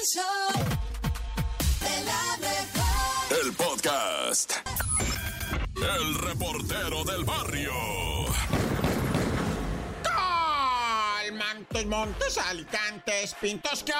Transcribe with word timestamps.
El 0.00 0.06
show 0.06 0.52
de 1.80 2.04
la 2.04 2.36
mejor. 2.38 3.44
El 3.44 3.52
podcast. 3.52 4.52
El 5.76 6.14
reportero 6.14 7.04
del 7.04 7.24
barrio. 7.24 7.72
Montes, 11.32 11.86
Montes, 11.86 12.38
Alicantes, 12.38 13.34
Pintos, 13.34 13.82
que. 13.82 13.92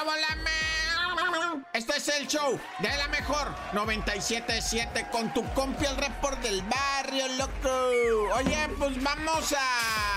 Este 1.75 1.97
es 1.97 2.09
el 2.09 2.27
show 2.27 2.59
de 2.79 2.89
la 2.97 3.09
mejor 3.09 3.55
97.7 3.73 5.11
con 5.11 5.35
tu 5.35 5.45
compi 5.53 5.85
el 5.85 5.97
report 5.97 6.41
del 6.41 6.63
barrio, 6.63 7.29
loco. 7.37 8.35
Oye, 8.37 8.69
pues 8.79 9.03
vamos 9.03 9.53
a 9.53 10.10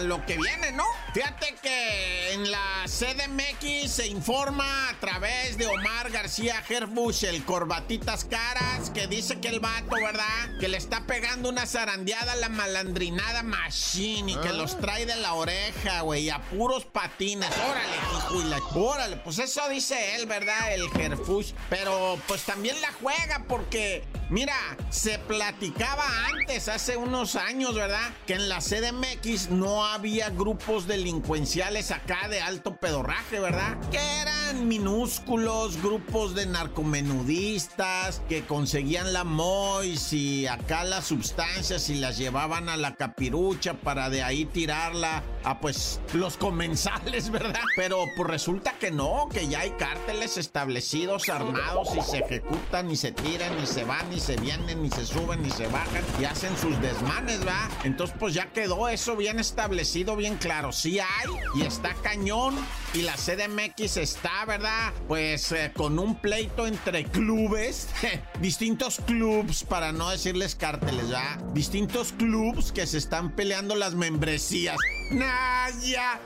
lo 0.00 0.24
que 0.26 0.36
viene, 0.36 0.72
¿no? 0.72 0.84
Fíjate 1.12 1.54
que 1.62 2.32
en 2.32 2.50
la 2.50 2.84
CDMX 2.86 3.90
se 3.90 4.06
informa 4.06 4.88
a 4.88 4.94
través 5.00 5.56
de 5.56 5.66
Omar 5.66 6.10
García 6.10 6.62
Herbush, 6.68 7.24
el 7.24 7.44
corbatitas 7.44 8.24
caras, 8.24 8.90
que 8.90 9.06
dice 9.06 9.40
que 9.40 9.48
el 9.48 9.60
vato, 9.60 9.94
¿verdad? 9.94 10.58
Que 10.58 10.68
le 10.68 10.76
está 10.76 11.06
pegando 11.06 11.48
una 11.48 11.66
zarandeada 11.66 12.32
a 12.32 12.36
la 12.36 12.48
malandrinada 12.48 13.42
machine 13.42 14.32
y 14.32 14.36
que 14.36 14.52
los 14.52 14.78
trae 14.80 15.06
de 15.06 15.16
la 15.16 15.34
oreja, 15.34 16.00
güey, 16.00 16.30
a 16.30 16.40
puros 16.42 16.84
patines. 16.84 17.50
Órale, 17.50 17.96
hijo 18.18 18.40
y 18.40 18.44
la... 18.44 18.58
Órale, 18.74 19.16
pues 19.18 19.38
eso 19.38 19.68
dice 19.68 20.16
él, 20.16 20.26
¿verdad? 20.26 20.74
El 20.74 20.88
Herfush. 20.94 21.52
Pero 21.70 22.18
pues 22.26 22.42
también 22.42 22.80
la 22.80 22.92
juega 23.00 23.44
porque, 23.48 24.04
mira, 24.30 24.56
se 24.90 25.18
platicaba 25.18 26.04
antes, 26.26 26.68
hace 26.68 26.96
unos 26.96 27.36
años, 27.36 27.74
¿verdad? 27.74 28.12
Que 28.26 28.34
en 28.34 28.48
la 28.48 28.58
CDMX 28.58 29.50
no 29.50 29.83
había 29.84 30.30
grupos 30.30 30.86
delincuenciales 30.86 31.90
acá 31.90 32.28
de 32.28 32.40
alto 32.40 32.76
pedorraje, 32.76 33.40
¿verdad? 33.40 33.78
Que 33.90 33.98
eran 34.20 34.66
minúsculos 34.68 35.80
grupos 35.82 36.34
de 36.34 36.46
narcomenudistas 36.46 38.22
que 38.28 38.44
conseguían 38.44 39.12
la 39.12 39.24
MOIS 39.24 40.12
y 40.12 40.46
acá 40.46 40.84
las 40.84 41.06
sustancias 41.06 41.88
y 41.90 41.96
las 41.96 42.18
llevaban 42.18 42.68
a 42.68 42.76
la 42.76 42.94
capirucha 42.94 43.74
para 43.74 44.10
de 44.10 44.22
ahí 44.22 44.44
tirarla 44.44 45.22
a 45.44 45.60
pues 45.60 46.00
los 46.12 46.36
comensales, 46.36 47.30
¿verdad? 47.30 47.60
Pero 47.76 48.04
pues 48.16 48.28
resulta 48.28 48.72
que 48.78 48.90
no, 48.90 49.28
que 49.32 49.46
ya 49.46 49.60
hay 49.60 49.70
cárteles 49.72 50.36
establecidos, 50.36 51.28
armados 51.28 51.88
y 51.96 52.02
se 52.02 52.18
ejecutan 52.18 52.90
y 52.90 52.96
se 52.96 53.12
tiran 53.12 53.52
y 53.62 53.66
se 53.66 53.84
van 53.84 54.12
y 54.12 54.20
se 54.20 54.36
vienen 54.36 54.84
y 54.84 54.90
se 54.90 55.06
suben 55.06 55.44
y 55.44 55.50
se 55.50 55.66
bajan 55.68 56.02
y 56.20 56.24
hacen 56.24 56.56
sus 56.56 56.80
desmanes, 56.80 57.40
¿verdad? 57.40 57.68
Entonces 57.84 58.16
pues 58.18 58.34
ya 58.34 58.46
quedó 58.52 58.88
eso 58.88 59.16
bien 59.16 59.38
establecido, 59.38 60.16
bien 60.16 60.36
claro. 60.36 60.72
Sí 60.72 60.98
hay 60.98 61.30
y 61.54 61.62
está 61.62 61.94
cañón 62.02 62.54
y 62.94 63.02
la 63.02 63.14
CDMX 63.14 63.96
está, 63.96 64.44
¿verdad? 64.46 64.92
Pues 65.08 65.52
eh, 65.52 65.72
con 65.74 65.98
un 65.98 66.14
pleito 66.16 66.66
entre 66.66 67.04
clubes, 67.04 67.88
distintos 68.40 69.00
clubs, 69.06 69.64
para 69.64 69.92
no 69.92 70.10
decirles 70.10 70.54
cárteles, 70.54 71.08
¿verdad? 71.08 71.38
Distintos 71.52 72.12
clubs 72.12 72.72
que 72.72 72.86
se 72.86 72.98
están 72.98 73.34
peleando 73.34 73.74
las 73.74 73.94
membresías. 73.94 74.76
Naya. 75.34 76.20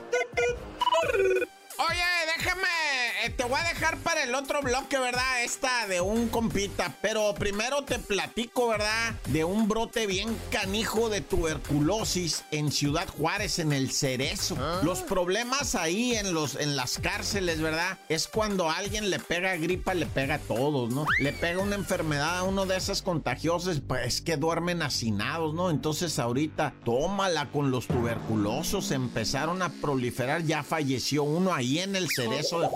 Oye, 1.79 2.09
déjame, 2.37 2.78
eh, 3.23 3.29
te 3.31 3.43
voy 3.43 3.59
a 3.59 3.67
dejar 3.67 3.97
para 3.97 4.23
el 4.23 4.33
otro 4.33 4.61
bloque, 4.61 4.97
¿verdad? 4.97 5.43
Esta 5.43 5.87
de 5.87 6.01
un 6.01 6.29
compita, 6.29 6.95
pero 7.01 7.33
primero 7.35 7.83
te 7.83 7.99
platico, 7.99 8.67
¿verdad? 8.69 9.13
De 9.27 9.43
un 9.43 9.67
brote 9.67 10.07
bien 10.07 10.37
canijo 10.51 11.09
de 11.09 11.21
tuberculosis 11.21 12.43
en 12.51 12.71
Ciudad 12.71 13.07
Juárez, 13.07 13.59
en 13.59 13.73
el 13.73 13.91
Cerezo. 13.91 14.57
Los 14.83 14.99
problemas 14.99 15.75
ahí 15.75 16.15
en, 16.15 16.33
los, 16.33 16.55
en 16.55 16.75
las 16.75 16.97
cárceles, 16.99 17.61
¿verdad? 17.61 17.97
Es 18.07 18.27
cuando 18.27 18.69
a 18.69 18.77
alguien 18.77 19.09
le 19.09 19.19
pega 19.19 19.55
gripa, 19.57 19.93
le 19.93 20.05
pega 20.05 20.35
a 20.35 20.39
todos, 20.39 20.89
¿no? 20.93 21.05
Le 21.19 21.33
pega 21.33 21.61
una 21.61 21.75
enfermedad 21.75 22.39
a 22.39 22.43
uno 22.43 22.65
de 22.65 22.77
esas 22.77 23.01
contagiosas, 23.01 23.81
pues 23.85 24.21
que 24.21 24.37
duermen 24.37 24.81
hacinados, 24.81 25.53
¿no? 25.53 25.69
Entonces 25.69 26.19
ahorita, 26.19 26.73
tómala 26.85 27.51
con 27.51 27.71
los 27.71 27.87
tuberculosos, 27.87 28.91
empezaron 28.91 29.61
a 29.61 29.69
proliferar, 29.69 30.43
ya 30.43 30.63
falleció 30.63 31.23
uno 31.23 31.53
ahí 31.53 31.79
en 31.79 31.95
el 31.95 32.09
cerezo 32.09 32.61
de 32.61 32.67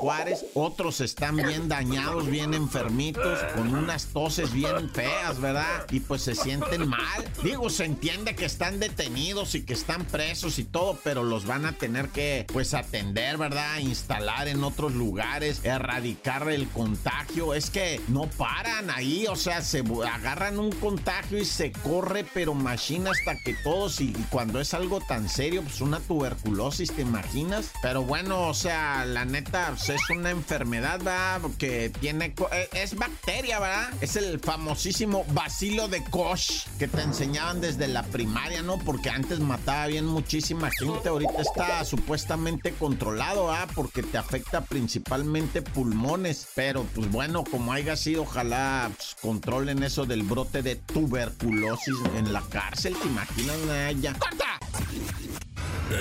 Otros 0.54 1.02
están 1.02 1.38
bien 1.38 1.68
dañados, 1.68 2.28
bien 2.28 2.54
enfermitos, 2.54 3.40
con 3.56 3.74
unas 3.74 4.08
toses 4.08 4.52
bien 4.54 4.90
feas, 4.90 5.40
¿verdad? 5.40 5.86
Y 5.92 6.00
pues 6.00 6.22
se 6.22 6.36
sienten 6.36 6.88
mal. 6.88 7.24
Digo, 7.44 7.70
se 7.70 7.86
entiende 7.86 8.36
que 8.36 8.46
están 8.46 8.80
detenidos 8.80 9.56
y 9.56 9.64
que 9.64 9.74
están 9.74 10.06
presos 10.06 10.60
y 10.60 10.66
todo, 10.66 11.00
pero 11.04 11.24
los 11.24 11.46
van 11.46 11.66
a 11.66 11.74
tener 11.74 12.10
que, 12.10 12.46
pues, 12.52 12.74
atender, 12.74 13.38
¿verdad? 13.38 13.80
Instalar 13.80 14.48
en 14.48 14.64
otros 14.64 14.94
lugares, 14.94 15.62
erradicar 15.64 16.50
el 16.50 16.68
contagio. 16.70 17.54
Es 17.54 17.70
que 17.70 18.02
no 18.08 18.28
paran 18.28 18.90
ahí, 18.90 19.26
o 19.28 19.36
sea, 19.36 19.62
se 19.62 19.84
agarran 20.12 20.60
un 20.60 20.72
contagio 20.72 21.38
y 21.38 21.46
se 21.46 21.72
corre, 21.72 22.26
pero 22.34 22.54
machina 22.54 23.12
hasta 23.12 23.38
que 23.44 23.54
todos, 23.64 24.02
y, 24.02 24.10
y 24.10 24.26
cuando 24.30 24.60
es 24.60 24.74
algo 24.74 25.00
tan 25.02 25.30
serio, 25.30 25.62
pues 25.64 25.82
una 25.82 26.00
tuberculosis, 26.00 26.92
¿te 26.92 27.02
imaginas? 27.02 27.72
Pero 27.82 28.04
bueno, 28.04 28.48
o 28.48 28.54
sea, 28.54 29.06
la 29.06 29.26
neta, 29.26 29.74
pues, 29.76 29.93
es 29.94 30.10
una 30.10 30.30
enfermedad, 30.30 31.00
¿verdad? 31.00 31.42
Que 31.58 31.90
tiene. 31.90 32.34
Eh, 32.52 32.70
es 32.74 32.96
bacteria, 32.96 33.60
¿verdad? 33.60 33.94
Es 34.02 34.16
el 34.16 34.40
famosísimo 34.40 35.26
bacilo 35.30 35.88
de 35.88 36.04
Koch 36.06 36.68
que 36.80 36.88
te 36.88 37.02
enseñaban 37.02 37.62
desde 37.62 37.88
la 37.88 38.04
primaria, 38.04 38.62
¿no? 38.62 38.78
Porque 38.80 39.10
antes 39.10 39.40
mataba 39.40 39.88
bien 39.88 40.06
muchísima 40.06 40.70
gente. 40.72 41.10
Ahorita 41.10 41.42
está 41.42 41.86
supuestamente 41.86 42.74
controlado, 42.74 43.48
¿verdad? 43.48 43.70
Porque 43.76 44.04
te 44.04 44.18
afecta 44.18 44.62
principalmente 44.62 45.62
pulmones. 45.62 46.48
Pero, 46.56 46.84
pues 46.96 47.12
bueno, 47.12 47.44
como 47.44 47.74
haya 47.74 47.96
sido, 47.96 48.24
ojalá 48.24 48.92
pues, 48.96 49.16
controlen 49.22 49.84
eso 49.84 50.06
del 50.06 50.24
brote 50.24 50.62
de 50.62 50.76
tuberculosis 50.76 51.96
en 52.18 52.34
la 52.34 52.42
cárcel. 52.42 52.96
¿Te 53.02 53.08
imaginas? 53.08 53.58
Ya. 54.02 54.14
¡Corta! 54.14 54.60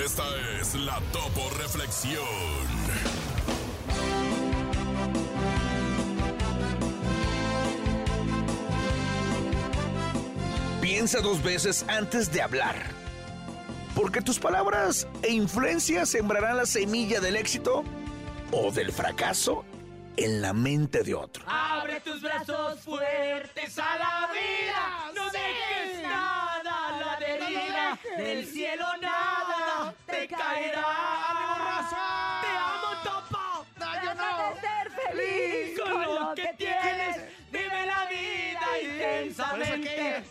Esta 0.03 0.23
es 0.59 0.73
la 0.75 0.99
Topo 1.11 1.49
Reflexión. 1.59 3.32
Piensa 11.03 11.19
dos 11.19 11.43
veces 11.43 11.83
antes 11.89 12.31
de 12.31 12.41
hablar. 12.41 12.75
Porque 13.93 14.21
tus 14.21 14.39
palabras 14.39 15.05
e 15.21 15.33
influencias 15.33 16.07
sembrarán 16.07 16.55
la 16.55 16.65
semilla 16.65 17.19
del 17.19 17.35
éxito 17.35 17.83
o 18.53 18.71
del 18.71 18.93
fracaso 18.93 19.65
en 20.15 20.41
la 20.41 20.53
mente 20.53 21.03
de 21.03 21.13
otro. 21.13 21.43
Abre 21.45 21.99
tus 21.99 22.21
brazos 22.21 22.79
fuertes 22.79 23.77
a 23.79 23.97
la 23.97 24.29
vida. 24.31 25.11
No 25.13 25.25
dejes 25.25 26.03
nada 26.03 26.87
a 26.87 26.97
la 26.97 27.19
deriva. 27.19 27.99
Del 28.17 28.47
cielo 28.47 28.85
nada 29.01 29.93
te 30.05 30.25
caerá. 30.29 31.22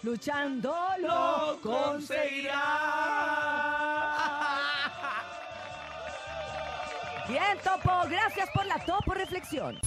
Luchando 0.02 0.74
Lo 0.98 1.58
conseguirás. 1.62 2.52
Bien, 7.28 7.56
Topo. 7.62 8.02
Gracias 8.08 8.48
por 8.54 8.66
la 8.66 8.78
Topo 8.84 9.14
Reflexión. 9.14 9.78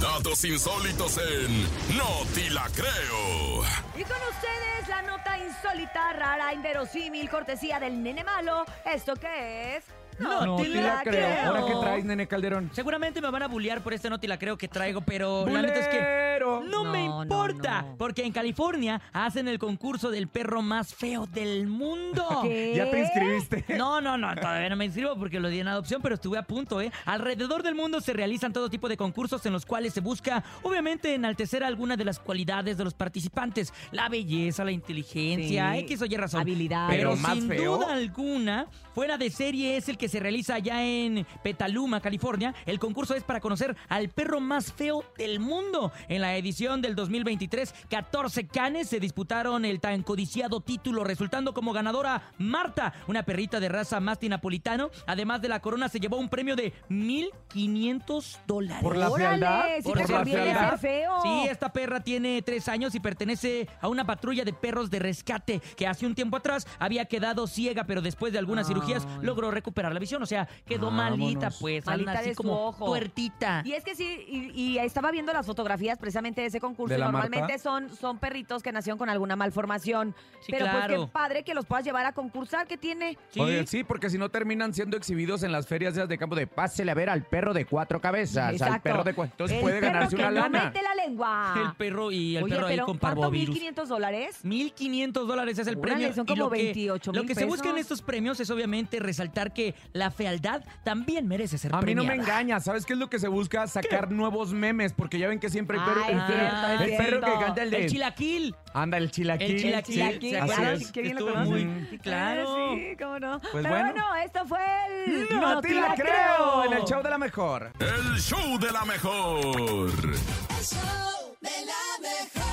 Datos 0.00 0.44
insólitos 0.44 1.18
en 1.18 1.62
No 1.96 2.24
Ti 2.34 2.50
La 2.50 2.68
Creo. 2.74 3.62
Y 3.96 4.02
con 4.04 4.16
ustedes 4.30 4.88
la 4.88 5.02
nota 5.02 5.38
insólita, 5.38 6.12
rara, 6.12 6.52
inverosímil, 6.52 7.30
cortesía 7.30 7.78
del 7.80 8.02
nene 8.02 8.24
malo. 8.24 8.64
¿Esto 8.84 9.14
qué 9.14 9.76
es? 9.76 9.84
No, 10.18 10.56
te 10.56 10.68
la 10.68 11.00
creo. 11.02 11.46
¿Ahora 11.48 11.64
qué 11.66 11.72
traes, 11.80 12.04
nene 12.04 12.26
Calderón? 12.26 12.70
Seguramente 12.72 13.20
me 13.20 13.30
van 13.30 13.42
a 13.42 13.48
bullear 13.48 13.80
por 13.82 13.92
este 13.94 14.08
no 14.10 14.18
te 14.18 14.28
la 14.28 14.38
creo 14.38 14.56
que 14.56 14.68
traigo, 14.68 15.00
pero 15.02 15.46
la 15.46 15.62
neta 15.62 15.80
es 15.80 15.88
que 15.88 15.96
¡Bulero! 15.98 16.62
no, 16.64 16.84
me 16.84 17.06
No, 17.06 17.16
no, 17.16 17.22
importa, 17.22 17.82
no. 17.82 17.96
porque 17.96 18.24
en 18.24 18.32
California 18.32 19.00
hacen 19.12 19.48
el 19.48 19.58
concurso 19.58 20.10
del 20.10 20.28
perro 20.28 20.62
más 20.62 20.94
feo 20.94 21.26
del 21.26 21.66
mundo. 21.66 22.24
¿Qué? 22.42 22.74
¿Ya 22.76 22.90
te 22.90 23.00
inscribiste? 23.00 23.64
No, 23.76 24.00
no, 24.00 24.16
no, 24.16 24.34
todavía 24.34 24.68
no 24.70 24.76
me 24.76 24.86
inscribo 24.86 25.16
porque 25.16 25.38
lo 25.40 25.48
di 25.48 25.60
en 25.60 25.68
adopción, 25.68 26.00
pero 26.02 26.14
estuve 26.14 26.38
a 26.38 26.42
punto, 26.42 26.80
¿eh? 26.80 26.90
Alrededor 27.04 27.62
del 27.62 27.74
mundo 27.74 28.00
se 28.00 28.12
realizan 28.12 28.52
todo 28.52 28.70
tipo 28.70 28.88
de 28.88 28.96
concursos 28.96 29.44
en 29.46 29.52
los 29.52 29.66
cuales 29.66 29.92
se 29.92 30.00
busca, 30.00 30.42
obviamente, 30.62 31.14
enaltecer 31.14 31.62
alguna 31.62 31.96
de 31.96 32.04
las 32.04 32.18
cualidades 32.18 32.76
de 32.78 32.84
los 32.84 32.94
participantes. 32.94 33.72
La 33.92 34.08
belleza, 34.08 34.64
la 34.64 34.72
inteligencia, 34.72 35.72
Sí. 35.72 35.78
X 35.80 36.02
o 36.02 36.06
Y 36.06 36.16
razón. 36.16 36.40
Habilidades. 36.40 36.96
Pero, 36.96 37.10
Pero 37.10 37.22
más 37.22 37.34
sin 37.34 37.48
feo. 37.48 37.76
duda 37.78 37.92
alguna, 37.92 38.66
fuera 38.94 39.18
de 39.18 39.30
serie 39.30 39.76
es 39.76 39.88
el 39.88 39.98
que 39.98 40.05
se 40.08 40.20
realiza 40.20 40.54
allá 40.54 40.82
en 40.84 41.26
Petaluma, 41.42 42.00
California. 42.00 42.54
El 42.66 42.78
concurso 42.78 43.14
es 43.14 43.22
para 43.24 43.40
conocer 43.40 43.76
al 43.88 44.08
perro 44.08 44.40
más 44.40 44.72
feo 44.72 45.04
del 45.16 45.40
mundo. 45.40 45.92
En 46.08 46.20
la 46.20 46.36
edición 46.36 46.82
del 46.82 46.94
2023, 46.94 47.74
14 47.88 48.46
canes 48.46 48.88
se 48.88 49.00
disputaron 49.00 49.64
el 49.64 49.80
tan 49.80 50.02
codiciado 50.02 50.60
título, 50.60 51.04
resultando 51.04 51.52
como 51.54 51.72
ganadora 51.72 52.32
Marta, 52.38 52.92
una 53.06 53.22
perrita 53.22 53.60
de 53.60 53.68
raza 53.68 54.00
Masti 54.00 54.28
napolitano. 54.28 54.90
Además 55.06 55.40
de 55.42 55.48
la 55.48 55.60
corona, 55.60 55.88
se 55.88 56.00
llevó 56.00 56.16
un 56.16 56.28
premio 56.28 56.56
de 56.56 56.72
1.500 56.90 58.38
dólares. 58.46 58.82
Por 58.82 58.96
la 58.96 59.10
fealdad. 59.10 59.64
si 59.78 59.82
Por 59.82 59.98
te 59.98 60.08
la 60.12 60.18
conviene 60.18 60.42
fealdad. 60.44 60.70
ser 60.70 60.78
feo. 60.78 61.12
Sí, 61.22 61.48
esta 61.48 61.72
perra 61.72 62.00
tiene 62.00 62.42
tres 62.42 62.68
años 62.68 62.94
y 62.94 63.00
pertenece 63.00 63.68
a 63.80 63.88
una 63.88 64.04
patrulla 64.04 64.44
de 64.44 64.52
perros 64.52 64.90
de 64.90 64.98
rescate 64.98 65.60
que 65.76 65.86
hace 65.86 66.06
un 66.06 66.14
tiempo 66.14 66.36
atrás 66.36 66.66
había 66.78 67.04
quedado 67.06 67.46
ciega, 67.46 67.84
pero 67.84 68.02
después 68.02 68.32
de 68.32 68.38
algunas 68.38 68.66
cirugías 68.66 69.06
logró 69.22 69.50
recuperar 69.50 69.92
la 69.96 70.00
visión. 70.00 70.22
O 70.22 70.26
sea, 70.26 70.46
quedó 70.64 70.86
Vámonos. 70.90 71.18
malita, 71.18 71.50
pues, 71.60 71.84
Malita 71.86 72.12
así 72.12 72.28
de 72.30 72.34
su 72.34 72.42
como 72.42 72.66
ojo. 72.68 72.84
tuertita. 72.86 73.62
Y 73.64 73.72
es 73.72 73.82
que 73.84 73.94
sí, 73.94 74.24
y, 74.28 74.60
y 74.74 74.78
estaba 74.78 75.10
viendo 75.10 75.32
las 75.32 75.46
fotografías 75.46 75.98
precisamente 75.98 76.40
de 76.42 76.48
ese 76.48 76.60
concurso. 76.60 76.90
¿De 76.90 76.96
y 76.96 77.00
la 77.00 77.06
normalmente 77.06 77.40
Marta? 77.54 77.58
son, 77.58 77.94
son 77.96 78.18
perritos 78.18 78.62
que 78.62 78.72
nacieron 78.72 78.98
con 78.98 79.08
alguna 79.08 79.36
malformación. 79.36 80.14
Sí, 80.40 80.52
Pero 80.52 80.66
pues 80.66 80.76
claro. 80.76 81.06
qué 81.06 81.12
padre 81.12 81.42
que 81.42 81.54
los 81.54 81.66
puedas 81.66 81.84
llevar 81.84 82.06
a 82.06 82.12
concursar. 82.12 82.66
¿Qué 82.66 82.76
tiene? 82.76 83.16
Sí. 83.30 83.40
Oye, 83.40 83.66
sí, 83.66 83.84
porque 83.84 84.10
si 84.10 84.18
no 84.18 84.28
terminan 84.30 84.72
siendo 84.74 84.96
exhibidos 84.96 85.42
en 85.42 85.52
las 85.52 85.66
ferias 85.66 85.94
de 85.94 86.18
campo 86.18 86.36
de 86.36 86.46
pásele 86.46 86.90
a 86.90 86.94
ver 86.94 87.10
al 87.10 87.24
perro 87.24 87.54
de 87.54 87.64
cuatro 87.64 88.00
cabezas, 88.00 88.60
al 88.62 88.80
perro 88.82 89.02
de 89.04 89.14
cuatro. 89.14 89.32
Entonces 89.32 89.56
El 89.56 89.62
puede 89.62 89.80
perro 89.80 89.92
ganarse 89.94 90.16
que 90.16 90.22
una 90.22 90.30
no 90.30 90.40
lana. 90.42 90.64
mete 90.66 90.82
la 90.82 90.94
lengua. 90.94 91.54
El 91.64 91.72
perro 91.76 92.10
y 92.12 92.36
el 92.36 92.44
Oye, 92.44 92.54
perro 92.54 92.66
ahí 92.66 92.74
pero 92.74 92.86
con 92.86 92.98
¿cuánto? 92.98 93.20
parvovirus. 93.22 93.56
¿1.500 93.56 93.86
dólares? 93.86 94.38
1.500 94.44 95.12
dólares 95.26 95.58
es 95.58 95.66
el 95.66 95.76
Órale, 95.78 95.94
premio. 95.94 96.14
son 96.14 96.24
y 96.24 96.28
como 96.28 96.42
lo 96.44 96.50
que, 96.50 96.62
28 96.62 97.12
Lo 97.12 97.24
que 97.24 97.34
se 97.34 97.44
busca 97.44 97.68
en 97.68 97.74
pesos. 97.76 97.92
estos 97.92 98.02
premios 98.02 98.40
es 98.40 98.50
obviamente 98.50 98.98
resaltar 99.00 99.52
que 99.52 99.74
la 99.92 100.10
fealdad 100.10 100.62
también 100.84 101.26
merece 101.28 101.58
ser 101.58 101.74
A 101.74 101.80
mí 101.82 101.94
no 101.94 102.02
me 102.02 102.08
premiada. 102.08 102.32
engaña, 102.40 102.60
¿sabes 102.60 102.84
qué 102.86 102.92
es 102.94 102.98
lo 102.98 103.08
que 103.10 103.18
se 103.18 103.28
busca? 103.28 103.66
Sacar 103.66 104.10
nuevos 104.10 104.52
memes, 104.52 104.92
porque 104.92 105.18
ya 105.18 105.28
ven 105.28 105.38
que 105.40 105.50
siempre 105.50 105.76
el 105.78 105.84
perro, 105.84 106.02
Ah, 106.04 106.10
el 106.10 106.18
perro, 106.18 106.84
el 106.84 106.96
perro 106.96 107.20
que 107.20 107.44
canta 107.44 107.62
el 107.62 107.70
de... 107.70 107.84
El 107.84 107.90
chilaquil. 107.90 108.54
Anda, 108.74 108.98
el 108.98 109.10
chilaquil. 109.10 109.50
El 109.52 109.60
chilaquil. 109.60 109.94
sí, 109.94 110.00
Chilaquil, 110.00 110.30
¿se 110.30 110.38
así 110.38 110.52
acuerdan? 110.52 110.74
es. 110.82 110.92
qué 110.92 111.02
bien 111.02 111.16
lo 111.16 111.36
muy- 111.36 111.86
sí, 111.90 111.98
claro. 111.98 112.74
Sí, 112.74 112.96
cómo 112.98 113.18
no. 113.18 113.40
Pues 113.40 113.52
Pero 113.52 113.68
bueno. 113.70 113.92
bueno, 113.92 114.16
esto 114.24 114.44
fue 114.46 114.58
el... 115.06 115.28
No 115.40 115.60
te 115.60 115.74
la 115.74 115.94
creo, 115.94 116.64
en 116.66 116.72
el 116.74 116.82
show 116.84 117.02
de 117.02 117.10
la 117.10 117.18
mejor. 117.18 117.72
El 117.78 118.20
show 118.20 118.58
de 118.58 118.72
la 118.72 118.84
mejor. 118.84 119.36
El 119.46 120.62
show 120.62 121.36
de 121.40 121.50
la 121.66 122.00
mejor. 122.02 122.45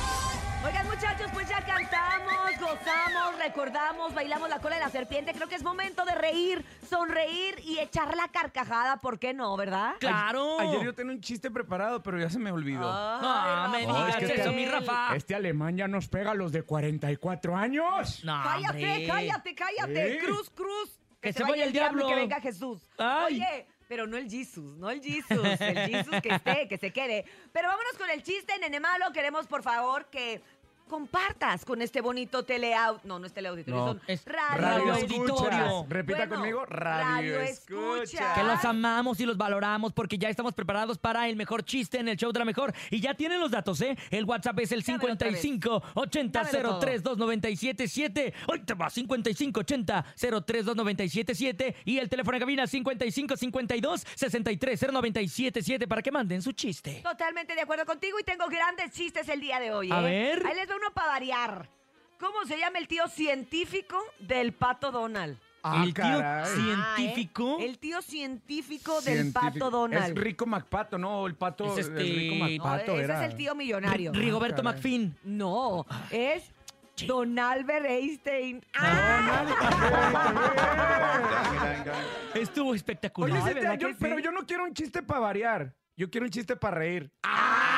Oigan, 0.66 0.88
muchachos, 0.88 1.30
pues 1.34 1.50
ya 1.50 1.60
cantamos, 1.66 2.34
gozamos, 2.58 3.38
recordamos, 3.38 4.14
bailamos 4.14 4.48
la 4.50 4.60
cola 4.60 4.76
de 4.76 4.82
la 4.82 4.90
serpiente. 4.90 5.34
Creo 5.34 5.48
que 5.50 5.56
es 5.56 5.64
momento 5.64 6.06
de 6.06 6.16
reír, 6.16 6.64
sonreír 6.90 7.60
y 7.66 7.80
echar 7.80 8.16
la 8.16 8.30
carcajada. 8.30 8.98
¿Por 9.02 9.20
qué 9.20 9.34
no, 9.34 9.58
verdad? 9.58 9.96
Claro. 10.00 10.60
Ayer 10.62 10.84
yo 10.86 10.94
tenía 10.96 11.12
un 11.14 11.20
chiste 11.22 11.52
preparado, 11.52 12.02
pero 12.02 12.18
ya 12.18 12.30
se 12.30 12.40
me 12.40 12.50
olvidó. 12.52 12.82
No, 13.22 13.70
me 13.70 13.80
digas 13.80 14.06
Rafael. 14.22 14.32
eso, 14.32 14.54
mi 14.54 14.66
Rafa. 14.66 15.16
Este 15.18 15.36
alemán 15.36 15.76
ya 15.76 15.88
nos 15.90 16.08
pega 16.08 16.32
a 16.32 16.36
los 16.36 16.54
de 16.54 16.64
44 16.64 17.58
años. 17.58 18.24
No, 18.24 18.42
Cállate, 18.44 18.68
hombre. 18.70 19.08
cállate, 19.08 19.56
cállate. 19.56 20.14
¿Eh? 20.14 20.20
Cruz, 20.20 20.50
cruz. 20.50 21.00
Que 21.20 21.32
se 21.34 21.44
vaya 21.44 21.64
el 21.64 21.70
y 21.70 21.74
diablo. 21.74 22.08
que 22.08 22.16
venga 22.16 22.40
Jesús. 22.42 22.82
Ay. 22.98 23.36
Oye, 23.36 23.68
pero 23.88 24.08
no 24.08 24.18
el 24.18 24.30
Jesus, 24.30 24.78
no 24.78 24.90
el 24.90 25.02
Jesus. 25.02 25.60
El 25.60 25.78
Jesus 25.90 26.22
que 26.22 26.30
esté, 26.30 26.68
que 26.68 26.78
se 26.78 26.92
quede. 26.92 27.26
Pero 27.52 27.68
vámonos 27.68 27.98
con 27.98 28.10
el 28.10 28.24
chiste, 28.24 28.58
nene 28.60 28.80
malo. 28.80 29.12
Queremos, 29.14 29.48
por 29.48 29.64
favor, 29.64 30.06
que 30.10 30.42
compartas 30.94 31.66
con 31.66 31.82
este 31.82 32.02
bonito 32.02 32.44
teleaud... 32.44 33.00
No, 33.04 33.18
no 33.18 33.26
es 33.26 33.34
teleauditorio, 33.34 33.80
No, 33.80 33.88
son 33.88 34.02
es 34.06 34.24
radio, 34.26 34.62
radio 34.62 34.94
escuchas. 34.94 35.40
escuchas. 35.40 35.90
Repita 35.90 36.18
Bueno, 36.20 36.36
conmigo, 36.36 36.66
radio 36.68 37.40
escuchas. 37.40 38.14
escuchas. 38.14 38.38
Que 38.38 38.44
los 38.44 38.64
amamos 38.64 39.20
y 39.20 39.26
los 39.26 39.36
valoramos 39.36 39.92
porque 39.92 40.20
ya 40.20 40.30
estamos 40.30 40.54
preparados 40.54 41.00
para 41.00 41.28
el 41.28 41.36
mejor 41.36 41.64
chiste 41.64 41.98
en 41.98 42.10
el 42.10 42.16
show 42.16 42.32
de 42.32 42.38
la 42.38 42.46
mejor. 42.46 42.76
Y 42.92 43.00
ya 43.00 43.16
tienen 43.16 43.40
los 43.40 43.50
datos, 43.50 43.82
¿eh? 43.82 43.98
El 44.12 44.26
WhatsApp 44.26 44.60
es 44.60 44.72
el 44.72 44.84
Dámelo 44.84 45.14
otra 45.14 45.32
vez. 45.32 45.42
55 45.42 45.84
80 45.96 46.44
Dámelo 46.44 46.80
03 46.80 47.02
297 47.02 48.34
Hoy 48.46 48.60
te 48.60 48.76
va 48.76 48.92
55 48.92 49.60
80 49.62 50.06
03 50.46 50.66
297 50.66 51.76
y 51.86 51.98
el 51.98 52.08
teléfono 52.08 52.38
en 52.38 52.40
cabina 52.40 52.68
55 52.68 53.36
52 53.36 54.06
63 54.16 54.80
0977 54.80 55.88
para 55.88 56.04
que 56.04 56.12
manden 56.12 56.44
su 56.44 56.52
chiste. 56.52 57.02
Totalmente 57.04 57.56
de 57.56 57.62
acuerdo 57.62 57.84
contigo 57.88 58.20
y 58.20 58.24
tengo 58.24 58.46
grandes 58.48 58.92
chistes 58.92 59.28
el 59.28 59.42
día 59.42 59.60
de 59.60 59.72
hoy. 59.72 59.92
A 59.92 60.02
¿eh? 60.02 60.04
ver. 60.04 60.46
Ahí 60.46 60.54
les 60.56 60.70
va 60.70 60.76
uno 60.76 60.83
para 60.94 61.08
variar. 61.10 61.70
¿Cómo 62.20 62.46
se 62.46 62.58
llama 62.58 62.80
el 62.80 62.88
tío 62.88 63.08
científico 63.08 63.98
del 64.20 64.54
pato 64.54 64.92
Donald? 64.92 65.38
Ah, 65.66 65.84
el 65.86 65.94
tío 65.94 66.04
caray. 66.04 66.46
científico. 66.56 67.58
Ah, 67.58 67.62
¿eh? 67.64 67.66
El 67.66 67.80
tío 67.80 68.02
científico 68.02 69.02
del 69.02 69.32
pato 69.32 69.70
Donald. 69.72 70.10
Es 70.10 70.16
Rico 70.24 70.46
MacPato, 70.46 70.98
¿no? 70.98 71.26
El 71.26 71.36
pato 71.36 71.66
Es 71.78 71.86
este- 71.88 72.00
Rico 72.02 72.36
No, 72.36 72.46
MacPato. 72.46 72.92
ese 72.94 73.04
era. 73.04 73.26
es 73.26 73.32
el 73.32 73.38
tío 73.38 73.56
millonario. 73.56 74.12
Rigoberto. 74.12 74.62
McFin. 74.64 75.16
No, 75.24 75.86
es 76.12 76.52
Sí. 76.96 77.08
Don 77.08 77.40
Albert 77.40 77.86
Einstein. 77.88 78.64
Estuvo 82.36 82.76
espectacular. 82.76 83.42
Oye, 83.42 83.96
pero 84.00 84.20
yo 84.20 84.32
no 84.32 84.46
quiero 84.46 84.64
un 84.64 84.74
chiste 84.74 85.02
para 85.04 85.20
variar. 85.22 85.74
Yo 85.96 86.10
quiero 86.10 86.26
un 86.26 86.32
chiste 86.32 86.56
para 86.56 86.78
reír. 86.78 87.12
¡Ah, 87.24 87.73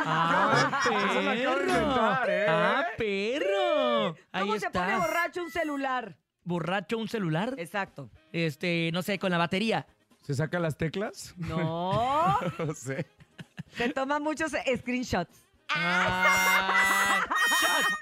Eso 0.00 0.90
lo 0.92 0.98
acabo 1.00 1.30
de 1.30 1.36
perro! 1.36 1.60
inventar, 1.60 2.30
¿eh? 2.30 2.46
Ah, 2.48 2.78
¡Ah, 2.80 2.86
perro! 2.96 4.16
Ahí 4.32 4.40
¿Cómo 4.42 4.58
se 4.58 4.66
está. 4.66 4.84
pone 4.84 4.96
borracho 4.98 5.42
un 5.42 5.50
celular? 5.50 6.16
¿Borracho 6.44 6.98
un 6.98 7.08
celular? 7.08 7.54
Exacto. 7.58 8.10
Este, 8.32 8.90
no 8.92 9.02
sé, 9.02 9.18
con 9.18 9.30
la 9.30 9.38
batería. 9.38 9.86
¿Se 10.22 10.34
saca 10.34 10.58
las 10.58 10.76
teclas? 10.76 11.34
No, 11.36 12.38
No 12.58 12.74
sé. 12.74 13.06
se 13.76 13.88
toman 13.90 14.22
muchos 14.22 14.52
screenshots. 14.78 15.46
Ah, 15.72 17.20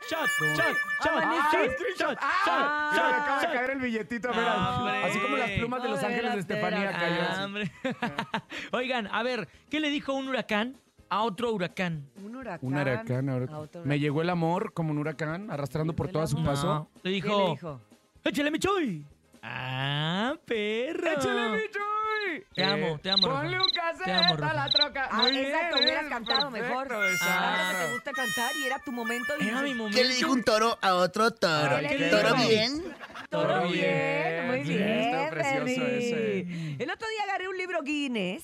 shot, 0.09 0.29
shot, 0.29 0.57
shot, 0.57 0.77
shot, 1.03 1.23
Ah, 1.23 1.51
shot, 1.53 1.71
shot, 1.99 2.19
Ah, 2.21 2.93
shot, 2.95 3.13
acaba 3.13 3.41
de 3.41 3.47
shot. 3.47 3.53
caer 3.55 3.71
el 3.71 3.79
billetito, 3.79 4.29
mira. 4.31 4.55
Ah, 4.57 4.77
hombre. 4.79 5.05
Así 5.05 5.19
como 5.21 5.37
las 5.37 5.51
plumas 5.51 5.83
de 5.83 5.89
Los 5.91 6.03
Ángeles 6.03 6.33
de 6.35 6.55
espérate, 6.55 6.77
Estefanía 6.77 6.93
cayó. 6.99 7.23
Ah, 7.29 7.45
hombre. 7.45 7.71
Oigan, 8.73 9.07
a 9.09 9.23
ver, 9.23 9.49
¿qué 9.71 9.81
le 9.81 9.91
dijo 9.91 10.15
un 10.15 10.29
huracán 10.29 10.81
a 11.11 11.23
otro 11.23 11.53
huracán? 11.53 12.09
Un 12.25 12.37
huracán. 12.37 12.61
Un 12.63 12.75
huracán, 12.77 13.29
ahora- 13.29 13.53
a 13.53 13.59
otro 13.59 13.83
Me 13.85 13.99
llegó 13.99 14.23
el 14.23 14.31
amor 14.31 14.73
como 14.73 14.91
un 14.93 14.99
huracán, 14.99 15.51
arrastrando 15.51 15.95
por 15.95 16.09
todo 16.09 16.27
su 16.27 16.37
amor. 16.37 16.55
paso. 16.55 16.67
No, 16.67 16.91
le 16.97 17.03
¿Qué 17.03 17.09
dijo, 17.11 17.45
le 17.45 17.51
dijo? 17.53 17.81
¡Échale 18.25 18.51
mi 18.51 18.59
choy! 18.59 19.05
¡Ah, 19.43 20.35
perro! 20.45 21.11
¡Échale 21.13 21.49
mi 21.57 21.63
Chuy! 21.71 22.45
Te 22.55 22.65
amo, 22.65 22.99
te 23.01 23.11
amo, 23.11 23.27
Eh, 23.27 23.31
Ponle 23.31 23.53
Rafa. 23.57 23.65
un 23.65 23.71
cassette 23.71 24.05
Te 24.05 24.13
amo, 24.13 24.35
a 24.35 24.37
Rafa. 24.37 24.55
la 24.55 24.69
troca. 24.69 25.09
Ah, 25.11 25.23
Muy 25.23 25.31
bien, 25.31 25.45
exacto, 25.47 25.77
hubieras 25.79 26.05
eh, 26.05 26.09
cantado 26.11 26.51
mejor. 26.51 26.89
perfecto, 26.89 26.95
Claro 26.95 27.09
que 27.09 27.13
exacto. 27.15 27.87
te 27.87 27.93
gusta 27.93 28.13
cantar 28.13 28.51
y 28.57 28.67
era 28.67 28.79
tu 28.85 28.93
momento. 28.93 29.33
y 29.41 29.49
Era 29.49 29.57
mi 29.59 29.63
dices, 29.63 29.77
momento. 29.79 29.97
¿Qué 29.99 30.05
le 30.09 30.15
dijo 30.15 30.33
un 30.33 30.43
toro 30.45 30.79
a 30.83 30.95
otro 30.97 31.31
toro? 31.31 31.77
Ay, 31.77 31.87
¿qué 31.89 31.99
le 31.99 32.11
¿Toro 32.11 32.33
dijo? 32.35 32.49
bien? 32.49 32.83
Todo 33.31 33.47
Todo 33.47 33.63
bien, 33.69 33.73
bien, 33.73 34.47
muy 34.49 34.61
bien, 34.61 34.83
está 34.83 35.31
precioso 35.31 35.87
ese. 35.87 36.41
El 36.83 36.91
otro 36.91 37.09
día 37.09 37.23
agarré 37.25 37.49
un 37.49 37.57
libro 37.57 37.83
Guinness 37.83 38.43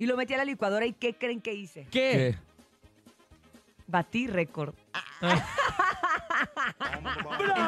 y 0.00 0.06
lo 0.06 0.16
metí 0.16 0.34
a 0.34 0.38
la 0.38 0.44
licuadora 0.44 0.84
y 0.86 0.92
¿qué 0.94 1.14
creen 1.14 1.40
que 1.40 1.54
hice? 1.54 1.84
¿Qué? 1.92 2.34
¿Qué? 2.34 2.38
Batí 3.86 4.26
récord. 4.26 4.74
¿Y 5.20 5.26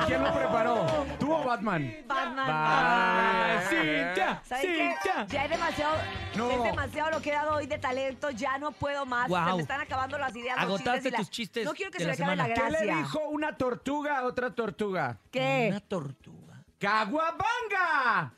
quién 0.07 0.23
lo 0.23 0.33
preparó? 0.35 0.87
¿Tú 1.19 1.33
o 1.33 1.45
Batman? 1.45 1.95
Batman. 2.07 2.47
Ah, 2.49 3.61
Cintia, 3.69 4.43
¿Saben 4.45 4.67
qué? 4.67 4.95
Cintia. 5.03 5.27
Ya 5.29 5.45
es 5.45 5.51
demasiado, 5.51 5.97
No. 6.37 6.51
es 6.51 6.63
demasiado 6.65 7.11
lo 7.11 7.21
que 7.21 7.31
he 7.31 7.33
dado 7.33 7.55
hoy 7.57 7.67
de 7.67 7.79
talento, 7.79 8.31
ya 8.31 8.59
no 8.59 8.73
puedo 8.73 9.05
más. 9.05 9.29
Guau. 9.29 9.49
Se 9.51 9.57
me 9.57 9.63
están 9.63 9.81
acabando 9.81 10.19
las 10.19 10.35
ideas. 10.35 10.57
los 10.57 10.65
Agotaste 10.65 11.09
y 11.09 11.11
la- 11.11 11.19
tus 11.19 11.31
chistes 11.31 11.65
No 11.65 11.75
quiero 11.75 11.91
que 11.91 11.99
de 11.99 12.15
se 12.15 12.21
la 12.23 12.27
me 12.27 12.33
acabe 12.33 12.37
la 12.37 12.55
semana. 12.55 12.55
¿Qué 12.55 12.71
gracia. 12.85 12.95
le 12.95 13.03
dijo 13.03 13.19
una 13.29 13.57
tortuga 13.57 14.19
a 14.19 14.25
otra 14.25 14.55
tortuga? 14.55 15.19
¿Qué? 15.31 15.67
Una 15.71 15.81
tortuga. 15.81 16.52
¡Caguabanga! 16.83 18.33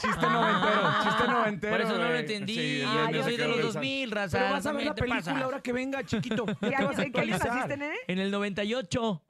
Chiste 0.00 0.26
noventero, 0.26 0.94
chiste 1.04 1.28
noventero. 1.28 1.72
Por 1.76 1.80
eso 1.86 1.98
no 1.98 2.08
lo 2.08 2.14
entendí. 2.16 2.54
Sí, 2.54 2.82
Ah, 2.84 3.08
yo 3.12 3.22
soy 3.22 3.36
de 3.36 3.46
los 3.46 3.56
bien, 3.56 3.66
2000, 3.66 4.10
raza. 4.10 4.38
Pero 4.38 4.50
vas 4.52 4.66
a 4.66 4.72
ver 4.72 4.84
la 4.86 4.94
película 4.94 5.20
pasas. 5.22 5.42
ahora 5.42 5.60
que 5.62 5.72
venga, 5.72 6.04
chiquito. 6.04 6.44
Ya 6.60 6.68
¿Qué 6.68 6.68
te 6.70 6.74
año, 6.76 6.86
vas 6.88 6.98
a 6.98 7.02
¿En 7.04 7.12
qué 7.12 7.20
año 7.20 7.38
naciste, 7.38 7.76
nene? 7.76 7.94
En 8.08 8.18
el 8.18 8.30
98. 8.32 9.02
O 9.04 9.22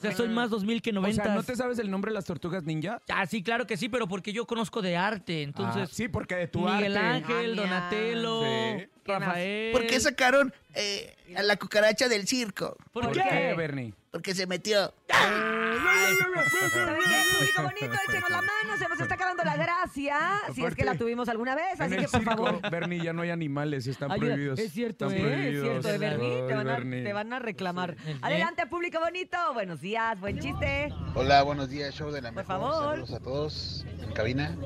sea, 0.00 0.12
soy 0.12 0.28
más 0.28 0.48
2000 0.48 0.80
que 0.80 0.90
O 0.90 0.94
90. 0.94 1.22
sea, 1.24 1.34
¿no 1.34 1.42
te 1.42 1.54
sabes 1.56 1.78
el 1.80 1.90
nombre 1.90 2.10
de 2.10 2.14
las 2.14 2.24
tortugas 2.24 2.62
ninja? 2.64 3.02
Ah, 3.08 3.26
sí, 3.26 3.42
claro 3.42 3.66
que 3.66 3.76
sí, 3.76 3.88
pero 3.88 4.06
porque 4.08 4.32
yo 4.32 4.46
conozco 4.46 4.80
de 4.80 4.96
arte. 4.96 5.40
Ah, 5.40 5.42
Entonces, 5.44 5.90
sí, 5.90 6.08
porque 6.08 6.36
de 6.36 6.48
tu 6.48 6.60
Miguel 6.60 6.96
arte. 6.96 7.32
Ángel, 7.32 7.58
Ah, 7.58 7.62
Donatello, 7.62 8.42
Sí. 8.42 8.86
Rafael. 9.08 9.72
¿Por 9.72 9.86
qué 9.86 9.98
sacaron 10.00 10.52
eh, 10.74 11.14
a 11.36 11.42
la 11.42 11.56
cucaracha 11.56 12.08
del 12.08 12.26
circo? 12.26 12.76
¿Por 12.92 13.04
¿Por 13.04 13.12
qué? 13.12 13.22
qué, 13.28 13.54
Bernie? 13.56 13.94
Porque 14.10 14.34
se 14.34 14.46
metió. 14.46 14.92
¿Saben 15.08 16.96
qué? 16.96 17.38
Público 17.38 17.62
bonito, 17.62 18.00
échenos 18.08 18.30
la 18.30 18.36
mano, 18.42 18.76
se 18.78 18.88
nos 18.88 19.00
está 19.00 19.14
acabando 19.14 19.44
la 19.44 19.56
gracia. 19.56 20.18
Si 20.54 20.64
es 20.64 20.74
que 20.74 20.84
la 20.84 20.94
tuvimos 20.96 21.28
alguna 21.28 21.54
vez, 21.54 21.80
así 21.80 21.96
que 21.96 22.08
por 22.08 22.20
circo, 22.20 22.24
favor. 22.46 22.70
Bernie, 22.70 23.02
ya 23.02 23.12
no 23.12 23.22
hay 23.22 23.30
animales, 23.30 23.86
están 23.86 24.10
Ayuda. 24.10 24.26
prohibidos. 24.28 24.58
Es 24.58 24.72
cierto, 24.72 25.06
Están 25.10 25.20
¿eh? 25.26 25.48
Es 25.50 25.60
cierto, 25.62 25.98
Bernie, 25.98 26.42
te 26.46 26.54
van, 26.54 26.68
a, 26.68 26.72
Bernie. 26.74 27.04
te 27.04 27.12
van 27.12 27.32
a 27.32 27.38
reclamar. 27.38 27.96
¿Eh? 28.06 28.16
Adelante, 28.22 28.66
público 28.66 28.98
bonito. 29.00 29.36
Buenos 29.54 29.80
días, 29.80 30.18
buen 30.20 30.38
chiste. 30.40 30.92
Hola, 31.14 31.42
buenos 31.42 31.68
días, 31.68 31.94
show 31.94 32.10
de 32.10 32.22
la 32.22 32.32
Por 32.32 32.38
mejor. 32.44 32.46
favor. 32.60 32.90
Saludos 32.94 33.12
a 33.12 33.20
todos 33.20 33.86
en 34.02 34.12
cabina. 34.12 34.56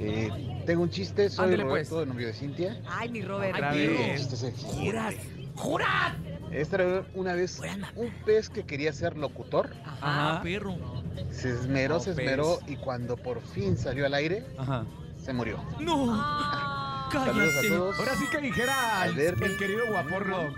Eh, 0.00 0.62
tengo 0.66 0.82
un 0.82 0.90
chiste, 0.90 1.28
soy 1.30 1.44
Ándele, 1.46 1.62
Roberto 1.64 1.94
pues. 1.96 2.06
de 2.06 2.12
novio 2.12 2.26
de 2.26 2.32
Cintia. 2.32 2.80
Ay, 2.86 3.08
mi 3.08 3.22
Robert. 3.22 3.54
Otra 3.54 3.76
Y 3.76 3.80
el 3.82 3.88
vez. 3.90 4.28
¡Juras! 5.56 6.14
Esta 6.50 6.76
era 6.76 7.04
una 7.14 7.32
vez 7.34 7.60
un 7.96 8.10
pez 8.24 8.48
que 8.48 8.64
quería 8.64 8.92
ser 8.92 9.16
locutor. 9.16 9.70
Ah, 9.84 10.40
perro. 10.42 10.76
Se 11.30 11.50
esmeró, 11.50 12.00
se 12.00 12.10
esmeró 12.10 12.58
y 12.66 12.76
cuando 12.76 13.16
por 13.16 13.40
fin 13.42 13.76
salió 13.76 14.06
al 14.06 14.14
aire, 14.14 14.46
Ajá. 14.58 14.84
se 15.22 15.32
murió. 15.32 15.58
¡No! 15.80 16.06
Saludos 17.12 17.54
a 17.54 17.60
¡Cállate! 17.60 17.68
todos. 17.68 17.98
Ahora 17.98 18.16
sí 18.16 18.24
que 18.30 18.38
dijera 18.38 19.06
el, 19.06 19.56
querido 19.56 19.86
guaporro. 19.88 20.54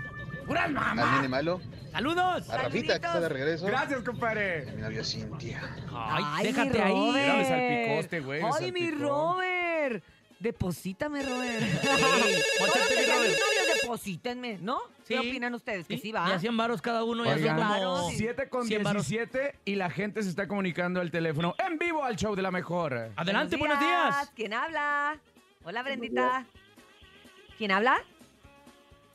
¡Puras 0.47 0.65
Al 0.65 0.73
mamá! 0.73 1.27
malo, 1.27 1.61
¡Saludos! 1.91 2.49
a 2.49 2.57
Rafita 2.57 2.99
que 2.99 3.05
está 3.07 3.19
de 3.19 3.29
regreso. 3.29 3.65
Gracias, 3.65 3.99
Y 3.99 4.01
a 4.01 4.05
compadre. 4.05 4.65
mi 4.73 4.81
novia 4.81 5.03
Cintia. 5.03 5.75
Ay, 5.93 6.23
mi 6.47 6.51
déjate 6.53 6.81
ahí. 6.81 7.11
Mira, 7.13 7.33
me 7.35 7.99
este 7.99 8.19
güey, 8.19 8.41
Ay, 8.41 8.71
mi 8.71 8.81
salpicó. 8.81 9.07
Robert. 9.07 10.03
Deposítame, 10.39 11.23
Robert. 11.23 11.61
móchate, 12.59 12.95
mi 12.95 13.05
Robert. 13.05 13.31
novios, 13.39 13.81
deposítenme, 13.81 14.57
¿no? 14.61 14.79
¿Qué 15.07 15.19
Sí. 15.19 15.29
opinan 15.29 15.53
ustedes? 15.55 15.87
Que 15.87 15.97
sí, 15.97 16.11
va. 16.11 16.27
a 16.27 16.37
100 16.37 16.55
varos 16.55 16.81
cada 16.81 17.03
uno, 17.03 17.23
ya 17.25 17.39
son 17.39 17.55
como... 17.55 18.11
7 18.11 18.47
con 18.49 18.67
100 18.67 18.83
varos. 18.83 19.07
17 19.07 19.55
y 19.65 19.75
la 19.75 19.89
gente 19.89 20.21
se 20.21 20.29
está 20.29 20.47
comunicando 20.47 21.01
al 21.01 21.09
teléfono 21.09 21.55
en 21.65 21.79
vivo 21.79 22.03
al 22.03 22.15
show 22.17 22.35
de 22.35 22.41
la 22.43 22.51
mejor. 22.51 23.09
Adelante, 23.15 23.55
buenos 23.57 23.79
días. 23.79 24.31
¿Quién 24.35 24.53
habla? 24.53 25.17
Hola, 25.63 25.81
Brendita. 25.81 26.45
¿Quién 27.57 27.71
habla? 27.71 27.97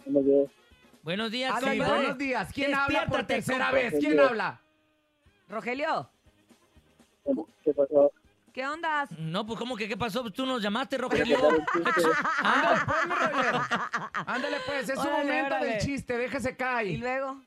Buenos 0.05 0.25
días, 0.25 0.51
Ah, 1.05 1.61
Sí, 1.61 1.79
buenos 1.81 2.19
días. 2.19 2.53
¿Quién 2.53 2.75
habla 2.75 3.07
por 3.07 3.27
Despiértate, 3.27 3.35
tercera 3.35 3.71
vez? 3.73 3.95
¿Quién 3.99 4.21
habla? 4.21 4.61
Rogelio. 5.49 6.09
¿Qué 7.65 7.75
pasó? 7.75 8.13
¿Qué 8.53 8.67
ondas? 8.67 9.11
No, 9.19 9.45
pues, 9.47 9.59
¿cómo 9.59 9.77
que 9.77 9.89
qué 9.89 9.97
pasó? 9.97 10.31
Tú 10.31 10.47
nos 10.47 10.63
llamaste, 10.63 10.99
Rogelio. 10.99 11.39
Ándale, 12.43 12.81
pues, 12.87 13.07
mi 13.07 13.15
Roger. 13.15 13.55
Ándale, 14.27 14.57
pues, 14.67 14.89
es 14.91 14.99
un 14.99 15.07
Órale, 15.07 15.23
momento 15.25 15.47
órale. 15.57 15.67
del 15.71 15.79
chiste, 15.81 16.17
déjese 16.19 16.51
Y 16.51 16.55
caer. 16.55 16.99
luego. 16.99 17.41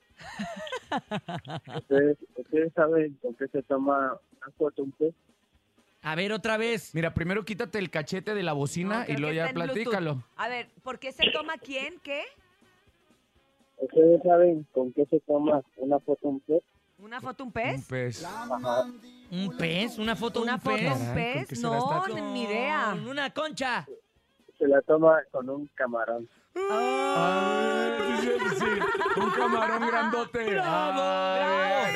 ¿Ustedes, 1.76 2.18
ustedes 2.36 2.72
saben 2.74 3.18
con 3.22 3.34
qué 3.34 3.46
se 3.48 3.62
toma 3.62 4.18
una 4.42 4.52
foto 4.58 4.82
un 4.82 4.92
pez? 4.92 5.14
A 6.02 6.14
ver, 6.14 6.32
otra 6.32 6.56
vez. 6.56 6.94
Mira, 6.94 7.14
primero 7.14 7.44
quítate 7.44 7.78
el 7.78 7.90
cachete 7.90 8.34
de 8.34 8.42
la 8.42 8.52
bocina 8.52 9.04
No, 9.06 9.12
y 9.14 9.16
luego 9.16 9.34
ya 9.34 9.46
está 9.46 9.50
en 9.50 9.54
Bluetooth. 9.54 9.74
platícalo. 9.84 10.24
A 10.36 10.48
ver, 10.48 10.68
¿por 10.82 10.98
qué 10.98 11.12
se 11.12 11.30
toma 11.32 11.54
quién? 11.58 11.98
¿Qué? 12.00 12.22
¿Ustedes 13.78 14.22
saben 14.22 14.66
con 14.72 14.92
qué 14.92 15.06
se 15.06 15.20
toma 15.20 15.62
una 15.76 15.98
foto 16.00 16.28
un 16.28 16.40
pez? 16.40 16.62
¿Una 16.98 17.20
foto 17.20 17.44
un 17.44 17.48
Un 17.48 17.52
pez? 17.52 17.86
pez. 17.88 18.24
Ajá. 18.24 18.86
¿Un 19.30 19.56
pez? 19.58 19.98
¿Una 19.98 20.16
foto 20.16 20.40
¿Una 20.42 20.54
un 20.54 20.60
foto 20.60 20.76
pez? 20.76 20.92
un 20.92 20.98
Caray, 20.98 21.44
¿con 21.44 21.46
pez? 21.48 21.60
No, 21.60 22.06
ni 22.32 22.42
idea. 22.44 22.86
Con 22.92 23.08
Una 23.08 23.30
concha. 23.34 23.86
Se 24.58 24.66
la 24.66 24.80
toma 24.82 25.18
con 25.30 25.50
un 25.50 25.66
camarón. 25.74 26.26
Ay, 26.54 28.16
sí, 28.20 28.28
sí, 28.48 28.56
sí. 28.56 29.20
Un 29.20 29.30
camarón 29.30 29.86
grandote. 29.86 30.44
¡Bravo! 30.54 31.00
Ay, 31.02 31.94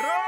¡Bravo! 0.00 0.20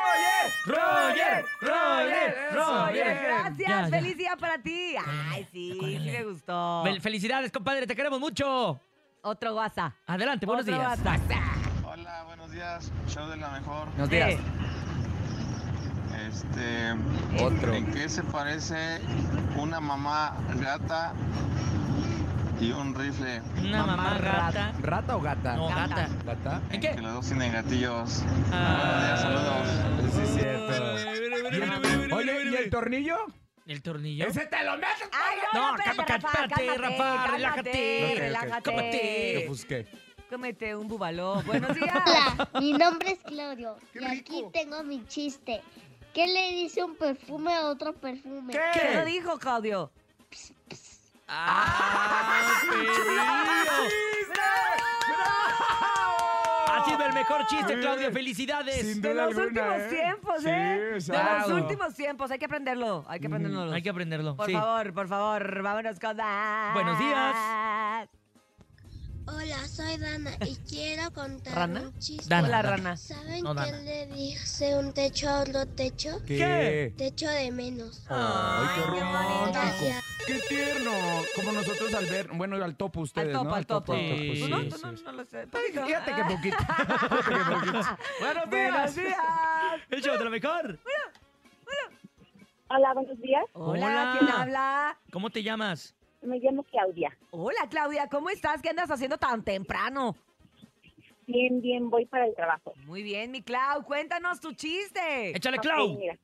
Roger, 0.67 1.45
Roger, 1.61 2.37
Roger. 2.55 2.93
bien. 2.93 3.19
Gracias, 3.25 3.59
Ya, 3.59 3.83
ya. 3.83 3.89
feliz 3.89 4.17
día 4.17 4.37
para 4.39 4.59
ti. 4.63 4.95
Ay, 5.31 5.47
sí, 5.51 5.73
sí 5.81 5.99
me 6.05 6.25
gustó. 6.25 6.85
Fel- 6.85 7.01
Felicidades, 7.01 7.51
compadre, 7.51 7.87
te 7.87 7.97
queremos 7.97 8.21
mucho. 8.21 8.79
Otro 9.25 9.55
WhatsApp. 9.55 9.93
Adelante, 10.07 10.47
buenos 10.47 10.65
Otro 10.65 10.75
días. 10.77 10.99
WhatsApp. 10.99 11.21
Hola, 11.85 12.25
buenos 12.27 12.51
días. 12.51 12.91
Show 13.09 13.29
de 13.29 13.37
la 13.37 13.51
mejor. 13.51 13.89
Buenos 13.91 14.11
días. 14.11 14.35
Este, 16.29 16.93
Otro. 17.45 17.73
¿En 17.73 17.87
qué 17.93 18.09
se 18.09 18.23
parece 18.25 19.01
una 19.57 19.79
mamá 19.81 20.37
gata 20.61 21.13
y 22.61 22.73
un 22.73 22.95
rifle? 22.97 23.43
Una 23.61 23.87
mamá 23.87 24.15
rata. 24.19 24.73
¿Rata 24.81 25.17
o 25.17 25.21
gata? 25.21 25.55
No, 25.57 25.69
gata. 25.69 26.09
¿Gata? 26.27 26.61
¿En 26.71 26.81
qué? 26.81 26.91
Que 26.97 27.03
los 27.03 27.13
dos 27.15 27.27
tienen 27.27 27.53
gatillos. 27.53 28.25
Ah. 28.53 28.77
Buenos 28.81 29.05
días, 29.05 29.21
saludos. 29.21 30.15
Sí, 30.15 30.21
es 30.23 30.35
cierto. 30.35 31.53
¿Y 31.53 31.57
el- 32.07 32.13
Oye, 32.13 32.51
¿y 32.51 32.55
el 32.57 32.71
tornillo? 32.71 33.17
¿El 33.67 33.83
tornillo? 33.83 34.27
¡Ese 34.27 34.47
te 34.47 34.65
lo 34.65 34.73
metes! 34.77 35.09
Ay, 35.13 35.39
no, 35.53 35.61
No, 35.61 35.73
no, 35.77 35.85
cálmate, 35.85 36.13
Rafa, 36.15 36.49
cálmate, 36.49 36.79
relájate. 37.31 38.15
Relájate. 38.19 38.63
Cálmate. 38.63 39.41
Yo 39.43 39.49
busqué. 39.49 39.87
Cómete 40.29 40.75
un 40.75 40.89
bubaló. 40.89 41.43
Buenos 41.47 41.75
días. 41.77 41.95
Hola, 41.95 42.49
mi 42.61 42.73
nombre 42.73 43.13
es 43.13 43.19
Claudio 43.21 43.77
Qué 43.93 44.01
y 44.01 44.05
aquí 44.05 44.37
rico. 44.37 44.51
tengo 44.53 44.83
mi 44.83 45.07
chiste. 45.07 45.63
¿Qué 46.13 46.27
le 46.27 46.51
dice 46.53 46.83
un 46.83 46.97
perfume 46.97 47.55
a 47.55 47.67
otro 47.67 47.95
perfume? 47.95 48.53
¿Qué 48.53 48.95
lo 48.95 49.05
dijo, 49.05 49.39
Claudio? 49.39 49.93
¡Ah, 51.29 52.69
Ha 52.69 53.83
sido 56.85 57.07
el 57.07 57.13
mejor 57.13 57.47
chiste, 57.47 57.81
Claudio. 57.81 58.13
Felicidades. 58.13 58.81
Sin 58.81 59.03
De 59.03 59.15
los 59.15 59.29
alguna, 59.29 59.45
últimos 59.47 59.77
¿eh? 59.81 59.89
tiempos, 59.91 60.43
Sí, 60.43 60.49
¿eh? 60.49 60.99
De 61.01 61.25
los 61.49 61.49
últimos 61.63 61.95
tiempos. 61.95 62.31
Hay 62.31 62.39
que 62.39 62.45
aprenderlo. 62.47 63.05
Hay 63.09 63.21
que 63.21 63.27
aprenderlo. 63.27 63.73
Hay 63.73 63.83
que 63.83 63.91
aprenderlo. 63.91 64.37
Por 64.37 64.47
sí. 64.47 64.53
favor, 64.53 64.93
por 64.95 65.09
favor, 65.09 65.63
vámonos 65.63 65.99
con 65.99 66.17
más. 66.17 66.75
Buenos 66.75 66.99
días. 66.99 68.22
Hola, 69.27 69.67
soy 69.69 69.97
Dana 69.99 70.33
y 70.47 70.57
quiero 70.69 71.11
contar 71.13 71.55
¿Rana? 71.55 71.81
un 71.83 71.99
chiste. 71.99 72.29
Dana. 72.29 72.49
Hola, 72.49 72.63
rana. 72.63 72.97
¿Saben 72.97 73.45
No, 73.45 73.55
qué 73.55 73.73
le 73.73 74.07
dice 74.09 74.77
un 74.77 74.93
techo 74.93 75.29
a 75.29 75.41
otro 75.43 75.67
techo? 75.67 76.21
¿Qué? 76.27 76.93
Techo 76.97 77.29
de 77.29 77.51
menos. 77.53 78.05
Ay, 78.09 78.67
qué 78.75 78.81
romántico. 78.91 79.53
Gracias. 79.53 80.05
Qué 80.27 80.41
tierno. 80.49 80.93
Como 81.37 81.53
nosotros 81.53 81.95
al 81.95 82.07
ver, 82.07 82.29
bueno, 82.33 82.63
al 82.63 82.77
topo 82.77 83.01
ustedes, 83.01 83.29
Al 83.29 83.33
topo, 83.43 83.45
¿no? 83.51 83.55
al 83.55 83.67
topo. 83.67 83.93
al 83.93 83.99
Sí, 84.01 84.41
¿Tú 84.43 84.49
no? 84.49 84.61
sí, 84.61 84.69
¿Tú 84.69 84.77
no? 84.83 84.93
No 84.93 85.13
lo 85.13 85.25
sé. 85.25 85.47
Pues. 85.47 85.65
Fíjate 85.73 86.15
que 86.15 86.25
poquito. 86.25 86.57
Fíjate 86.77 87.31
que 87.31 87.55
poquito. 87.55 87.99
Buenos 88.21 88.51
Buenos 88.51 88.95
días. 88.95 88.97
días. 88.97 89.81
El 89.91 90.03
show 90.03 90.19
de 90.19 90.25
lo 90.25 90.31
mejor. 90.31 90.79
Hola, 92.69 92.95
buenos 92.95 93.21
días. 93.21 93.45
Hola, 93.53 93.87
Hola. 93.87 94.17
¿quién 94.19 94.31
habla? 94.31 94.99
¿Cómo 95.13 95.31
te 95.31 95.43
llamas? 95.43 95.95
Me 96.23 96.39
llamo 96.39 96.63
Claudia. 96.65 97.17
Hola, 97.31 97.69
Claudia, 97.69 98.09
¿cómo 98.09 98.31
estás? 98.31 98.63
¿Qué 98.63 98.69
andas 98.71 98.91
haciendo 98.91 99.19
tan 99.19 99.43
temprano? 99.43 100.17
Bien, 101.27 101.61
bien, 101.61 101.91
voy 101.91 102.07
para 102.07 102.27
el 102.27 102.35
trabajo. 102.35 102.75
Muy 102.85 103.03
bien, 103.03 103.31
mi 103.31 103.43
Clau, 103.43 103.83
cuéntanos 103.85 104.41
tu 104.41 104.53
chiste. 104.53 105.37
Échale, 105.37 105.59
Clau. 105.59 105.99
mira. 105.99 106.17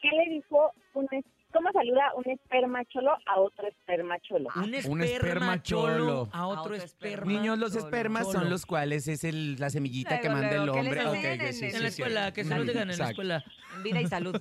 ¿Qué 0.00 0.08
le 0.10 0.34
dijo 0.34 0.72
un 0.94 1.06
es- 1.10 1.24
¿Cómo 1.52 1.68
saluda 1.72 2.12
un 2.14 2.30
esperma 2.30 2.84
cholo 2.84 3.10
a 3.26 3.40
otro 3.40 3.66
esperma 3.66 4.20
cholo? 4.20 4.48
Un 4.54 4.62
Un 4.66 4.74
esperma 4.74 5.04
esperma 5.04 5.62
cholo 5.62 5.98
cholo. 5.98 6.28
a 6.32 6.46
otro 6.46 6.60
otro 6.62 6.74
esperma. 6.76 7.08
esperma. 7.16 7.32
Niños, 7.32 7.58
los 7.58 7.74
espermas 7.74 8.26
Cholo. 8.28 8.38
son 8.38 8.50
los 8.50 8.66
cuales 8.66 9.08
es 9.08 9.24
el, 9.24 9.56
la 9.56 9.68
semillita 9.68 10.20
que 10.20 10.28
manda 10.30 10.48
el 10.52 10.64
luego, 10.66 10.74
¿qué 10.74 10.82
les 10.84 11.04
hombre. 11.06 11.32
En- 11.34 11.52
sí, 11.52 11.64
en 11.64 11.70
sí, 11.72 11.76
En 11.76 11.82
la 11.82 11.90
sí. 11.90 12.02
escuela, 12.02 12.32
que 12.32 12.44
se 12.44 12.54
lo 12.56 12.62
digan 12.64 12.88
en 12.90 12.98
la 12.98 13.08
escuela. 13.10 13.44
En 13.74 13.82
vida 13.82 14.00
y 14.00 14.06
salud. 14.06 14.40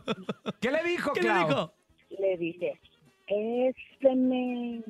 ¿Qué 0.61 0.69
le 0.69 0.83
dijo, 0.83 1.11
¿Qué 1.13 1.21
le 1.21 1.27
Clau? 1.29 1.47
dijo? 1.47 1.73
Le 2.19 2.37
dice, 2.37 2.79
ese 3.29 4.15
men. 4.15 4.83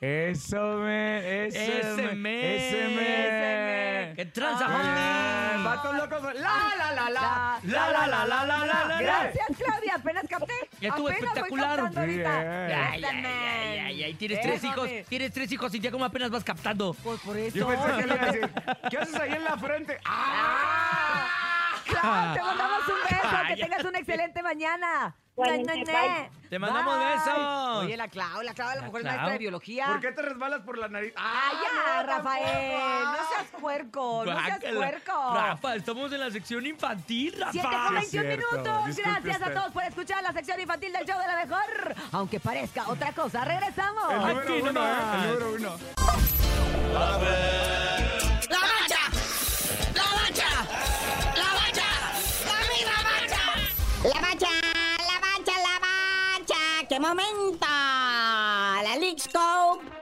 Eso, 0.00 0.76
me, 0.76 1.46
eso, 1.46 1.58
Ese 1.58 2.02
me, 2.02 2.14
me, 2.14 2.56
ese 2.56 2.88
me. 2.88 4.14
¡Que 4.14 4.26
tranza, 4.26 4.66
homie! 4.66 4.82
bien, 4.82 5.64
Vatos 5.64 5.96
locos. 5.96 6.34
La, 6.34 6.74
la, 6.78 6.92
la, 6.92 7.10
la. 7.10 7.60
La, 7.64 7.90
la, 7.90 8.06
la, 8.06 8.24
la, 8.24 8.44
la, 8.44 8.66
la, 8.66 8.84
la. 8.84 9.00
Gracias, 9.00 9.46
Claudia, 9.56 9.94
apenas 9.96 10.24
capté. 10.28 10.54
Ya 10.80 10.90
estuvo 10.90 11.10
espectacular. 11.10 11.90
Ay, 11.96 13.04
ay, 13.04 14.02
ay, 14.04 14.14
Tienes 14.14 14.40
tres 14.40 14.62
hijos, 14.62 14.88
tienes 15.08 15.32
tres 15.32 15.50
hijos 15.50 15.74
y 15.74 15.80
ya 15.80 15.90
como 15.90 16.04
apenas 16.04 16.30
vas 16.30 16.44
captando. 16.44 16.94
Pues 17.02 17.20
por 17.20 17.36
eso. 17.36 17.56
Yo 17.58 17.66
pensé 17.66 17.86
que 17.96 18.06
le 18.06 18.14
iba 18.14 18.22
a 18.22 18.26
decir, 18.26 18.50
¿qué 18.90 18.98
haces 18.98 19.14
ahí 19.16 19.32
en 19.32 19.44
la 19.44 19.58
frente? 19.58 19.98
¡Ah! 20.04 21.47
Clau, 21.88 22.34
te 22.34 22.40
mandamos 22.42 22.88
un 22.88 22.94
beso. 23.10 23.36
Que 23.48 23.56
tengas 23.56 23.84
una 23.84 23.98
excelente 23.98 24.42
mañana. 24.42 25.14
Ne. 25.38 26.30
Te 26.50 26.58
mandamos 26.58 26.98
Bye. 26.98 27.06
besos. 27.14 27.76
Oye, 27.84 27.96
la 27.96 28.08
Clau, 28.08 28.42
la 28.42 28.54
Clau 28.54 28.68
a 28.70 28.74
lo 28.74 28.80
La 28.80 28.86
mejor 28.86 29.00
es 29.00 29.06
maestra 29.06 29.30
de 29.30 29.38
biología. 29.38 29.86
¿Por 29.86 30.00
qué 30.00 30.10
te 30.10 30.22
resbalas 30.22 30.62
por 30.62 30.78
la 30.78 30.88
nariz? 30.88 31.12
Ah, 31.16 31.50
ya, 31.52 32.02
no, 32.02 32.08
Rafael. 32.08 32.44
tampoco. 32.72 33.04
No 33.04 33.28
seas 33.28 33.46
puerco, 33.60 34.24
no 34.26 34.44
seas 34.44 34.58
puerco. 34.74 35.34
Rafa, 35.34 35.74
estamos 35.76 36.12
en 36.12 36.20
la 36.20 36.30
sección 36.32 36.66
infantil, 36.66 37.36
Rafa. 37.38 37.52
7 37.52 37.68
con 37.68 37.94
21 37.94 38.08
cierto. 38.10 38.50
minutos. 38.52 38.86
Disculpe 38.86 39.10
Gracias 39.20 39.42
a 39.42 39.54
todos 39.54 39.72
por 39.72 39.82
escuchar 39.84 40.22
la 40.24 40.32
sección 40.32 40.60
infantil 40.60 40.92
del 40.92 41.06
show 41.06 41.20
de 41.20 41.26
la 41.28 41.36
mejor. 41.36 41.94
Aunque 42.10 42.40
parezca 42.40 42.88
otra 42.88 43.12
cosa, 43.12 43.44
regresamos. 43.44 44.12
El 44.12 44.24
Aquí 44.24 44.48
número 44.48 44.70
uno, 44.70 44.86
¿eh? 44.86 44.92
El 45.22 45.28
número 45.28 45.50
uno. 45.54 45.78
La 54.04 54.20
bacha, 54.20 54.46
la 54.98 55.18
bacha, 55.18 55.58
la 55.58 55.80
bacha. 55.80 56.88
¡Qué 56.88 57.00
momento! 57.00 57.66
La 57.66 58.96
Leagues 58.96 59.28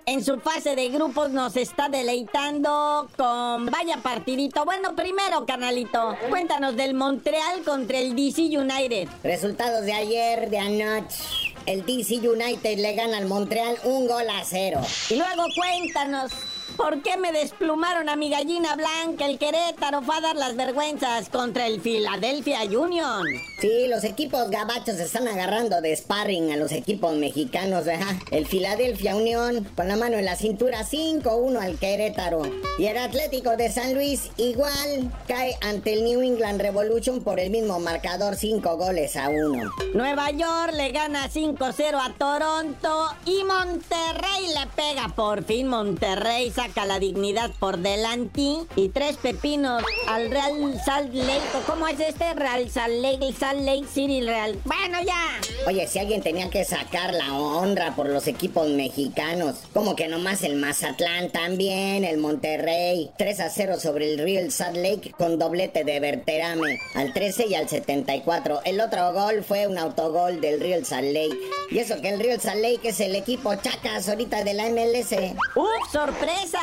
en 0.05 0.23
su 0.23 0.39
fase 0.39 0.77
de 0.77 0.89
grupos 0.91 1.31
nos 1.31 1.57
está 1.57 1.89
deleitando 1.89 3.09
con 3.17 3.67
vaya 3.67 3.97
partidito. 4.03 4.65
Bueno, 4.65 4.95
primero, 4.95 5.47
canalito, 5.47 6.17
cuéntanos 6.29 6.77
del 6.77 6.95
Montreal 6.95 7.63
contra 7.65 7.99
el 7.99 8.15
DC 8.15 8.43
United. 8.43 9.09
Resultados 9.25 9.85
de 9.85 9.95
ayer, 9.95 10.51
de 10.51 10.59
anoche. 10.59 11.17
El 11.65 11.85
DC 11.85 12.17
United 12.17 12.79
le 12.79 12.95
gana 12.95 13.17
al 13.17 13.27
Montreal 13.27 13.79
un 13.85 14.07
gol 14.07 14.29
a 14.31 14.45
cero. 14.45 14.81
Y 15.11 15.17
luego 15.17 15.45
cuéntanos 15.57 16.31
¿Por 16.77 17.03
qué 17.03 17.17
me 17.17 17.33
desplumaron 17.33 18.09
a 18.11 18.17
mi 18.17 18.29
gallina 18.29 18.77
blanca? 18.77 19.25
El 19.25 19.39
Querétaro 19.39 20.03
fue 20.03 20.17
a 20.17 20.21
dar 20.21 20.37
las 20.37 20.57
vergüenzas 20.57 21.31
contra 21.31 21.67
el 21.67 21.81
Philadelphia 21.81 22.65
Union. 22.65 23.27
Sí, 23.61 23.87
los 23.89 24.05
equipos 24.05 24.51
gabachos 24.51 24.97
están 24.97 25.27
agarrando 25.27 25.81
de 25.81 25.97
sparring 25.97 26.53
a 26.53 26.57
los 26.57 26.73
equipos 26.73 27.15
mexicanos, 27.15 27.87
¿verdad? 27.87 28.15
El 28.31 28.47
Philadelphia 28.47 29.17
Union 29.17 29.67
con 29.75 29.89
la 29.89 29.97
mano 29.97 30.19
en 30.19 30.27
la 30.27 30.37
cintura 30.37 30.85
5-1 30.85 31.59
al 31.59 31.79
Querétaro. 31.79 32.43
Y 32.79 32.85
el 32.87 32.99
Atlético 32.99 33.57
de 33.57 33.73
San 33.73 33.95
Luis 33.95 34.31
igual 34.37 35.11
cae 35.27 35.57
ante 35.63 35.95
el 35.95 36.05
New 36.05 36.21
England 36.21 36.61
Revolution 36.61 37.23
por 37.23 37.41
el 37.41 37.49
mismo 37.51 37.81
marcador 37.81 38.37
5 38.37 38.77
goles 38.77 39.17
a 39.17 39.31
1. 39.31 39.73
Nueva 39.95 40.31
York 40.31 40.73
le 40.75 40.93
gana 40.93 41.31
5-0 41.31 41.99
a 41.99 42.13
Toronto 42.13 43.09
y 43.25 43.45
Monterrey 43.45 44.49
le 44.49 44.67
pega. 44.77 45.09
Por 45.15 45.43
fin 45.43 45.69
Monterrey 45.69 46.51
saca 46.51 46.66
la 46.75 46.99
dignidad 46.99 47.53
por 47.59 47.79
delante 47.79 48.67
y 48.75 48.89
tres 48.89 49.17
pepinos 49.17 49.83
al 50.09 50.31
Real 50.31 50.81
Salt 50.85 51.15
Lake. 51.15 51.41
¿Cómo 51.67 51.87
es 51.87 51.99
este? 52.01 52.35
Real 52.35 52.69
Salt 52.69 52.95
Lake, 52.95 53.33
Salt 53.39 53.61
Lake 53.61 53.87
City 53.93 54.21
Real. 54.21 54.59
Bueno, 54.65 54.99
ya. 55.05 55.41
Oye, 55.67 55.87
si 55.87 55.99
alguien 55.99 56.23
tenía 56.23 56.51
que 56.51 56.65
sacar 56.65 57.15
la 57.15 57.33
honra 57.35 57.95
por 57.95 58.09
los 58.09 58.27
equipos 58.27 58.69
mexicanos, 58.69 59.57
como 59.73 59.97
que 59.97 60.09
nomás 60.09 60.43
el 60.43 60.57
Mazatlán 60.57 61.31
también, 61.31 62.05
el 62.05 62.19
Monterrey. 62.19 63.11
3 63.17 63.41
a 63.41 63.51
0 63.51 63.79
sobre 63.81 64.13
el 64.13 64.19
Real 64.19 64.51
Salt 64.51 64.77
Lake 64.77 65.13
con 65.17 65.39
doblete 65.39 65.85
de 65.85 66.01
Berterame 66.01 66.81
al 66.95 67.13
13 67.13 67.47
y 67.47 67.55
al 67.55 67.69
74. 67.69 68.61
El 68.65 68.81
otro 68.81 69.13
gol 69.13 69.45
fue 69.45 69.67
un 69.67 69.79
autogol 69.79 70.41
del 70.41 70.61
Real 70.61 70.85
Salt 70.85 71.13
Lake. 71.13 71.39
Y 71.71 71.79
eso 71.79 72.01
que 72.01 72.11
el 72.11 72.21
Real 72.21 72.41
Salt 72.41 72.61
Lake 72.61 72.89
es 72.89 73.01
el 73.01 73.15
equipo 73.15 73.55
chacas 73.55 74.09
ahorita 74.09 74.45
de 74.45 74.55
la 74.55 74.69
MLS. 74.69 75.13
¡Uf, 75.55 75.93
sorpresa! 75.93 76.56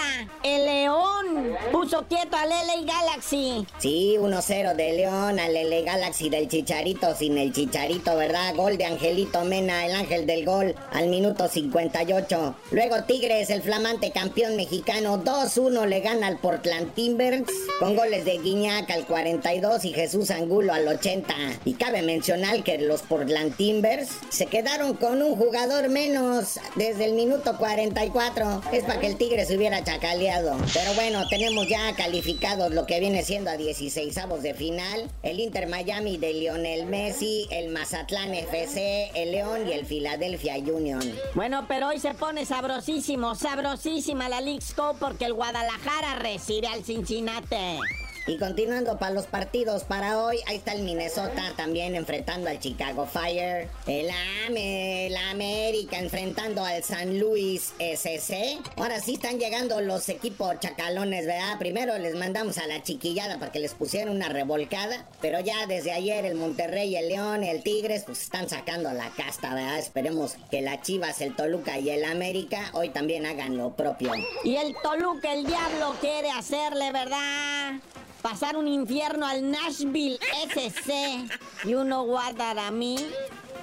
El 0.43 0.65
León 0.65 1.57
puso 1.71 2.05
quieto 2.07 2.35
al 2.35 2.49
LA 2.49 2.83
Galaxy. 2.85 3.65
Sí, 3.79 4.17
1-0 4.19 4.75
de 4.75 4.93
León 4.93 5.39
al 5.39 5.53
LA 5.53 5.81
Galaxy 5.85 6.29
del 6.29 6.49
Chicharito 6.49 7.15
sin 7.15 7.37
el 7.37 7.53
Chicharito, 7.53 8.15
¿verdad? 8.17 8.53
Gol 8.55 8.77
de 8.77 8.85
Angelito 8.85 9.43
Mena, 9.45 9.85
el 9.85 9.95
ángel 9.95 10.25
del 10.25 10.45
gol, 10.45 10.75
al 10.91 11.07
minuto 11.07 11.47
58. 11.47 12.55
Luego 12.71 13.03
Tigres, 13.03 13.49
el 13.49 13.61
flamante 13.61 14.11
campeón 14.11 14.55
mexicano, 14.55 15.23
2-1 15.23 15.85
le 15.87 16.01
gana 16.01 16.27
al 16.27 16.39
Portland 16.39 16.93
Timbers 16.93 17.43
con 17.79 17.95
goles 17.95 18.25
de 18.25 18.37
Guiñac 18.39 18.89
al 18.91 19.05
42 19.05 19.85
y 19.85 19.93
Jesús 19.93 20.29
Angulo 20.31 20.73
al 20.73 20.87
80. 20.87 21.33
Y 21.65 21.73
cabe 21.75 22.01
mencionar 22.01 22.63
que 22.63 22.77
los 22.79 23.01
Portland 23.01 23.55
Timbers 23.55 24.09
se 24.29 24.47
quedaron 24.47 24.95
con 24.95 25.21
un 25.21 25.35
jugador 25.35 25.89
menos 25.89 26.59
desde 26.75 27.05
el 27.05 27.13
minuto 27.13 27.57
44. 27.57 28.61
Es 28.71 28.83
para 28.83 28.99
que 28.99 29.07
el 29.07 29.17
Tigre 29.17 29.45
se 29.45 29.55
hubiera 29.55 29.82
chacaleado. 29.83 30.57
Pero 30.73 30.93
bueno, 30.93 31.27
tenemos 31.29 31.67
ya 31.67 31.93
calificados 31.95 32.71
lo 32.73 32.85
que 32.85 32.99
viene 32.99 33.23
siendo 33.23 33.49
a 33.49 33.57
16 33.57 34.17
avos 34.17 34.43
de 34.43 34.53
final. 34.53 35.09
El 35.23 35.39
Inter 35.39 35.67
Miami 35.67 36.17
de 36.17 36.33
Lionel 36.33 36.85
Messi, 36.85 37.47
el 37.51 37.69
Mazatlán 37.69 38.33
FC, 38.33 39.11
el 39.15 39.31
León 39.31 39.67
y 39.67 39.73
el 39.73 39.85
Philadelphia 39.85 40.55
Union. 40.57 41.01
Bueno, 41.35 41.65
pero 41.67 41.87
hoy 41.87 41.99
se 41.99 42.13
pone 42.13 42.45
sabrosísimo, 42.45 43.35
sabrosísima 43.35 44.29
la 44.29 44.41
League's 44.41 44.73
Cup 44.73 44.97
porque 44.99 45.25
el 45.25 45.33
Guadalajara 45.33 46.15
recibe 46.19 46.67
al 46.67 46.83
Cincinnati. 46.83 48.02
Y 48.25 48.37
continuando 48.37 48.97
para 48.97 49.13
los 49.13 49.25
partidos 49.25 49.83
para 49.83 50.23
hoy, 50.23 50.39
ahí 50.47 50.55
está 50.55 50.71
el 50.71 50.83
Minnesota 50.83 51.51
también 51.57 51.93
enfrentando 51.93 52.49
al 52.49 52.57
Chicago 52.57 53.05
Fire. 53.05 53.67
El, 53.85 54.09
AME, 54.47 55.07
el 55.07 55.17
América 55.17 55.99
enfrentando 55.99 56.63
al 56.63 56.81
San 56.83 57.19
Luis 57.19 57.73
SC. 57.79 58.59
Ahora 58.77 59.01
sí 59.01 59.15
están 59.15 59.39
llegando 59.39 59.81
los 59.81 60.07
equipos 60.07 60.57
chacalones, 60.61 61.25
¿verdad? 61.25 61.59
Primero 61.59 61.97
les 61.97 62.15
mandamos 62.15 62.57
a 62.59 62.67
la 62.67 62.81
chiquillada 62.81 63.39
para 63.39 63.51
que 63.51 63.59
les 63.59 63.73
pusieran 63.73 64.15
una 64.15 64.29
revolcada. 64.29 65.05
Pero 65.19 65.41
ya 65.41 65.67
desde 65.67 65.91
ayer 65.91 66.25
el 66.25 66.35
Monterrey, 66.35 66.95
el 66.95 67.09
León, 67.09 67.43
el 67.43 67.61
Tigres, 67.61 68.03
pues 68.05 68.21
están 68.21 68.47
sacando 68.47 68.93
la 68.93 69.09
casta, 69.09 69.53
¿verdad? 69.53 69.79
Esperemos 69.79 70.37
que 70.49 70.61
la 70.61 70.81
Chivas, 70.81 71.19
el 71.19 71.35
Toluca 71.35 71.77
y 71.77 71.89
el 71.89 72.05
América 72.05 72.69
hoy 72.71 72.87
también 72.87 73.25
hagan 73.25 73.57
lo 73.57 73.75
propio. 73.75 74.13
Y 74.45 74.55
el 74.55 74.73
Toluca, 74.81 75.33
el 75.33 75.45
diablo, 75.45 75.97
quiere 75.99 76.31
hacerle, 76.31 76.89
¿verdad? 76.93 77.81
Pasar 78.23 78.55
un 78.55 78.67
infierno 78.67 79.27
al 79.27 79.51
Nashville 79.51 80.17
SC 80.47 81.27
y 81.65 81.75
uno 81.75 82.03
guardar 82.05 82.57
a 82.57 82.71
mí. 82.71 82.95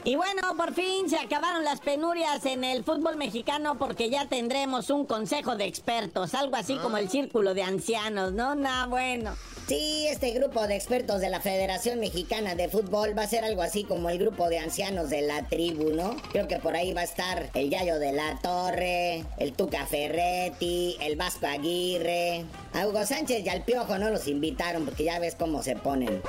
Y 0.05 0.17
bueno, 0.17 0.55
por 0.57 0.73
fin 0.75 1.11
se 1.11 1.19
acabaron 1.19 1.65
las 1.65 1.81
penurias 1.81 2.45
en 2.47 2.63
el 2.63 2.85
fútbol 2.85 3.17
mexicano 3.17 3.77
porque 3.77 4.09
ya 4.09 4.27
tendremos 4.27 4.91
un 4.91 5.07
consejo 5.07 5.57
de 5.57 5.65
expertos, 5.65 6.35
algo 6.35 6.57
así 6.57 6.77
como 6.77 6.99
el 6.99 7.11
círculo 7.11 7.55
de 7.55 7.63
ancianos, 7.63 8.33
¿no? 8.33 8.55
Nada 8.55 8.87
bueno. 8.87 9.35
Sí, 9.71 10.09
este 10.09 10.33
grupo 10.33 10.67
de 10.67 10.75
expertos 10.75 11.21
de 11.21 11.31
la 11.31 11.41
Federación 11.41 12.01
Mexicana 12.01 12.57
de 12.57 12.69
Fútbol 12.69 13.17
va 13.17 13.23
a 13.23 13.29
ser 13.29 13.45
algo 13.45 13.63
así 13.63 13.85
como 13.85 14.11
el 14.11 14.19
grupo 14.19 14.49
de 14.49 14.59
ancianos 14.59 15.11
de 15.11 15.23
la 15.23 15.47
tribu, 15.47 15.93
¿no? 15.93 16.17
Creo 16.33 16.49
que 16.49 16.57
por 16.57 16.75
ahí 16.75 16.93
va 16.93 17.03
a 17.03 17.05
estar 17.05 17.51
el 17.55 17.71
Yayo 17.71 18.01
de 18.01 18.11
la 18.11 18.37
Torre, 18.43 19.25
el 19.39 19.53
Tuca 19.53 19.87
Ferretti, 19.87 20.97
el 21.01 21.15
Vasco 21.15 21.47
Aguirre. 21.47 22.47
A 22.73 22.89
Hugo 22.89 23.07
Sánchez 23.07 23.47
y 23.47 23.49
al 23.49 23.63
Piojo 23.63 23.97
no 23.97 24.11
los 24.11 24.27
invitaron 24.27 24.85
porque 24.85 25.05
ya 25.05 25.21
ves 25.21 25.37
cómo 25.37 25.63
se 25.63 25.77
ponen. 25.77 26.21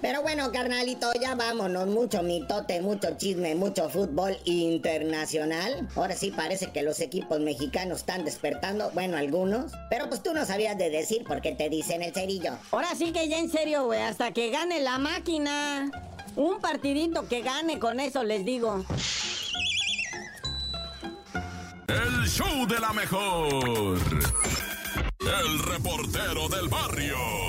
Pero 0.00 0.22
bueno, 0.22 0.52
carnalito, 0.52 1.10
ya 1.20 1.34
vámonos. 1.34 1.86
Mucho 1.88 2.22
mitote, 2.22 2.80
mucho 2.80 3.16
chisme, 3.16 3.54
mucho 3.54 3.88
fútbol 3.88 4.36
internacional. 4.44 5.88
Ahora 5.96 6.14
sí 6.14 6.30
parece 6.30 6.70
que 6.70 6.82
los 6.82 7.00
equipos 7.00 7.40
mexicanos 7.40 8.00
están 8.00 8.24
despertando. 8.24 8.90
Bueno, 8.92 9.16
algunos. 9.16 9.72
Pero 9.90 10.08
pues 10.08 10.22
tú 10.22 10.34
no 10.34 10.44
sabías 10.44 10.76
de 10.76 10.90
decir 10.90 11.24
porque 11.26 11.52
te 11.52 11.68
dicen 11.68 12.02
el 12.02 12.12
cerillo. 12.12 12.52
Ahora 12.70 12.94
sí 12.94 13.12
que 13.12 13.28
ya 13.28 13.38
en 13.38 13.50
serio, 13.50 13.84
güey. 13.86 14.02
Hasta 14.02 14.32
que 14.32 14.50
gane 14.50 14.80
la 14.80 14.98
máquina. 14.98 15.90
Un 16.36 16.60
partidito 16.60 17.26
que 17.28 17.40
gane, 17.40 17.78
con 17.78 17.98
eso 17.98 18.22
les 18.22 18.44
digo. 18.44 18.84
El 21.88 22.28
show 22.28 22.66
de 22.66 22.78
la 22.78 22.92
mejor. 22.92 23.98
El 25.20 25.58
reportero 25.60 26.48
del 26.48 26.68
barrio. 26.68 27.45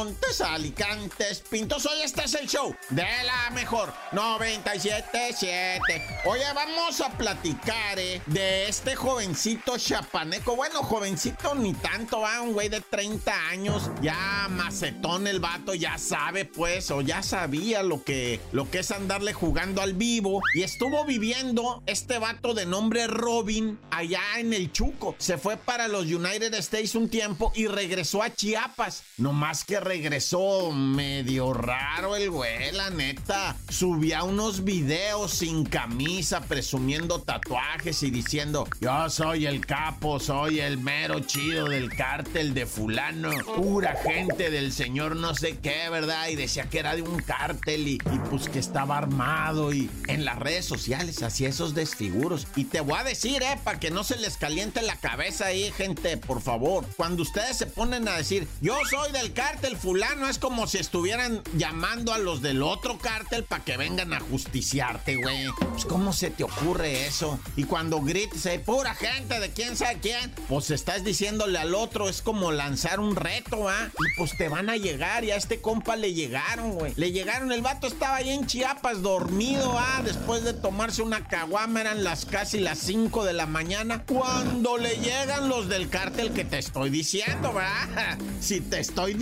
Montes, 0.00 0.40
Alicantes, 0.40 1.42
Pintos. 1.50 1.84
Hoy 1.84 2.00
este 2.02 2.24
es 2.24 2.34
el 2.34 2.48
show 2.48 2.74
de 2.88 3.02
la 3.02 3.50
mejor 3.50 3.92
977. 4.12 6.02
Oye, 6.24 6.44
vamos 6.54 7.02
a 7.02 7.10
platicar 7.10 7.98
eh, 7.98 8.22
de 8.24 8.66
este 8.66 8.96
jovencito 8.96 9.76
chapaneco. 9.76 10.56
Bueno, 10.56 10.82
jovencito 10.82 11.54
ni 11.54 11.74
tanto, 11.74 12.20
va, 12.20 12.40
un 12.40 12.54
güey 12.54 12.70
de 12.70 12.80
30 12.80 13.48
años, 13.50 13.90
ya 14.00 14.48
macetón 14.48 15.26
el 15.26 15.38
vato, 15.38 15.74
ya 15.74 15.98
sabe 15.98 16.46
pues, 16.46 16.90
o 16.90 17.02
ya 17.02 17.22
sabía 17.22 17.82
lo 17.82 18.02
que, 18.02 18.40
lo 18.52 18.70
que 18.70 18.78
es 18.78 18.90
andarle 18.92 19.34
jugando 19.34 19.82
al 19.82 19.92
vivo. 19.92 20.40
Y 20.54 20.62
estuvo 20.62 21.04
viviendo 21.04 21.82
este 21.84 22.18
vato 22.18 22.54
de 22.54 22.64
nombre 22.64 23.06
Robin 23.06 23.78
allá 23.90 24.22
en 24.38 24.54
el 24.54 24.72
Chuco. 24.72 25.14
Se 25.18 25.36
fue 25.36 25.58
para 25.58 25.88
los 25.88 26.06
United 26.06 26.54
States 26.54 26.94
un 26.94 27.10
tiempo 27.10 27.52
y 27.54 27.66
regresó 27.66 28.22
a 28.22 28.34
Chiapas. 28.34 29.02
No 29.18 29.34
más 29.34 29.64
que 29.64 29.78
regresó 29.90 30.70
medio 30.70 31.52
raro 31.52 32.14
el 32.14 32.30
güey, 32.30 32.70
la 32.70 32.90
neta. 32.90 33.56
Subía 33.68 34.22
unos 34.22 34.62
videos 34.62 35.32
sin 35.32 35.64
camisa, 35.64 36.42
presumiendo 36.42 37.20
tatuajes 37.22 38.04
y 38.04 38.12
diciendo, 38.12 38.68
yo 38.80 39.10
soy 39.10 39.46
el 39.46 39.66
capo, 39.66 40.20
soy 40.20 40.60
el 40.60 40.78
mero 40.78 41.18
chido 41.18 41.68
del 41.68 41.92
cártel 41.92 42.54
de 42.54 42.66
fulano, 42.66 43.30
pura 43.56 43.96
gente 43.96 44.52
del 44.52 44.72
señor 44.72 45.16
no 45.16 45.34
sé 45.34 45.58
qué, 45.58 45.88
¿verdad? 45.90 46.28
Y 46.28 46.36
decía 46.36 46.70
que 46.70 46.78
era 46.78 46.94
de 46.94 47.02
un 47.02 47.20
cártel 47.20 47.88
y, 47.88 47.94
y 47.94 48.18
pues 48.30 48.48
que 48.48 48.60
estaba 48.60 48.96
armado 48.96 49.72
y 49.72 49.90
en 50.06 50.24
las 50.24 50.38
redes 50.38 50.66
sociales 50.66 51.20
hacía 51.24 51.48
esos 51.48 51.74
desfiguros. 51.74 52.46
Y 52.54 52.66
te 52.66 52.80
voy 52.80 52.96
a 52.96 53.02
decir, 53.02 53.42
eh, 53.42 53.58
para 53.64 53.80
que 53.80 53.90
no 53.90 54.04
se 54.04 54.18
les 54.18 54.36
caliente 54.36 54.82
la 54.82 54.94
cabeza 54.94 55.46
ahí, 55.46 55.72
gente, 55.72 56.16
por 56.16 56.40
favor. 56.40 56.86
Cuando 56.96 57.22
ustedes 57.22 57.56
se 57.56 57.66
ponen 57.66 58.06
a 58.06 58.16
decir, 58.16 58.46
yo 58.60 58.78
soy 58.88 59.10
del 59.10 59.32
cártel 59.32 59.78
fulano, 59.80 60.28
es 60.28 60.38
como 60.38 60.66
si 60.66 60.78
estuvieran 60.78 61.42
llamando 61.54 62.12
a 62.12 62.18
los 62.18 62.42
del 62.42 62.62
otro 62.62 62.98
cártel 62.98 63.44
para 63.44 63.64
que 63.64 63.76
vengan 63.76 64.12
a 64.12 64.20
justiciarte, 64.20 65.16
güey. 65.16 65.46
Pues, 65.70 65.86
¿cómo 65.86 66.12
se 66.12 66.30
te 66.30 66.44
ocurre 66.44 67.06
eso? 67.06 67.40
Y 67.56 67.64
cuando 67.64 68.00
grites, 68.00 68.44
eh, 68.46 68.58
pura 68.58 68.94
gente 68.94 69.40
de 69.40 69.50
quién 69.50 69.76
sabe 69.76 69.98
quién, 70.00 70.32
pues 70.48 70.70
estás 70.70 71.02
diciéndole 71.02 71.58
al 71.58 71.74
otro, 71.74 72.08
es 72.08 72.20
como 72.20 72.52
lanzar 72.52 73.00
un 73.00 73.16
reto, 73.16 73.68
¿ah? 73.68 73.88
Y 73.88 74.18
pues 74.18 74.36
te 74.36 74.48
van 74.48 74.68
a 74.68 74.76
llegar, 74.76 75.24
y 75.24 75.30
a 75.30 75.36
este 75.36 75.60
compa 75.60 75.96
le 75.96 76.12
llegaron, 76.12 76.72
güey. 76.72 76.92
Le 76.96 77.12
llegaron, 77.12 77.50
el 77.50 77.62
vato 77.62 77.86
estaba 77.86 78.16
ahí 78.16 78.30
en 78.30 78.46
Chiapas 78.46 79.02
dormido, 79.02 79.78
¿ah? 79.78 80.02
Después 80.04 80.44
de 80.44 80.52
tomarse 80.52 81.02
una 81.02 81.26
caguama, 81.26 81.80
eran 81.80 82.04
las 82.04 82.26
casi 82.26 82.60
las 82.60 82.78
5 82.80 83.24
de 83.24 83.32
la 83.32 83.46
mañana, 83.46 84.04
cuando 84.04 84.76
le 84.76 84.96
llegan 84.96 85.48
los 85.48 85.68
del 85.68 85.88
cártel 85.88 86.32
que 86.32 86.44
te 86.44 86.58
estoy 86.58 86.90
diciendo, 86.90 87.52
¿verdad? 87.52 88.18
Si 88.40 88.60
te 88.60 88.80
estoy 88.80 89.14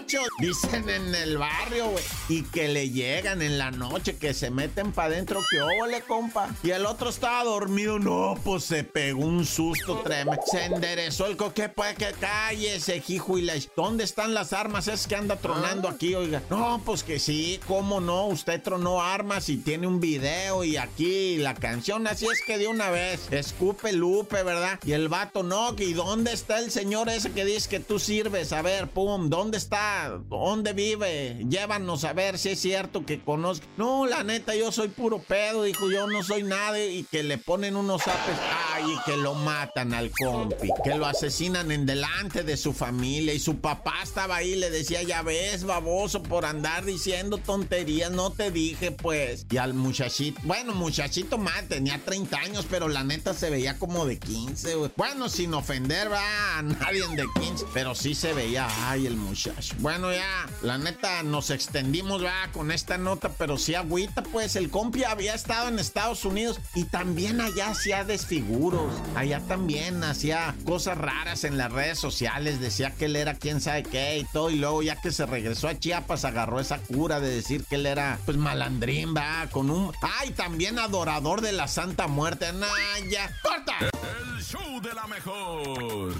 18, 0.00 0.22
dicen 0.38 0.88
en 0.88 1.14
el 1.14 1.38
barrio, 1.38 1.88
güey. 1.90 2.04
Y 2.28 2.42
que 2.42 2.68
le 2.68 2.90
llegan 2.90 3.42
en 3.42 3.58
la 3.58 3.70
noche, 3.70 4.16
que 4.16 4.32
se 4.32 4.50
meten 4.50 4.92
para 4.92 5.08
adentro, 5.08 5.40
que 5.50 5.60
óvole, 5.60 6.00
compa. 6.02 6.54
Y 6.62 6.70
el 6.70 6.86
otro 6.86 7.10
estaba 7.10 7.44
dormido, 7.44 7.98
no, 7.98 8.34
pues 8.42 8.64
se 8.64 8.84
pegó 8.84 9.20
un 9.26 9.44
susto 9.44 10.00
tremendo. 10.02 10.40
Se 10.50 10.64
enderezó 10.64 11.26
el 11.26 11.36
coque, 11.36 11.68
pues 11.68 11.94
que 11.96 12.12
cállese, 12.18 13.02
hijo 13.06 13.38
y 13.38 13.42
la... 13.42 13.54
¿Dónde 13.76 14.04
están 14.04 14.32
las 14.32 14.52
armas? 14.52 14.88
Es 14.88 15.06
que 15.06 15.14
anda 15.14 15.36
tronando 15.36 15.88
aquí, 15.88 16.14
oiga. 16.14 16.42
No, 16.48 16.80
pues 16.84 17.02
que 17.02 17.18
sí, 17.18 17.60
cómo 17.66 18.00
no, 18.00 18.26
usted 18.26 18.62
tronó 18.62 19.02
armas 19.02 19.48
y 19.48 19.58
tiene 19.58 19.86
un 19.86 20.00
video 20.00 20.64
y 20.64 20.76
aquí 20.76 21.36
la 21.36 21.54
canción, 21.54 22.06
así 22.06 22.26
es 22.26 22.40
que 22.46 22.56
de 22.56 22.68
una 22.68 22.90
vez, 22.90 23.20
escupe 23.30 23.92
Lupe, 23.92 24.42
¿verdad? 24.42 24.78
Y 24.84 24.92
el 24.92 25.08
vato, 25.08 25.42
no, 25.42 25.74
¿y 25.78 25.92
dónde 25.92 26.32
está 26.32 26.58
el 26.58 26.70
señor 26.70 27.08
ese 27.08 27.32
que 27.32 27.44
dice 27.44 27.68
que 27.68 27.80
tú 27.80 27.98
sirves? 27.98 28.52
A 28.52 28.62
ver, 28.62 28.88
pum, 28.88 29.28
¿dónde 29.28 29.58
está? 29.58 29.81
¿Dónde 30.28 30.72
vive? 30.72 31.44
Llévanos 31.48 32.04
a 32.04 32.12
ver 32.12 32.38
si 32.38 32.50
es 32.50 32.60
cierto 32.60 33.04
que 33.06 33.22
conozco. 33.22 33.66
No, 33.76 34.06
la 34.06 34.22
neta, 34.22 34.54
yo 34.54 34.72
soy 34.72 34.88
puro 34.88 35.18
pedo, 35.20 35.62
dijo, 35.64 35.90
yo 35.90 36.06
no 36.06 36.22
soy 36.22 36.42
nadie 36.42 36.92
y 36.92 37.04
que 37.04 37.22
le 37.22 37.38
ponen 37.38 37.76
unos 37.76 38.02
apes, 38.02 38.36
ay, 38.72 38.84
y 38.92 39.02
que 39.04 39.16
lo 39.16 39.34
matan 39.34 39.94
al 39.94 40.10
compi, 40.10 40.68
que 40.84 40.94
lo 40.94 41.06
asesinan 41.06 41.70
en 41.70 41.86
delante 41.86 42.42
de 42.42 42.56
su 42.56 42.72
familia 42.72 43.34
y 43.34 43.38
su 43.38 43.58
papá 43.58 43.94
estaba 44.02 44.36
ahí, 44.36 44.56
le 44.56 44.70
decía, 44.70 45.02
ya 45.02 45.22
ves, 45.22 45.64
baboso, 45.64 46.22
por 46.22 46.44
andar 46.44 46.84
diciendo 46.84 47.38
tonterías, 47.38 48.10
no 48.10 48.30
te 48.30 48.50
dije, 48.50 48.90
pues. 48.90 49.46
Y 49.50 49.56
al 49.56 49.74
muchachito, 49.74 50.40
bueno, 50.44 50.74
muchachito 50.74 51.38
más, 51.38 51.68
tenía 51.68 52.00
30 52.04 52.38
años, 52.38 52.66
pero 52.68 52.88
la 52.88 53.04
neta 53.04 53.34
se 53.34 53.50
veía 53.50 53.78
como 53.78 54.06
de 54.06 54.18
15, 54.18 54.74
güey. 54.74 54.90
Bueno, 54.96 55.28
sin 55.28 55.54
ofender, 55.54 56.10
va, 56.10 56.58
a 56.58 56.62
nadie 56.62 57.06
de 57.08 57.26
15, 57.40 57.66
pero 57.72 57.94
sí 57.94 58.14
se 58.14 58.32
veía, 58.32 58.68
ay, 58.88 59.06
el 59.06 59.16
muchacho. 59.16 59.71
Bueno, 59.78 60.12
ya, 60.12 60.48
la 60.62 60.78
neta, 60.78 61.22
nos 61.22 61.50
extendimos, 61.50 62.24
va, 62.24 62.48
con 62.52 62.70
esta 62.70 62.98
nota, 62.98 63.30
pero 63.36 63.58
sí 63.58 63.74
agüita, 63.74 64.22
pues, 64.22 64.54
el 64.56 64.70
compi 64.70 65.04
había 65.04 65.34
estado 65.34 65.68
en 65.68 65.78
Estados 65.78 66.24
Unidos 66.24 66.60
y 66.74 66.84
también 66.84 67.40
allá 67.40 67.70
hacía 67.70 68.04
desfiguros, 68.04 68.92
allá 69.16 69.40
también 69.40 70.04
hacía 70.04 70.54
cosas 70.64 70.98
raras 70.98 71.44
en 71.44 71.58
las 71.58 71.72
redes 71.72 71.98
sociales, 71.98 72.60
decía 72.60 72.92
que 72.92 73.06
él 73.06 73.16
era 73.16 73.34
quién 73.34 73.60
sabe 73.60 73.82
qué 73.82 74.18
y 74.18 74.24
todo, 74.24 74.50
y 74.50 74.56
luego 74.56 74.82
ya 74.82 75.00
que 75.00 75.10
se 75.10 75.26
regresó 75.26 75.68
a 75.68 75.78
Chiapas 75.78 76.24
agarró 76.24 76.60
esa 76.60 76.78
cura 76.78 77.18
de 77.18 77.30
decir 77.30 77.64
que 77.64 77.76
él 77.76 77.86
era, 77.86 78.18
pues, 78.24 78.36
malandrín, 78.36 79.14
va, 79.16 79.48
con 79.50 79.70
un... 79.70 79.92
Ay, 80.00 80.30
también 80.30 80.78
adorador 80.78 81.40
de 81.40 81.52
la 81.52 81.66
Santa 81.66 82.06
Muerte, 82.06 82.52
Naya. 82.52 83.36
¡Corta! 83.42 83.74
El 83.80 84.42
show 84.44 84.80
de 84.80 84.94
la 84.94 85.06
mejor. 85.06 86.12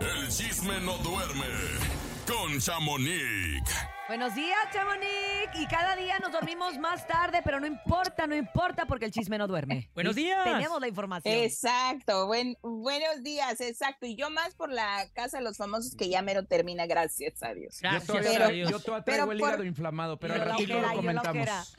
El 0.00 0.28
chisme 0.28 0.80
no 0.80 0.96
duerme 0.98 2.09
con 2.30 2.58
Chamonix. 2.60 3.62
Buenos 4.06 4.34
días, 4.34 4.58
Chamonix. 4.72 5.08
Y 5.54 5.66
cada 5.66 5.96
día 5.96 6.18
nos 6.20 6.32
dormimos 6.32 6.78
más 6.78 7.06
tarde, 7.06 7.40
pero 7.44 7.60
no 7.60 7.66
importa, 7.66 8.26
no 8.26 8.34
importa 8.36 8.86
porque 8.86 9.04
el 9.06 9.10
chisme 9.12 9.36
no 9.38 9.46
duerme. 9.46 9.90
Buenos 9.94 10.14
días. 10.14 10.44
Tenemos 10.44 10.80
la 10.80 10.88
información. 10.88 11.34
Exacto, 11.34 12.26
buen, 12.26 12.56
buenos 12.62 13.22
días, 13.22 13.60
exacto. 13.60 14.06
Y 14.06 14.16
yo 14.16 14.30
más 14.30 14.54
por 14.54 14.70
la 14.72 15.08
casa 15.12 15.38
de 15.38 15.44
los 15.44 15.56
famosos 15.56 15.94
que 15.96 16.08
ya 16.08 16.22
mero 16.22 16.44
termina, 16.44 16.86
gracias 16.86 17.42
a 17.42 17.52
Dios. 17.54 17.78
Yo 17.82 18.00
todavía, 18.02 18.30
Pero- 18.32 18.50
yo 18.70 18.80
todavía 18.80 19.04
pero 19.04 19.16
traigo 19.16 19.32
el 19.32 19.38
por- 19.38 19.48
hígado 19.48 19.64
inflamado, 19.64 20.16
pero 20.18 20.34
al 20.34 20.40
la 20.40 20.44
ratito 20.46 20.80
lo 20.80 20.92
comentamos. 20.92 21.76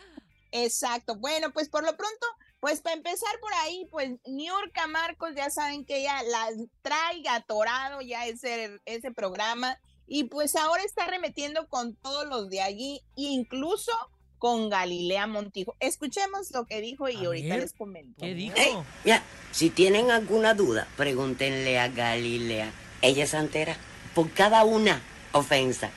Exacto. 0.52 1.16
Bueno, 1.16 1.52
pues 1.52 1.70
por 1.70 1.84
lo 1.84 1.96
pronto, 1.96 2.28
pues 2.60 2.82
para 2.82 2.96
empezar 2.96 3.32
por 3.40 3.54
ahí, 3.64 3.88
pues 3.90 4.12
Niurka 4.26 4.86
Marcos, 4.88 5.32
ya 5.36 5.50
saben 5.50 5.86
que 5.86 6.02
ella 6.02 6.22
la 6.24 6.48
trae 6.82 7.24
atorado 7.30 8.02
ya 8.02 8.26
ese, 8.26 8.80
ese 8.86 9.12
programa 9.12 9.78
y 10.14 10.26
pues 10.26 10.58
ahora 10.58 10.84
está 10.84 11.08
remetiendo 11.08 11.68
con 11.68 11.96
todos 11.96 12.28
los 12.28 12.50
de 12.50 12.60
allí, 12.62 13.02
incluso 13.16 13.94
con 14.40 14.70
Galilea 14.70 15.26
Montijo. 15.26 15.78
Escuchemos 15.80 16.52
lo 16.52 16.66
que 16.66 16.82
dijo 16.82 17.08
y 17.08 17.24
ahorita 17.24 17.54
ver, 17.54 17.64
les 17.64 17.72
comento. 17.72 18.20
¿Qué 18.20 18.34
dijo? 18.34 18.54
Ey, 18.58 18.74
mira, 19.06 19.24
si 19.54 19.70
tienen 19.70 20.12
alguna 20.12 20.54
duda, 20.54 20.86
pregúntenle 20.98 21.80
a 21.80 21.88
Galilea. 21.88 22.74
Ella 23.02 23.24
es 23.24 23.30
santera. 23.30 23.78
Por 24.14 24.30
cada 24.32 24.66
una 24.66 25.02
ofensa 25.32 25.92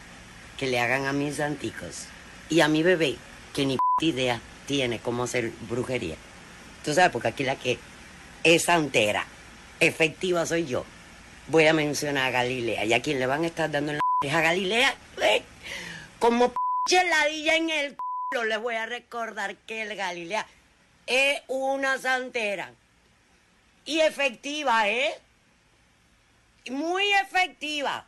que 0.59 0.69
le 0.69 0.79
hagan 0.79 1.07
a 1.07 1.13
mis 1.13 1.41
anticos 1.41 2.05
y 2.49 2.61
a 2.61 2.69
mi 2.69 2.85
bebé, 2.85 3.17
que 3.53 3.67
ni 3.67 3.79
p 3.99 4.07
idea 4.07 4.41
tiene 4.69 5.01
cómo 5.01 5.25
hacer 5.25 5.51
brujería. 5.69 6.15
Tú 6.85 6.95
sabes, 6.95 7.11
porque 7.11 7.29
aquí 7.29 7.43
la 7.43 7.57
que 7.57 7.81
es 8.45 8.63
santera, 8.63 9.27
efectiva 9.81 10.47
soy 10.47 10.67
yo. 10.67 10.85
Voy 11.49 11.67
a 11.67 11.75
mencionar 11.75 12.29
a 12.29 12.31
Galilea 12.31 12.85
y 12.85 12.93
a 12.93 13.03
quien 13.03 13.19
le 13.19 13.27
van 13.27 13.43
a 13.43 13.49
estar 13.49 13.69
dando 13.73 13.91
en 13.91 13.97
la 13.97 14.04
a 14.33 14.41
Galilea. 14.41 14.95
¡eh! 15.23 15.43
Como 16.19 16.51
p 16.51 16.57
ladilla 17.05 17.57
en 17.57 17.71
el 17.71 17.97
culo, 17.97 18.45
les 18.45 18.61
voy 18.61 18.75
a 18.77 18.87
recordar 18.87 19.57
que 19.57 19.83
el 19.83 19.97
Galilea 19.97 20.47
es 21.07 21.43
una 21.49 21.99
santera. 21.99 22.73
Y 23.85 24.01
efectiva, 24.01 24.89
¿eh? 24.89 25.13
Muy 26.71 27.05
efectiva. 27.13 28.07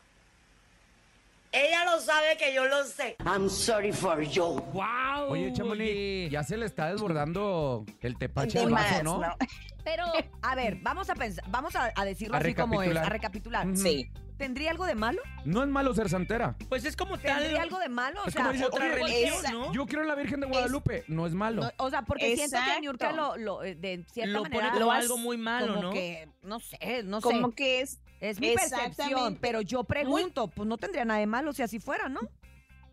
Ella 1.52 1.84
lo 1.84 2.00
sabe 2.00 2.36
que 2.36 2.52
yo 2.54 2.66
lo 2.66 2.84
sé. 2.84 3.16
I'm 3.24 3.48
sorry 3.48 3.92
for 3.92 4.20
you. 4.22 4.60
¡Wow! 4.72 5.30
Oye, 5.30 5.52
Chamonix, 5.52 6.30
ya 6.30 6.42
se 6.42 6.56
le 6.56 6.66
está 6.66 6.90
desbordando 6.90 7.84
el 8.00 8.18
tepache 8.18 8.58
De 8.58 8.64
al 8.64 8.72
vaso, 8.72 9.02
¿no? 9.02 9.20
¿no? 9.20 9.36
Pero, 9.84 10.04
a 10.42 10.54
ver, 10.54 10.76
vamos 10.82 11.08
a 11.08 11.14
pensar, 11.14 11.44
vamos 11.48 11.74
a, 11.76 11.92
a 11.94 12.04
decirlo 12.04 12.36
A 12.36 12.40
así 12.40 12.54
como 12.54 12.82
es, 12.82 12.96
a 12.96 13.08
recapitular. 13.08 13.66
Sí. 13.74 14.10
¿Tendría 14.36 14.70
algo 14.70 14.84
de 14.86 14.94
malo? 14.94 15.20
No 15.44 15.62
es 15.62 15.68
malo 15.68 15.94
ser 15.94 16.08
santera. 16.10 16.56
Pues 16.68 16.84
es 16.84 16.94
como 16.96 17.16
tal. 17.18 17.38
¿Tendría 17.40 17.62
algo 17.62 17.78
de 17.78 17.88
malo? 17.88 18.20
O 18.24 18.28
Es 18.28 18.34
sea, 18.34 18.46
como 18.52 18.66
otra 18.66 18.84
oye, 18.86 18.94
religión, 18.94 19.34
esa- 19.38 19.52
¿no? 19.52 19.72
Yo 19.72 19.86
quiero 19.86 20.02
en 20.02 20.08
la 20.08 20.14
Virgen 20.14 20.40
de 20.40 20.46
Guadalupe. 20.46 21.04
No 21.08 21.26
es 21.26 21.32
malo. 21.34 21.62
no, 21.62 21.70
o 21.78 21.90
sea, 21.90 22.02
porque 22.02 22.34
siento 22.36 22.56
que 22.56 22.62
Exacto. 22.62 22.80
Niurka 22.82 23.12
lo, 23.12 23.36
lo, 23.36 23.64
eh, 23.64 23.74
de 23.74 24.04
cierta 24.12 24.32
Lo 24.32 24.42
pone 24.42 24.56
manera 24.56 24.72
como 24.74 24.84
lo 24.86 24.90
algo 24.92 25.16
muy 25.18 25.36
malo, 25.38 25.68
como 25.68 25.82
¿no? 25.84 25.92
que, 25.92 26.28
no 26.42 26.60
sé, 26.60 27.02
no 27.04 27.20
Como 27.20 27.48
sé. 27.48 27.54
que 27.54 27.80
es 27.80 28.00
Es 28.20 28.40
mi 28.40 28.54
percepción, 28.54 28.90
Exactamente. 28.90 29.38
pero 29.40 29.60
yo 29.62 29.84
pregunto, 29.84 30.48
pues 30.48 30.68
no 30.68 30.76
tendría 30.76 31.04
nada 31.04 31.20
de 31.20 31.26
malo 31.26 31.52
si 31.52 31.62
así 31.62 31.78
fuera, 31.80 32.08
¿no? 32.08 32.20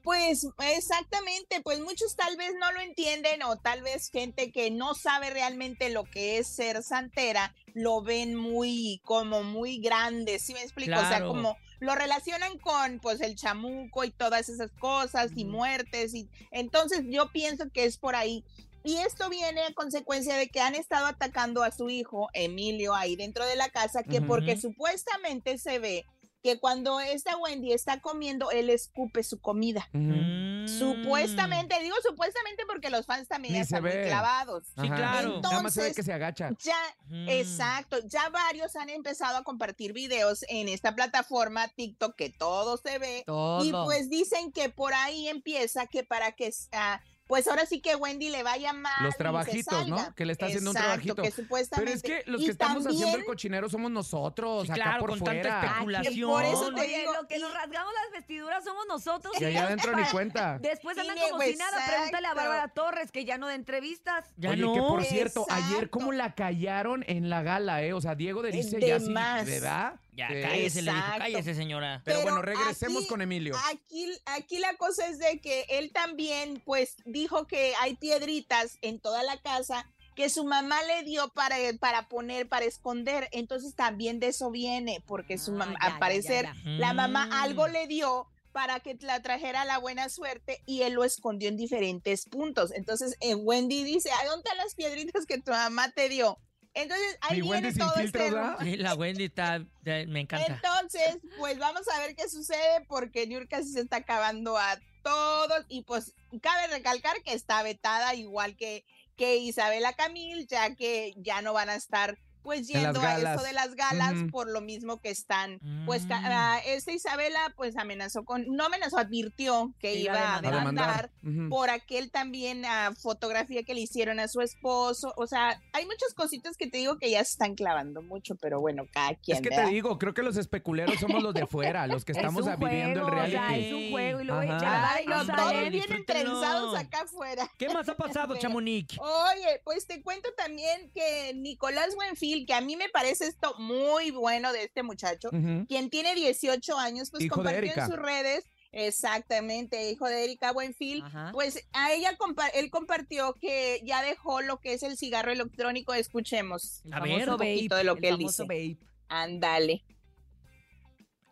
Pues 0.03 0.45
exactamente, 0.59 1.61
pues 1.61 1.79
muchos 1.79 2.17
tal 2.17 2.35
vez 2.35 2.53
no 2.59 2.71
lo 2.73 2.81
entienden 2.81 3.41
o 3.43 3.55
tal 3.55 3.81
vez 3.81 4.09
gente 4.09 4.51
que 4.51 4.69
no 4.69 4.95
sabe 4.95 5.29
realmente 5.29 5.89
lo 5.89 6.03
que 6.03 6.37
es 6.37 6.47
ser 6.47 6.83
santera 6.83 7.55
lo 7.73 8.01
ven 8.01 8.35
muy 8.35 9.01
como 9.05 9.43
muy 9.43 9.79
grande, 9.79 10.39
¿sí 10.39 10.53
me 10.53 10.61
explico? 10.61 10.99
O 10.99 11.07
sea, 11.07 11.23
como 11.25 11.57
lo 11.79 11.95
relacionan 11.95 12.57
con 12.59 12.99
pues 12.99 13.21
el 13.21 13.35
chamuco 13.35 14.03
y 14.03 14.11
todas 14.11 14.49
esas 14.49 14.71
cosas 14.77 15.31
y 15.37 15.45
muertes 15.45 16.13
y 16.13 16.29
entonces 16.51 17.03
yo 17.05 17.31
pienso 17.31 17.69
que 17.69 17.85
es 17.85 17.97
por 17.97 18.15
ahí. 18.15 18.43
Y 18.85 18.97
esto 18.97 19.29
viene 19.29 19.61
a 19.61 19.73
consecuencia 19.73 20.35
de 20.35 20.49
que 20.49 20.59
han 20.59 20.75
estado 20.75 21.05
atacando 21.05 21.63
a 21.63 21.71
su 21.71 21.89
hijo 21.89 22.27
Emilio 22.33 22.93
ahí 22.93 23.15
dentro 23.15 23.45
de 23.45 23.55
la 23.55 23.69
casa, 23.69 24.03
que 24.03 24.21
porque 24.21 24.57
supuestamente 24.57 25.57
se 25.57 25.79
ve 25.79 26.05
que 26.43 26.59
cuando 26.59 26.99
esta 26.99 27.37
Wendy 27.37 27.71
está 27.71 28.01
comiendo, 28.01 28.51
él 28.51 28.69
escupe 28.69 29.23
su 29.23 29.39
comida. 29.39 29.87
Mm. 29.93 30.67
Supuestamente, 30.67 31.79
digo 31.81 31.95
supuestamente 32.05 32.63
porque 32.67 32.89
los 32.89 33.05
fans 33.05 33.29
también 33.29 33.53
Ni 33.53 33.59
ya 33.59 33.65
se 33.65 33.75
están 33.77 33.83
muy 33.83 34.07
clavados. 34.07 34.65
Sí, 34.79 34.87
claro. 34.89 35.39
Nada 35.41 35.61
más 35.61 35.73
se 35.73 35.81
ve 35.81 35.87
Entonces, 35.87 35.95
que 35.95 36.03
se 36.03 36.11
agacha. 36.13 36.51
Ya, 36.61 36.77
Mm. 37.07 37.29
exacto, 37.29 37.97
ya 38.05 38.29
varios 38.29 38.75
han 38.75 38.89
empezado 38.89 39.37
a 39.37 39.43
compartir 39.43 39.93
videos 39.93 40.43
en 40.49 40.67
esta 40.67 40.93
plataforma 40.93 41.69
TikTok 41.69 42.15
que 42.15 42.29
todo 42.29 42.75
se 42.77 42.99
ve. 42.99 43.23
Todo. 43.25 43.63
Y 43.63 43.71
pues 43.71 44.09
dicen 44.09 44.51
que 44.51 44.67
por 44.69 44.93
ahí 44.93 45.29
empieza 45.29 45.87
que 45.87 46.03
para 46.03 46.33
que, 46.33 46.53
ah, 46.73 47.01
pues 47.27 47.47
ahora 47.47 47.65
sí 47.65 47.79
que 47.79 47.95
Wendy 47.95 48.29
le 48.29 48.43
vaya 48.43 48.73
mal. 48.73 48.91
Los 49.01 49.09
y 49.09 49.11
se 49.13 49.17
trabajitos, 49.17 49.87
¿no? 49.87 50.13
Que 50.15 50.25
le 50.25 50.33
está 50.33 50.47
haciendo 50.47 50.71
un 50.71 50.75
trabajito. 50.75 51.21
que 51.21 51.31
supuestamente. 51.31 51.91
Pero 51.91 51.95
es 51.95 52.23
que 52.25 52.29
los 52.31 52.41
y 52.41 52.45
que 52.45 52.51
estamos 52.51 52.85
haciendo 52.85 53.17
el 53.17 53.25
cochinero 53.25 53.69
somos 53.69 53.91
nosotros, 53.91 54.65
Sí, 54.65 54.71
acá 54.71 54.81
claro, 54.81 54.99
por 54.99 55.09
con 55.11 55.19
tanta 55.19 55.41
fuera. 55.41 55.63
especulación. 55.65 56.29
Por 56.29 56.43
eso 56.43 56.73
te 56.73 56.81
Oye, 56.81 56.99
digo, 56.99 57.13
lo 57.13 57.27
que 57.27 57.39
nos 57.39 57.53
rasgamos 57.53 57.93
las 57.93 58.11
vestiduras 58.11 58.63
somos 58.63 58.85
nosotros. 58.87 59.33
Y 59.39 59.45
allá 59.45 59.65
adentro 59.67 59.95
ni 59.95 60.03
cuenta. 60.05 60.59
Después 60.61 60.97
andan 60.97 61.17
como 61.29 61.41
si 61.41 61.55
nada. 61.55 61.77
Pregúntale 61.87 62.27
a. 62.27 62.33
Bárbara 62.33 62.67
Torres, 62.69 63.11
que 63.11 63.25
ya 63.25 63.37
no 63.37 63.47
da 63.47 63.55
entrevistas. 63.55 64.25
Ya 64.37 64.49
Oye, 64.51 64.61
no. 64.61 64.73
que 64.73 64.79
por 64.81 65.03
cierto, 65.03 65.45
ayer 65.49 65.89
como 65.89 66.11
la 66.11 66.35
callaron 66.35 67.03
en 67.07 67.29
la 67.29 67.41
gala, 67.41 67.83
¿eh? 67.83 67.93
O 67.93 68.01
sea, 68.01 68.15
Diego 68.15 68.41
de 68.41 68.49
Erice 68.49 68.77
De 68.77 68.87
ya 68.87 68.99
sí. 68.99 69.13
¿verdad? 69.13 69.99
Ya, 70.15 70.27
Sí. 70.29 70.41
cállese, 70.41 70.81
le 70.83 70.91
dijo, 70.93 71.05
cállese, 71.17 71.55
señora. 71.55 72.01
Pero, 72.05 72.19
Pero 72.19 72.31
bueno, 72.31 72.41
regresemos 72.43 72.99
aquí- 73.03 73.07
con 73.07 73.21
Emilio. 73.21 73.55
Aquí, 73.71 74.07
aquí 74.25 74.59
la 74.59 74.75
cosa 74.77 75.07
es 75.07 75.17
de 75.17 75.39
que 75.41 75.65
él 75.69 75.91
también, 75.91 76.61
pues, 76.65 76.95
dijo 77.05 77.47
que 77.47 77.73
hay 77.81 77.95
piedritas 77.95 78.77
en 78.81 78.99
toda 78.99 79.23
la 79.23 79.37
casa 79.41 79.89
que 80.15 80.29
su 80.29 80.43
mamá 80.45 80.81
le 80.83 81.01
dio 81.03 81.29
para, 81.29 81.55
para 81.79 82.07
poner, 82.07 82.47
para 82.47 82.65
esconder. 82.65 83.27
Entonces 83.31 83.73
también 83.75 84.19
de 84.19 84.27
eso 84.27 84.51
viene, 84.51 85.03
porque 85.07 85.39
su 85.39 85.51
Ah, 85.53 85.55
mamá, 85.55 85.79
ya, 85.81 85.87
al 85.87 85.99
parecer, 85.99 86.45
ya, 86.45 86.69
la 86.71 86.93
mamá 86.93 87.25
Mm. 87.27 87.31
algo 87.33 87.67
le 87.67 87.87
dio 87.87 88.27
para 88.51 88.79
que 88.79 88.95
la 89.01 89.19
trajera 89.23 89.65
la 89.65 89.79
buena 89.79 90.09
suerte 90.09 90.61
y 90.67 90.83
él 90.83 90.93
lo 90.93 91.03
escondió 91.03 91.49
en 91.49 91.57
diferentes 91.57 92.27
puntos. 92.29 92.71
Entonces, 92.75 93.15
eh, 93.21 93.33
Wendy 93.33 93.83
dice, 93.83 94.11
¿a 94.11 94.25
dónde 94.27 94.43
están 94.45 94.57
las 94.57 94.75
piedritas 94.75 95.25
que 95.25 95.39
tu 95.41 95.49
mamá 95.49 95.89
te 95.89 96.07
dio? 96.09 96.37
Entonces, 96.75 97.17
ahí 97.21 97.35
Mi 97.37 97.41
viene 97.41 97.67
Wendy 97.67 97.69
sin 97.71 97.79
todo 97.79 97.93
filtros, 97.93 98.23
este 98.23 98.35
¿verdad? 98.35 98.57
Sí, 98.61 98.77
la 98.77 98.95
Wendy 98.95 99.25
está, 99.25 99.59
me 99.83 100.21
encanta. 100.21 100.55
Entonces, 100.55 101.17
pues 101.37 101.59
vamos 101.59 101.87
a 101.87 101.99
ver 101.99 102.15
qué 102.15 102.27
sucede 102.27 102.85
porque 102.87 103.27
Niurka 103.27 103.61
sí 103.61 103.73
se 103.73 103.81
está 103.81 103.97
acabando 103.97 104.57
a 104.57 104.79
todos 105.03 105.65
y 105.67 105.83
pues 105.83 106.15
cabe 106.41 106.67
recalcar 106.67 107.21
que 107.23 107.33
está 107.33 107.61
vetada 107.61 108.15
igual 108.15 108.55
que, 108.55 108.85
que 109.15 109.37
Isabela 109.37 109.93
Camil, 109.93 110.47
ya 110.47 110.75
que 110.75 111.13
ya 111.17 111.41
no 111.41 111.53
van 111.53 111.69
a 111.69 111.75
estar 111.75 112.17
pues 112.43 112.67
yendo 112.67 113.01
a 113.01 113.17
eso 113.17 113.43
de 113.43 113.53
las 113.53 113.75
galas 113.75 114.13
Ujú. 114.13 114.27
por 114.27 114.49
lo 114.51 114.61
mismo 114.61 114.99
que 114.99 115.09
están, 115.09 115.59
pues 115.85 116.03
Mm. 116.05 116.07
ca- 116.09 116.21
ah, 116.25 116.59
esta 116.65 116.91
Isabela 116.91 117.53
pues 117.55 117.77
amenazó 117.77 118.25
con, 118.25 118.45
no 118.47 118.65
amenazó, 118.65 118.97
advirtió 118.97 119.73
que 119.79 119.95
iba 119.95 120.13
iba 120.13 120.19
a 120.33 120.37
a 120.37 120.41
demandar. 120.41 120.59
demandar 120.59 121.11
Ujú. 121.23 121.49
por 121.49 121.69
aquel 121.69 122.11
también 122.11 122.65
ah, 122.65 122.91
fotografía 123.01 123.63
que 123.63 123.73
le 123.73 123.81
hicieron 123.81 124.19
a 124.19 124.27
su 124.27 124.41
esposo, 124.41 125.13
o 125.17 125.27
sea, 125.27 125.61
hay 125.71 125.85
muchas 125.85 126.13
cositas 126.15 126.57
que 126.57 126.67
te 126.67 126.77
digo 126.77 126.97
que 126.99 127.09
ya 127.11 127.23
se 127.23 127.31
están 127.31 127.55
clavando 127.55 128.01
mucho, 128.01 128.35
pero 128.35 128.59
bueno, 128.59 128.85
cada 128.91 129.15
quien. 129.15 129.37
Es 129.37 129.41
que 129.43 129.49
te 129.49 129.55
¿verdad? 129.55 129.71
digo, 129.71 129.97
creo 129.97 130.13
que 130.13 130.23
los 130.23 130.37
especuleros 130.37 130.99
somos 130.99 131.23
los 131.23 131.33
de 131.33 131.45
fuera, 131.47 131.87
los 131.87 132.03
que 132.05 132.11
estamos 132.11 132.45
es 132.47 132.59
viviendo 132.59 132.99
el 133.01 133.05
juego, 133.05 133.23
o 133.23 133.27
sea, 133.29 133.47
reality. 133.47 133.65
es 133.67 133.73
un 133.73 133.91
juego 133.91 134.21
y 134.21 134.23
luego 134.25 134.41
no, 134.43 134.57
ellos 134.99 135.27
todos 135.27 135.69
vienen 135.69 136.05
trenzados 136.05 136.77
acá 136.77 137.01
afuera. 137.01 137.49
¿Qué 137.57 137.69
más 137.69 137.87
ha 137.89 137.95
pasado. 137.97 138.35
Chamonix? 138.37 138.97
Oye, 138.99 139.61
pues 139.63 139.85
te 139.87 140.01
cuento 140.01 140.29
también 140.35 140.91
que 140.93 141.33
Nicolás 141.35 141.95
Buenfil, 141.95 142.32
que 142.45 142.53
a 142.53 142.61
mí 142.61 142.75
me 142.75 142.89
parece 142.89 143.27
esto 143.27 143.55
muy 143.59 144.11
bueno 144.11 144.51
de 144.53 144.63
este 144.65 144.83
muchacho, 144.83 145.29
quien 145.67 145.89
tiene 145.89 146.15
18 146.15 146.77
años, 146.77 147.09
pues 147.11 147.23
Hijo 147.23 147.35
compartió 147.35 147.71
en 147.75 147.85
sus 147.87 147.95
redes, 147.97 148.45
exactamente, 148.71 149.91
hijo 149.91 150.07
de 150.07 150.23
Erika 150.25 150.51
Buenfil, 150.51 151.03
Ajá. 151.03 151.29
pues 151.31 151.67
a 151.73 151.91
ella 151.93 152.17
compa- 152.17 152.49
él 152.53 152.69
compartió 152.71 153.33
que 153.39 153.81
ya 153.85 154.01
dejó 154.01 154.41
lo 154.41 154.59
que 154.59 154.73
es 154.73 154.83
el 154.83 154.97
cigarro 154.97 155.31
electrónico. 155.31 155.93
Escuchemos 155.93 156.81
A 156.91 156.99
ver. 156.99 157.29
un 157.29 157.37
poquito 157.37 157.75
de 157.75 157.83
lo 157.83 157.95
que 157.95 158.09
él 158.09 158.17
dice. 158.17 158.43
vape. 158.43 158.77
Ándale. 159.09 159.83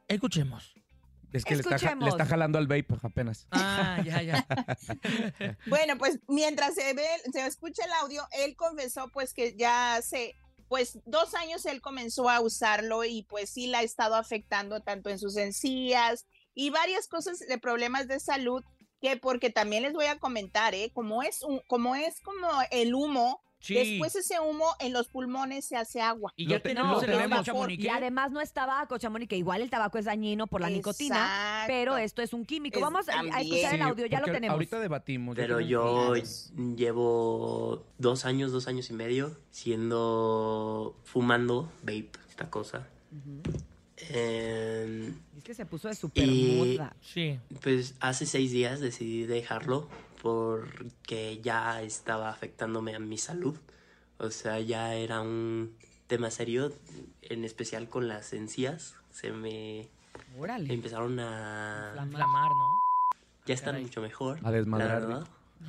Escuchemos. 0.07 0.75
Es 1.33 1.45
que 1.45 1.55
le 1.55 1.61
está, 1.61 1.77
le 1.95 2.25
jalando 2.25 2.57
al 2.57 2.67
vape 2.67 2.87
apenas. 3.03 3.47
Ah, 3.51 4.01
ya, 4.05 4.21
ya. 4.21 4.45
Bueno, 5.67 5.97
pues 5.97 6.19
mientras 6.27 6.75
se 6.75 6.93
ve, 6.93 7.05
se 7.31 7.45
escucha 7.47 7.85
el 7.85 7.91
audio, 7.93 8.27
él 8.33 8.55
confesó 8.57 9.09
pues 9.13 9.33
que 9.33 9.55
ya 9.55 9.95
hace 9.95 10.35
pues 10.71 10.99
dos 11.03 11.35
años 11.35 11.65
él 11.65 11.81
comenzó 11.81 12.29
a 12.29 12.39
usarlo 12.39 13.03
y 13.03 13.23
pues 13.23 13.49
sí 13.49 13.67
la 13.67 13.79
ha 13.79 13.83
estado 13.83 14.15
afectando 14.15 14.79
tanto 14.79 15.09
en 15.09 15.19
sus 15.19 15.35
encías 15.35 16.25
y 16.53 16.69
varias 16.69 17.09
cosas 17.09 17.39
de 17.39 17.57
problemas 17.57 18.07
de 18.07 18.21
salud 18.21 18.63
que 19.01 19.17
porque 19.17 19.49
también 19.49 19.83
les 19.83 19.91
voy 19.91 20.05
a 20.05 20.17
comentar, 20.17 20.73
¿eh? 20.73 20.89
Como 20.93 21.23
es 21.23 21.41
un, 21.41 21.59
como 21.67 21.97
es 21.97 22.21
como 22.21 22.47
el 22.71 22.95
humo, 22.95 23.41
Sí. 23.61 23.75
después 23.75 24.15
ese 24.15 24.39
humo 24.39 24.65
en 24.79 24.91
los 24.91 25.07
pulmones 25.07 25.65
se 25.65 25.77
hace 25.77 26.01
agua. 26.01 26.33
Y 26.35 26.47
ya 26.47 26.59
te- 26.59 26.69
tenemos 26.69 27.01
el 27.03 27.11
tenemos. 27.11 27.45
Chamonix, 27.45 27.83
Y 27.83 27.87
además 27.89 28.31
no 28.31 28.41
es 28.41 28.51
tabaco, 28.51 28.97
Chamonix, 28.97 29.29
que 29.29 29.37
igual 29.37 29.61
el 29.61 29.69
tabaco 29.69 29.97
es 29.99 30.05
dañino 30.05 30.47
por 30.47 30.61
la 30.61 30.69
nicotina, 30.69 31.63
pero 31.67 31.95
esto 31.97 32.21
es 32.21 32.33
un 32.33 32.43
químico. 32.43 32.77
Es 32.79 32.81
Vamos 32.81 33.07
a, 33.07 33.11
a 33.11 33.15
también. 33.17 33.37
escuchar 33.37 33.73
el 33.75 33.79
Sí, 33.81 33.83
audio, 33.87 34.05
ya 34.07 34.19
lo 34.19 34.25
tenemos. 34.25 34.53
Ahorita 34.55 34.79
debatimos. 34.79 35.35
Pero 35.35 35.59
yo 35.61 36.15
llevo 36.75 37.85
dos 37.99 38.25
años, 38.25 38.51
dos 38.51 38.67
años 38.67 38.89
y 38.89 38.93
medio 38.93 39.37
siendo 39.51 40.95
fumando 41.03 41.71
vape, 41.83 42.09
esta 42.29 42.49
cosa. 42.49 42.87
Eh, 43.97 45.13
Es 45.37 45.43
que 45.43 45.53
se 45.53 45.65
puso 45.65 45.87
de 45.87 45.95
super 45.95 46.23
Y- 46.27 46.75
moda. 46.77 46.95
Sí. 47.01 47.39
pues 47.61 47.95
hace 47.99 48.25
seis 48.25 48.51
días 48.51 48.79
decidí 48.79 49.23
dejarlo 49.25 49.87
porque 50.21 51.39
ya 51.41 51.81
estaba 51.81 52.29
afectándome 52.29 52.95
a 52.95 52.99
mi 52.99 53.17
salud. 53.17 53.57
O 54.19 54.29
sea, 54.29 54.59
ya 54.59 54.93
era 54.93 55.21
un 55.21 55.75
tema 56.07 56.29
serio, 56.29 56.71
en 57.23 57.43
especial 57.43 57.89
con 57.89 58.07
las 58.07 58.33
encías. 58.33 58.95
Se 59.09 59.31
me 59.31 59.89
Órale. 60.37 60.71
empezaron 60.73 61.19
a... 61.19 61.93
Inflamar, 62.03 62.51
¿no? 62.51 62.79
Ya 63.47 63.55
están 63.55 63.71
Caray. 63.73 63.83
mucho 63.85 64.01
mejor. 64.01 64.39
A 64.43 64.51
desmadrar, 64.51 65.01
la 65.01 65.07
verdad, 65.07 65.27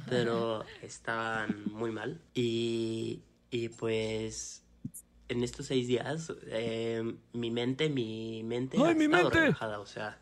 Pero 0.09 0.65
estaban 0.83 1.65
muy 1.73 1.91
mal. 1.91 2.21
Y, 2.35 3.23
y 3.51 3.71
pues 3.71 4.65
en 5.29 5.43
estos 5.43 5.65
seis 5.67 5.87
días, 5.89 6.31
eh, 6.49 7.17
mi 7.33 7.51
mente, 7.51 7.89
mi 7.89 8.43
mente 8.45 8.77
¡Ay, 8.77 8.93
ha 8.93 8.95
mi 8.95 9.05
estado 9.05 9.23
mente! 9.25 9.41
relajada. 9.41 9.81
O 9.81 9.87
sea, 9.87 10.21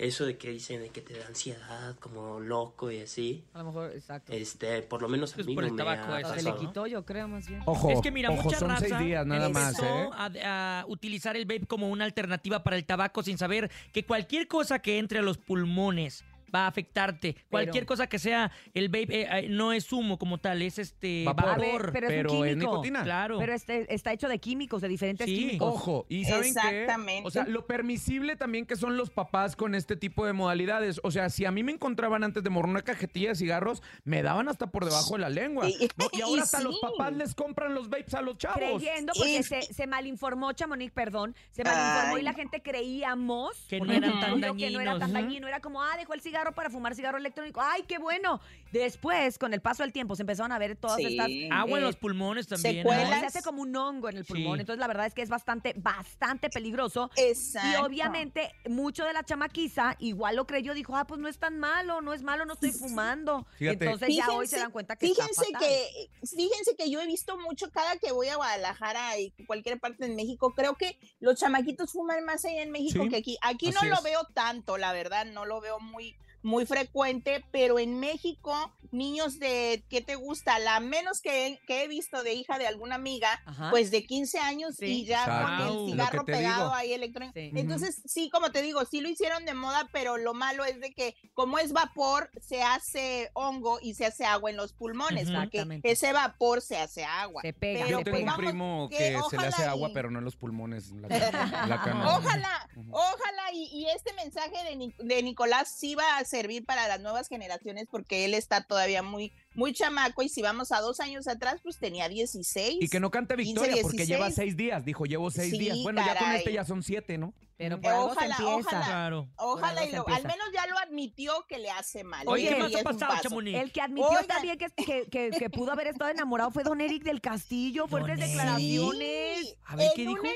eso 0.00 0.24
de 0.24 0.38
que 0.38 0.50
dicen 0.50 0.80
de 0.80 0.88
que 0.88 1.02
te 1.02 1.18
da 1.18 1.26
ansiedad, 1.26 1.94
como 2.00 2.40
loco 2.40 2.90
y 2.90 3.00
así. 3.00 3.44
A 3.52 3.58
lo 3.58 3.66
mejor, 3.66 3.92
exacto. 3.94 4.32
Este, 4.32 4.80
por 4.82 5.02
lo 5.02 5.08
menos 5.08 5.32
a 5.32 5.34
Pues 5.36 5.46
mí 5.46 5.54
por 5.54 5.64
no 5.64 5.68
el 5.68 5.74
me 5.74 5.78
tabaco, 5.78 6.12
ha 6.12 6.20
eso. 6.20 6.34
Se 6.34 6.42
le 6.42 6.56
quitó, 6.56 6.86
yo 6.86 7.04
creo, 7.04 7.28
más 7.28 7.46
bien. 7.46 7.60
Ojo, 7.66 7.90
es 7.90 8.00
que 8.00 8.10
mira, 8.10 8.30
ojo, 8.30 8.44
mucha 8.44 8.58
son 8.58 8.70
raza 8.70 8.86
seis 8.88 8.98
días 8.98 9.26
nada 9.26 9.50
más, 9.50 9.78
empezó 9.78 10.04
¿eh? 10.04 10.10
a, 10.42 10.80
a 10.80 10.86
utilizar 10.86 11.36
el 11.36 11.44
vape 11.44 11.66
como 11.66 11.90
una 11.90 12.06
alternativa 12.06 12.62
para 12.62 12.76
el 12.76 12.84
tabaco 12.86 13.22
sin 13.22 13.36
saber 13.36 13.70
que 13.92 14.04
cualquier 14.06 14.48
cosa 14.48 14.78
que 14.78 14.98
entre 14.98 15.18
a 15.18 15.22
los 15.22 15.36
pulmones 15.36 16.24
va 16.54 16.64
a 16.64 16.66
afectarte. 16.68 17.36
Cualquier 17.48 17.86
cosa 17.86 18.06
que 18.06 18.18
sea 18.18 18.50
el 18.74 18.88
vape 18.88 19.22
eh, 19.22 19.28
eh, 19.30 19.48
no 19.48 19.72
es 19.72 19.92
humo 19.92 20.18
como 20.18 20.38
tal, 20.38 20.62
es 20.62 20.78
este 20.78 21.24
Vapor. 21.24 21.44
vapor. 21.46 21.64
A 21.64 21.66
ver, 21.66 21.92
pero 21.92 22.08
es 22.08 22.12
un 22.12 22.16
pero 22.16 22.44
es 22.44 22.50
químico. 22.54 22.70
nicotina. 22.72 23.02
Claro. 23.04 23.38
Pero 23.38 23.52
este 23.54 23.94
está 23.94 24.12
hecho 24.12 24.28
de 24.28 24.38
químicos, 24.38 24.80
de 24.82 24.88
diferentes 24.88 25.26
Sí. 25.26 25.36
químicos. 25.36 25.74
Ojo, 25.74 26.06
y 26.08 26.24
¿saben 26.24 26.48
Exactamente. 26.48 27.22
qué? 27.22 27.26
O 27.28 27.30
sea, 27.30 27.44
lo 27.46 27.66
permisible 27.66 28.36
también 28.36 28.66
que 28.66 28.76
son 28.76 28.96
los 28.96 29.10
papás 29.10 29.56
con 29.56 29.74
este 29.74 29.96
tipo 29.96 30.26
de 30.26 30.32
modalidades. 30.32 31.00
O 31.04 31.10
sea, 31.10 31.30
si 31.30 31.44
a 31.44 31.50
mí 31.50 31.62
me 31.62 31.72
encontraban 31.72 32.24
antes 32.24 32.42
de 32.42 32.50
morir 32.50 32.70
una 32.70 32.82
cajetilla 32.82 33.30
de 33.30 33.34
cigarros, 33.36 33.82
me 34.04 34.22
daban 34.22 34.48
hasta 34.48 34.70
por 34.70 34.84
debajo 34.84 35.14
de 35.14 35.20
la 35.20 35.28
lengua. 35.30 35.68
Y- 35.68 35.88
¿no? 35.96 36.06
Y 36.12 36.20
ahora 36.22 36.42
hasta 36.42 36.58
sí. 36.58 36.64
los 36.64 36.78
papás 36.80 37.12
les 37.14 37.34
compran 37.34 37.74
los 37.74 37.88
vapes 37.88 38.14
a 38.14 38.22
los 38.22 38.36
chavos. 38.38 38.58
Creyendo, 38.58 39.12
porque 39.16 39.42
se, 39.42 39.62
se 39.62 39.86
malinformó, 39.86 40.52
Chamonix, 40.52 40.92
perdón, 40.92 41.34
se 41.50 41.64
malinformó 41.64 42.14
Ay. 42.16 42.20
y 42.20 42.24
la 42.24 42.32
gente 42.34 42.62
creíamos 42.62 43.66
Que 43.68 43.78
no 43.78 43.86
porque 43.86 43.96
eran 43.98 44.20
tan 44.20 44.40
dijo 44.40 44.54
que 44.56 44.70
no 44.70 44.80
era 44.80 44.90
tan 44.92 45.00
dañinos. 45.00 45.22
dañino, 45.22 45.48
era 45.48 45.60
como, 45.60 45.82
ah, 45.82 45.96
dejó 45.96 46.14
el 46.14 46.20
cigarro 46.40 46.54
para 46.54 46.70
fumar 46.70 46.94
cigarro 46.94 47.18
electrónico, 47.18 47.60
ay, 47.62 47.82
qué 47.86 47.98
bueno. 47.98 48.40
Después, 48.72 49.38
con 49.38 49.52
el 49.52 49.60
paso 49.60 49.82
del 49.82 49.92
tiempo, 49.92 50.14
se 50.16 50.22
empezaron 50.22 50.52
a 50.52 50.58
ver 50.58 50.76
todas 50.76 50.96
Sí. 50.96 51.06
estas... 51.06 51.28
Agua 51.50 51.78
en 51.78 51.84
eh, 51.84 51.86
los 51.86 51.96
pulmones 51.96 52.46
también. 52.46 52.78
¿eh? 52.78 52.84
No, 52.84 52.90
secuelas. 52.90 53.20
se 53.20 53.26
hace 53.26 53.42
como 53.42 53.62
un 53.62 53.74
hongo 53.76 54.08
en 54.08 54.16
el 54.16 54.24
pulmón, 54.24 54.56
Sí. 54.56 54.60
entonces 54.60 54.78
la 54.80 54.86
verdad 54.86 55.06
es 55.06 55.14
que 55.14 55.22
es 55.22 55.28
bastante, 55.28 55.74
bastante 55.76 56.48
peligroso. 56.50 57.10
Exacto. 57.16 57.68
Y 57.68 57.74
obviamente, 57.82 58.52
mucho 58.68 59.04
de 59.04 59.12
la 59.12 59.24
chamaquiza 59.24 59.96
igual 59.98 60.36
lo 60.36 60.46
creyó, 60.46 60.72
dijo, 60.74 60.96
ah, 60.96 61.06
pues 61.06 61.20
no 61.20 61.28
es 61.28 61.38
tan 61.38 61.58
malo, 61.58 62.00
no 62.00 62.14
es 62.14 62.22
malo, 62.22 62.44
no 62.46 62.54
estoy 62.54 62.72
fumando. 62.72 63.46
Fíjate. 63.56 63.84
Entonces 63.84 64.16
ya 64.16 64.30
hoy 64.30 64.46
se 64.46 64.58
dan 64.58 64.70
cuenta 64.70 64.96
que 64.96 65.06
está 65.06 65.22
fíjense 65.26 65.52
fatal. 65.52 65.60
que 65.68 66.10
fíjense 66.26 66.76
que 66.76 66.90
yo 66.90 67.00
he 67.00 67.06
visto 67.06 67.36
mucho 67.38 67.70
cada 67.70 67.96
que 67.96 68.12
voy 68.12 68.28
a 68.28 68.36
Guadalajara 68.36 69.18
y 69.18 69.30
cualquier 69.46 69.80
parte 69.80 70.06
de 70.06 70.14
México 70.14 70.54
creo 70.54 70.74
que 70.74 70.96
los 71.18 71.38
chamaquitos 71.38 71.92
fuman 71.92 72.24
más 72.24 72.44
allá 72.44 72.62
en 72.62 72.70
México 72.70 73.02
Sí, 73.04 73.08
que 73.08 73.16
aquí 73.16 73.38
aquí 73.42 73.70
no 73.70 73.82
lo 73.88 74.00
veo 74.02 74.24
tanto 74.34 74.78
la 74.78 74.92
verdad 74.92 75.26
no 75.26 75.44
lo 75.44 75.60
veo 75.60 75.80
muy 75.80 76.14
muy 76.42 76.66
frecuente, 76.66 77.44
pero 77.50 77.78
en 77.78 77.98
México, 78.00 78.72
niños 78.92 79.38
de, 79.38 79.84
¿qué 79.88 80.00
te 80.00 80.14
gusta? 80.16 80.58
La 80.58 80.80
menos 80.80 81.20
que, 81.20 81.60
que 81.66 81.84
he 81.84 81.88
visto 81.88 82.22
de 82.22 82.34
hija 82.34 82.58
de 82.58 82.66
alguna 82.66 82.94
amiga, 82.96 83.40
Ajá. 83.46 83.70
pues 83.70 83.90
de 83.90 84.04
15 84.04 84.38
años 84.38 84.76
Sí. 84.76 84.86
y 85.02 85.04
ya 85.04 85.24
con 85.24 85.68
el 85.68 85.86
cigarro 85.92 86.24
pegado 86.24 86.64
digo. 86.64 86.74
ahí 86.74 86.92
electrónico. 86.92 87.34
Sí. 87.38 87.50
Entonces, 87.54 88.02
sí, 88.06 88.30
como 88.30 88.50
te 88.52 88.62
digo, 88.62 88.84
sí 88.84 89.00
lo 89.00 89.08
hicieron 89.08 89.44
de 89.44 89.54
moda, 89.54 89.88
pero 89.92 90.16
lo 90.16 90.34
malo 90.34 90.64
es 90.64 90.80
de 90.80 90.92
que 90.92 91.14
como 91.34 91.58
es 91.58 91.72
vapor, 91.72 92.30
se 92.40 92.62
hace 92.62 93.30
hongo 93.34 93.78
y 93.82 93.94
se 93.94 94.06
hace 94.06 94.24
agua 94.24 94.50
en 94.50 94.56
los 94.56 94.72
pulmones, 94.72 95.24
porque 95.30 95.58
Exactamente. 95.58 95.90
ese 95.90 96.12
vapor 96.12 96.62
se 96.62 96.78
hace 96.78 97.04
agua. 97.04 97.42
Se 97.42 97.52
pega, 97.52 97.84
Pero 97.84 97.90
Yo 97.90 97.98
se 97.98 98.04
tengo 98.04 98.16
pues 98.16 98.22
un 98.22 98.26
pega. 98.26 98.36
vamos, 98.36 98.50
primo 98.50 98.88
que 98.90 98.96
que, 98.96 99.18
se 99.30 99.36
le 99.38 99.46
hace 99.46 99.64
agua, 99.64 99.90
y- 99.90 99.92
pero 99.92 100.10
no 100.10 100.18
en 100.18 100.24
los 100.24 100.36
pulmones. 100.36 100.90
en 100.90 101.02
la- 101.02 101.08
la 101.68 101.82
cana. 101.82 102.16
Ojalá, 102.16 102.68
ojalá 102.90 103.52
y, 103.52 103.64
y 103.72 103.86
este 103.94 104.12
mensaje 104.14 104.64
de, 104.64 104.76
Ni- 104.76 104.94
de 104.98 105.22
Nicolás 105.22 105.68
sí 105.76 105.94
va 105.94 106.16
a 106.18 106.24
servir 106.30 106.64
para 106.64 106.88
las 106.88 107.00
nuevas 107.00 107.28
generaciones 107.28 107.86
porque 107.90 108.24
él 108.24 108.34
está 108.34 108.62
todavía 108.62 109.02
muy, 109.02 109.32
muy 109.54 109.72
chamaco 109.72 110.22
y 110.22 110.28
si 110.28 110.42
vamos 110.42 110.72
a 110.72 110.80
dos 110.80 111.00
años 111.00 111.28
atrás, 111.28 111.60
pues 111.62 111.78
tenía 111.78 112.08
16. 112.08 112.78
Y 112.80 112.88
que 112.88 113.00
no 113.00 113.10
cante 113.10 113.36
15, 113.36 113.52
victoria 113.52 113.82
porque 113.82 113.98
16. 113.98 114.08
lleva 114.08 114.30
seis 114.30 114.56
días. 114.56 114.84
Dijo, 114.84 115.04
llevo 115.04 115.30
seis 115.30 115.50
Sí, 115.50 115.58
días. 115.58 115.78
Bueno, 115.82 116.02
ya 116.04 116.16
con 116.18 116.32
este 116.32 116.52
ya 116.52 116.64
son 116.64 116.82
siete, 116.82 117.18
¿no? 117.18 117.34
Pero 117.60 117.76
Mm, 117.76 117.80
por 117.82 117.92
algo 117.92 118.06
se 118.08 118.12
ojalá, 118.16 118.36
empieza. 118.38 118.54
ojalá. 118.70 118.86
Claro. 118.86 119.28
Ojalá 119.36 119.84
y 119.84 119.92
lo- 119.92 120.08
al 120.08 120.22
menos 120.22 120.46
ya 120.54 120.66
lo 120.66 120.78
admitió 120.78 121.44
que 121.46 121.58
le 121.58 121.70
hace 121.70 122.04
mal. 122.04 122.26
Oye, 122.26 122.48
¿qué 122.48 122.56
más 122.56 122.74
ha 122.74 122.82
pasado. 122.82 123.14
Chamonix? 123.20 123.58
El 123.58 123.70
que 123.70 123.82
admitió 123.82 124.08
Oigan. 124.08 124.26
también 124.26 124.56
que, 124.58 124.66
que, 124.70 125.06
que- 125.10 125.30
que 125.30 125.50
pudo 125.50 125.70
haber 125.72 125.88
estado 125.88 126.10
enamorado 126.10 126.50
fue 126.52 126.62
Don 126.64 126.80
Eric 126.80 127.02
del 127.02 127.20
Castillo. 127.20 127.86
Fuertes 127.86 128.18
declaraciones. 128.18 129.40
Sí, 129.40 129.54
A 129.66 129.76
ver, 129.76 129.88
en 129.88 129.92
¿qué 129.94 130.02
dijo? 130.06 130.20
Una 130.22 130.30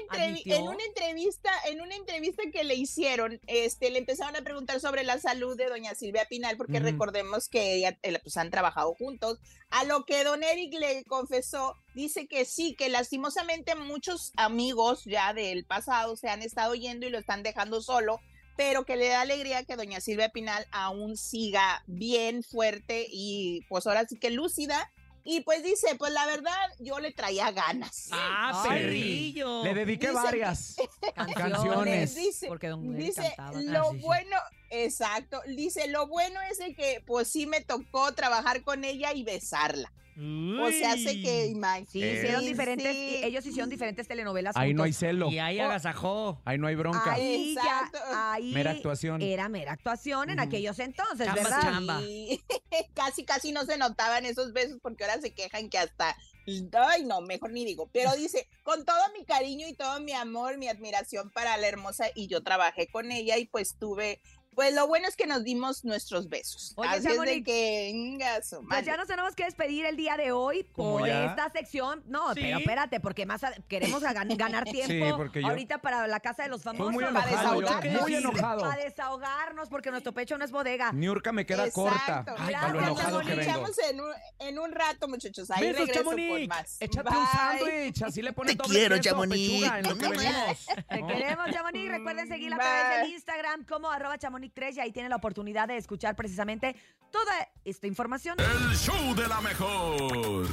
en 0.45 0.63
una 0.69 0.85
entrevista, 0.85 1.51
en 1.67 1.81
una 1.81 1.95
entrevista 1.97 2.43
que 2.53 2.63
le 2.63 2.75
hicieron, 2.75 3.41
este, 3.47 3.91
le 3.91 4.01
empezaron 4.01 4.37
a 4.37 4.43
preguntar 4.43 4.79
sobre 4.81 5.03
la 5.03 5.19
salud 5.19 5.57
de 5.57 5.67
doña 5.71 5.95
Silvia 5.95 6.27
Pinal, 6.29 6.59
porque 6.59 6.79
recordemos 6.79 7.49
que 7.49 7.75
ella, 7.77 7.99
eh, 8.03 8.19
pues, 8.23 8.37
han 8.37 8.51
trabajado 8.51 8.93
juntos. 8.95 9.39
A 9.77 9.85
lo 9.85 10.05
que 10.05 10.23
don 10.23 10.43
Eric 10.45 10.73
le 10.79 11.03
confesó, 11.05 11.77
dice 11.95 12.29
que 12.29 12.45
sí, 12.45 12.75
que 12.77 12.89
lastimosamente 12.89 13.75
muchos 13.75 14.33
amigos 14.37 15.03
ya 15.05 15.33
del 15.35 15.65
pasado 15.65 16.17
se 16.17 16.29
han 16.29 16.43
estado 16.43 16.75
yendo 16.77 17.07
y 17.07 17.11
lo 17.11 17.19
están 17.19 17.43
dejando 17.43 17.83
solo, 17.83 18.21
pero 18.57 18.85
que 18.85 18.95
le 18.97 19.09
da 19.09 19.23
alegría 19.23 19.65
que 19.65 19.75
doña 19.75 20.01
Silvia 20.01 20.29
Pinal 20.29 20.65
aún 20.71 21.17
siga 21.17 21.83
bien 21.89 22.45
fuerte 22.45 23.07
y 23.11 23.63
pues 23.69 23.87
ahora 23.89 24.07
sí 24.07 24.17
que 24.17 24.31
lúcida 24.31 24.93
Y 25.27 25.41
pues 25.41 25.63
dice, 25.65 25.97
pues 25.97 26.13
la 26.13 26.27
verdad, 26.27 26.55
yo 26.81 27.01
le 27.01 27.11
traía 27.11 27.51
ganas. 27.51 28.09
Ah, 28.13 28.63
Ay. 28.69 28.83
perrillo. 28.83 29.65
Le 29.65 29.73
dediqué 29.73 30.09
Dice 30.09 30.23
varias 30.23 30.77
Canciones. 31.17 31.35
canciones. 31.35 32.15
Dice, 32.15 32.47
Porque 32.47 32.69
don 32.69 32.95
dice 32.95 33.33
cantaba. 33.35 33.61
lo 33.63 33.81
Ah, 33.87 33.91
sí, 33.91 33.97
sí. 33.99 34.03
bueno, 34.05 34.37
exacto, 34.83 35.41
dice 35.47 35.89
lo 35.89 36.07
bueno 36.09 36.41
es 36.51 36.59
de 36.59 36.75
que 36.75 37.03
pues 37.07 37.29
sí 37.29 37.47
me 37.47 37.61
tocó 37.61 38.13
trabajar 38.15 38.63
con 38.63 38.85
ella 38.85 39.13
y 39.13 39.23
besarla. 39.23 39.93
O 40.17 40.71
sea, 40.71 40.93
hace 40.93 41.21
que 41.21 41.47
imagínate. 41.47 41.91
Sí, 41.91 41.99
hicieron 41.99 42.45
diferentes, 42.45 42.95
ellos 43.25 43.45
hicieron 43.45 43.69
diferentes 43.69 44.07
telenovelas. 44.07 44.57
Ahí 44.57 44.73
no 44.73 44.85
hay 44.85 44.93
celo. 44.93 45.29
Y 45.29 45.41
ahí 45.41 45.59
Oh. 45.59 45.65
agasajó. 45.65 46.41
Ahí 46.45 46.57
no 46.57 46.69
hay 46.69 46.77
bronca. 46.77 47.15
Ahí 47.15 47.57
ya, 47.57 47.63
Exacto. 47.81 47.99
ahí 48.15 48.53
Mera 48.53 48.71
actuación. 48.71 49.21
Era 49.23 49.49
mera 49.49 49.73
actuación 49.73 50.31
en 50.31 50.39
aquellos 50.39 50.79
entonces, 50.79 51.27
Chamba, 51.27 51.43
¿verdad? 51.43 51.61
chamba. 51.63 52.03
Y 52.03 52.41
casi, 52.95 53.25
casi 53.25 53.51
no 53.51 53.65
se 53.65 53.77
notaban 53.77 54.25
esos 54.25 54.53
besos 54.53 54.79
porque 54.81 55.03
ahora 55.03 55.21
se 55.21 55.35
quejan 55.35 55.69
que 55.69 55.79
hasta, 55.79 56.17
ay 56.47 57.05
no, 57.05 57.21
mejor 57.21 57.51
ni 57.51 57.65
digo, 57.65 57.91
pero 57.93 58.13
dice, 58.17 58.47
con 58.63 58.85
todo 58.85 59.03
mi 59.19 59.25
cariño 59.25 59.67
y 59.67 59.73
todo 59.75 59.99
mi 59.99 60.13
amor, 60.13 60.59
mi 60.59 60.69
admiración 60.69 61.31
para 61.31 61.57
la 61.57 61.67
hermosa 61.67 62.07
y 62.15 62.29
yo 62.29 62.41
trabajé 62.45 62.87
con 62.87 63.11
ella 63.11 63.37
y 63.37 63.47
pues 63.47 63.77
tuve, 63.81 64.21
pues 64.55 64.75
lo 64.75 64.87
bueno 64.87 65.09
es 65.09 65.17
que 65.17 65.27
nos 65.27 65.45
dimos 65.45 65.85
nuestros 65.85 66.29
besos. 66.29 66.73
Oye, 66.77 66.89
Así 66.89 66.99
es 66.99 67.03
de 67.05 67.11
Chamonix, 67.11 67.45
que, 67.45 67.89
inga 67.91 68.43
su 68.43 68.65
Pues 68.67 68.85
ya 68.87 68.97
nos 68.97 69.07
tenemos 69.09 69.35
que 69.35 69.45
despedir 69.45 69.85
el 69.87 69.97
día 69.97 70.17
de 70.17 70.33
hoy 70.33 70.67
¿Cómo 70.73 70.99
por 70.99 71.07
ya? 71.07 71.27
esta 71.27 71.51
sección. 71.51 72.03
No, 72.07 72.33
Sí. 72.35 72.41
pero 72.43 72.59
espérate, 72.59 73.01
porque 73.01 73.27
más 73.27 73.45
a- 73.45 73.53
queremos 73.69 74.03
a 74.05 74.13
gan- 74.15 74.37
ganar 74.37 74.65
tiempo 74.65 75.17
porque 75.17 75.43
yo- 75.43 75.49
ahorita 75.49 75.79
para 75.79 76.07
la 76.07 76.21
casa 76.21 76.43
de 76.45 76.49
los 76.49 76.63
famosos. 76.63 76.93
muy 76.93 77.05
Para 77.05 77.11
enojado, 77.21 77.61
yo, 77.61 77.61
desahogarnos. 77.67 78.03
muy 78.03 78.15
enojado. 78.15 78.61
Para 78.61 78.83
desahogarnos, 78.85 79.69
porque 79.69 79.91
nuestro 79.91 80.13
pecho 80.13 80.39
no 80.39 80.45
es 80.45 80.51
bodega. 80.51 80.93
Niurka 80.93 81.33
me 81.33 81.45
queda 81.47 81.71
corta. 81.71 81.97
Exacto. 81.97 82.35
Ay, 82.39 82.55
para 82.55 82.69
lo 82.69 82.75
Nos 82.81 82.85
enojado 82.91 83.21
que 83.21 83.35
vengo. 83.35 83.67
en 83.89 84.01
un, 84.01 84.11
en 84.41 84.59
un 84.59 84.73
rato, 84.73 85.09
muchachos. 85.09 85.51
Ahí 85.51 85.67
Besos, 85.69 85.81
regreso 85.89 86.05
Chamonix. 86.11 86.49
más. 86.49 86.77
Échate 86.81 87.09
un 87.09 87.15
Bye. 87.15 87.27
sándwich, 87.33 88.03
así 88.03 88.23
le 88.23 88.33
pones 88.33 88.57
Te 88.57 88.63
doble 88.63 88.79
quiero, 88.79 88.97
queso 88.97 89.11
Chamonix. 89.11 89.51
pechuga 89.51 89.79
en 89.79 89.89
lo 89.89 89.99
que 89.99 90.09
venimos. 90.09 90.67
Te 90.89 91.07
queremos, 91.07 91.51
Chamonix. 91.51 91.91
Recuerden 91.91 92.29
seguirla 92.29 92.57
a 92.57 92.59
través 92.61 93.01
del 93.03 93.11
Instagram 93.13 93.65
como 93.67 93.91
arroba 93.91 94.19
chamonix3 94.45 94.77
y 94.77 94.81
ahí 94.81 94.93
tienen 94.93 95.11
la 95.11 95.17
oportunidad 95.17 95.69
de 95.69 95.77
escuchar 95.77 96.17
precisamente 96.17 96.77
toda 97.11 97.49
esta 97.65 97.87
información. 97.87 98.37
El 98.41 98.77
show 98.77 99.15
de 99.15 99.29
la 99.29 99.41
mejor. 99.41 100.47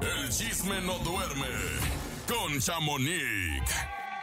El 0.00 0.28
chisme 0.30 0.80
no 0.80 0.98
duerme 0.98 1.48
con 2.26 2.58
Chamonix. 2.58 3.62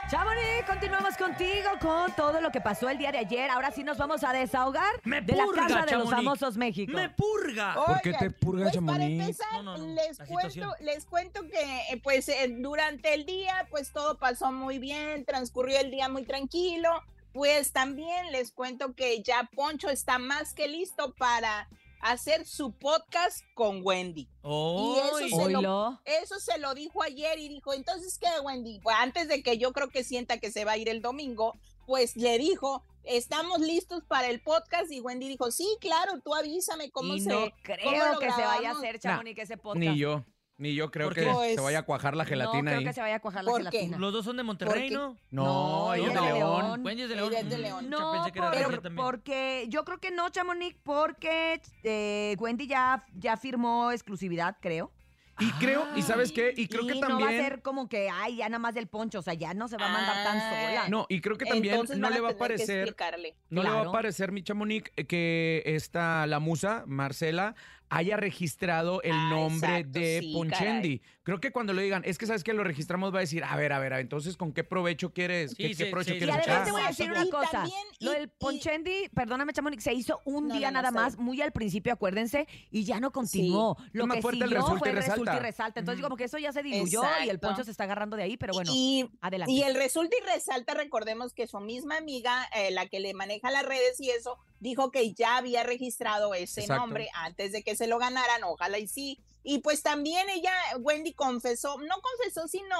Chamonix, 0.09 0.65
continuamos 0.65 1.17
contigo 1.17 1.69
con 1.81 2.13
todo 2.13 2.39
lo 2.39 2.49
que 2.49 2.61
pasó 2.61 2.87
el 2.87 2.97
día 2.97 3.11
de 3.11 3.17
ayer. 3.17 3.49
Ahora 3.49 3.71
sí 3.71 3.83
nos 3.83 3.97
vamos 3.97 4.23
a 4.23 4.31
desahogar 4.31 5.01
Me 5.03 5.19
de 5.19 5.35
la 5.35 5.43
purga, 5.43 5.67
casa 5.67 5.85
de 5.85 5.97
los 5.97 6.09
famosos 6.09 6.55
México. 6.55 6.93
¡Me 6.93 7.09
purga! 7.09 7.75
¿Por 7.75 8.01
qué 8.01 8.13
te 8.13 8.31
purga, 8.31 8.69
pues 8.71 8.77
para 8.77 8.99
Chamonix? 8.99 9.21
empezar, 9.21 9.53
No, 9.55 9.63
no, 9.63 9.77
no, 9.77 9.93
les 9.93 10.17
la 10.17 10.25
cuento, 10.25 10.75
les 10.79 11.05
cuento 11.05 11.41
que 11.41 11.59
eh, 11.91 11.99
pues 12.01 12.29
eh, 12.29 12.55
durante 12.57 13.13
el 13.13 13.25
día 13.25 13.67
pues 13.69 13.91
todo 13.91 14.17
pasó 14.17 14.49
muy 14.49 14.79
bien, 14.79 15.25
transcurrió 15.25 15.77
el 15.77 15.91
día 15.91 16.07
muy 16.07 16.23
tranquilo. 16.23 16.89
Pues 17.37 17.71
también 17.71 18.31
les 18.31 18.51
cuento 18.51 18.95
que 18.95 19.21
ya 19.21 19.47
Poncho 19.55 19.91
está 19.91 20.17
más 20.17 20.55
que 20.55 20.67
listo 20.67 21.13
para 21.19 21.69
hacer 22.01 22.47
su 22.47 22.71
podcast 22.71 23.45
con 23.53 23.81
Wendy. 23.83 24.27
Y 24.43 24.95
eso 24.97 25.43
se, 25.43 25.49
lo, 25.51 26.01
eso 26.03 26.39
se 26.39 26.57
lo 26.57 26.73
dijo 26.73 27.03
ayer 27.03 27.37
y 27.37 27.47
dijo, 27.47 27.75
entonces, 27.75 28.17
¿qué, 28.17 28.27
Wendy? 28.43 28.79
Pues 28.79 28.95
antes 28.99 29.27
de 29.27 29.43
que 29.43 29.59
yo 29.59 29.71
creo 29.71 29.89
que 29.89 30.03
sienta 30.03 30.39
que 30.39 30.51
se 30.51 30.65
va 30.65 30.71
a 30.71 30.77
ir 30.77 30.89
el 30.89 31.03
domingo, 31.03 31.53
pues 31.85 32.15
le 32.15 32.39
dijo, 32.39 32.83
estamos 33.03 33.59
listos 33.59 34.03
para 34.05 34.29
el 34.29 34.41
podcast 34.41 34.91
y 34.91 34.99
Wendy 34.99 35.27
dijo, 35.27 35.51
sí, 35.51 35.67
claro, 35.79 36.19
tú 36.25 36.33
avísame 36.33 36.89
cómo 36.89 37.13
Y 37.13 37.21
se... 37.21 37.29
no 37.29 37.41
cómo 37.41 37.51
creo 37.61 38.13
lo 38.13 38.19
que 38.19 38.31
se 38.31 38.41
vaya 38.41 38.53
a 38.55 38.59
grabamos". 38.61 38.77
hacer, 38.83 38.99
Chamonix, 38.99 39.39
ese 39.39 39.57
podcast. 39.57 39.77
Ni 39.77 39.95
yo, 39.95 40.25
ni 40.57 40.73
yo 40.73 40.89
creo 40.91 41.07
¿Por 41.07 41.15
que 41.15 41.23
se 41.23 41.31
Pues, 41.31 41.61
vaya 41.61 41.79
a 41.79 41.83
cuajar 41.83 42.15
la 42.15 42.23
No 42.23 42.29
gelatina 42.29 42.71
creo 42.71 42.79
ahí. 42.79 42.85
que 42.85 42.93
se 42.93 43.01
vaya 43.01 43.15
a 43.15 43.19
cuajar 43.19 43.43
la 43.43 43.51
¿Por 43.51 43.61
qué? 43.69 43.69
gelatina. 43.71 43.97
Los 43.99 44.13
dos 44.13 44.25
son 44.25 44.37
de 44.37 44.43
Monterrey? 44.43 44.89
¿no? 44.89 45.15
No, 45.31 45.43
No, 45.43 45.93
ella 45.93 46.07
es 46.07 46.13
de 46.13 46.21
León. 46.33 46.85
Wendy 46.85 47.01
es 47.03 47.09
de 47.09 47.15
León. 47.15 47.29
Ella 47.31 47.39
es 47.41 47.49
de 47.49 47.57
León. 47.59 47.89
No, 47.89 47.99
yo 47.99 48.11
pensé 48.13 48.31
que 48.31 48.39
era 48.39 48.47
por- 48.49 48.57
de 48.57 48.67
León 48.69 48.81
también. 48.83 49.05
porque 49.05 49.65
yo 49.69 49.85
creo 49.85 49.99
que 49.99 50.11
no, 50.11 50.29
Chamonix, 50.29 50.75
porque 50.83 51.61
eh, 51.83 52.35
Wendy 52.39 52.67
ya, 52.67 53.05
ya 53.15 53.37
firmó 53.37 53.91
exclusividad, 53.91 54.57
creo. 54.59 54.91
Y 55.39 55.51
creo, 55.59 55.85
¿y 55.95 56.01
sabes 56.01 56.31
qué? 56.31 56.51
Y 56.57 56.67
creo 56.67 56.81
y 56.81 56.87
que 56.87 56.93
no 56.95 57.01
va 57.01 57.05
a 57.05 57.09
también... 57.19 57.39
ser 57.43 57.61
como 57.61 57.87
que, 57.87 58.09
ay, 58.11 58.37
ya 58.37 58.49
nada 58.49 58.57
más 58.57 58.73
del 58.73 58.87
poncho, 58.87 59.19
o 59.19 59.21
sea, 59.21 59.35
ya 59.35 59.53
no 59.53 59.67
se 59.67 59.77
va 59.77 59.85
a 59.85 59.91
mandar 59.91 60.23
tan 60.23 60.37
Ah, 60.39 60.49
sola. 60.49 60.89
No, 60.89 61.05
y 61.09 61.21
creo 61.21 61.37
que 61.37 61.45
también 61.45 61.75
Entonces 61.75 61.99
no 61.99 62.07
van 62.07 62.13
le 62.15 62.21
va 62.21 62.29
a 62.29 62.31
tener 62.33 62.37
que 62.47 62.55
parecer... 62.55 62.79
explicarle. 62.79 63.35
No 63.51 63.61
le 63.61 63.69
va 63.69 63.75
Claro. 63.75 63.89
a 63.89 63.93
parecer, 63.93 64.31
mi 64.31 64.41
chamonix, 64.41 64.89
eh, 64.95 65.05
que 65.05 65.61
esta, 65.67 66.25
la 66.25 66.39
musa, 66.39 66.85
Marcela, 66.87 67.53
haya 67.89 68.17
registrado 68.17 69.01
el 69.03 69.11
Ah, 69.13 69.29
nombre 69.29 69.77
exacto, 69.77 69.99
de 69.99 70.19
sí, 70.21 70.33
Ponchendi. 70.33 71.01
Creo 71.27 71.41
que 71.41 71.51
cuando 71.51 71.73
lo 71.73 71.81
digan, 71.81 72.03
es 72.05 72.17
que 72.17 72.25
sabes 72.25 72.41
que 72.41 72.53
lo 72.53 72.63
registramos, 72.63 73.13
va 73.13 73.17
a 73.17 73.19
decir, 73.19 73.43
a 73.43 73.53
ver, 73.57 73.73
a 73.73 73.79
ver, 73.79 73.91
a 73.91 73.97
ver, 73.97 74.03
entonces, 74.05 74.37
¿con 74.37 74.53
qué 74.53 74.63
provecho 74.63 75.11
quieres? 75.11 75.51
Sí, 75.51 75.57
¿Qué, 75.57 75.67
qué 75.71 75.75
sí, 75.75 75.85
provecho 75.91 76.11
sí, 76.11 76.15
Y 76.15 76.19
sí. 76.21 76.25
quieres 76.25 76.35
además 76.47 76.55
echar? 76.55 76.63
te 76.65 76.71
voy 76.71 76.81
a 76.81 76.87
decir 76.87 77.11
una 77.11 77.25
Y 77.25 77.29
cosa. 77.29 77.51
también, 77.51 77.85
lo 77.99 78.11
y- 78.11 78.15
del 78.15 78.23
y- 78.23 78.27
Ponchendi, 78.39 79.09
perdóname, 79.13 79.51
Chamonix, 79.51 79.83
se 79.83 79.93
hizo 79.93 80.21
un 80.23 80.47
No, 80.47 80.55
día 80.55 80.71
no, 80.71 80.77
no, 80.77 80.83
nada 80.83 80.87
está 80.87 81.01
más, 81.01 81.17
muy 81.17 81.41
al 81.41 81.51
principio, 81.51 81.91
acuérdense, 81.91 82.47
y 82.71 82.85
ya 82.85 83.01
no 83.01 83.11
continuó. 83.11 83.75
Lo 83.91 84.07
que 84.07 84.21
fuerte 84.21 84.45
el 84.45 84.51
siguió 84.51 84.61
resulta 84.61 84.79
fue 84.79 84.87
y 84.89 84.91
resalta. 84.93 85.11
resulta 85.15 85.35
y 85.35 85.39
resalta. 85.41 85.79
Entonces, 85.81 86.01
como 86.01 86.15
que 86.15 86.23
eso 86.23 86.37
ya 86.37 86.53
se 86.53 86.63
diluyó 86.63 87.01
y 87.01 87.23
el 87.23 87.35
Exacto. 87.35 87.47
poncho 87.49 87.63
se 87.65 87.71
está 87.71 87.83
agarrando 87.83 88.15
de 88.15 88.23
ahí, 88.23 88.37
pero 88.37 88.53
bueno, 88.53 88.71
Y, 88.73 89.09
adelante. 89.19 89.51
y 89.51 89.63
el 89.63 89.75
resulta 89.75 90.15
y 90.17 90.25
resalta, 90.33 90.75
recordemos 90.75 91.33
que 91.33 91.45
su 91.45 91.59
misma 91.59 91.97
amiga, 91.97 92.47
eh, 92.55 92.71
la 92.71 92.87
que 92.87 93.01
le 93.01 93.13
maneja 93.13 93.51
las 93.51 93.65
redes 93.65 93.99
y 93.99 94.11
eso, 94.11 94.37
dijo 94.61 94.91
que 94.91 95.13
ya 95.13 95.35
había 95.35 95.63
registrado 95.63 96.33
ese 96.33 96.61
Exacto. 96.61 96.83
nombre 96.83 97.09
antes 97.13 97.51
de 97.51 97.63
que 97.63 97.75
se 97.75 97.87
lo 97.87 97.97
ganaran, 97.99 98.45
ojalá 98.45 98.79
y 98.79 98.87
sí. 98.87 99.19
Y 99.49 99.59
pues 99.59 99.81
también 99.81 100.29
ella, 100.29 100.51
Wendy, 100.81 101.13
confesó, 101.13 101.77
no 101.77 101.95
confesó, 102.01 102.49
sino 102.49 102.75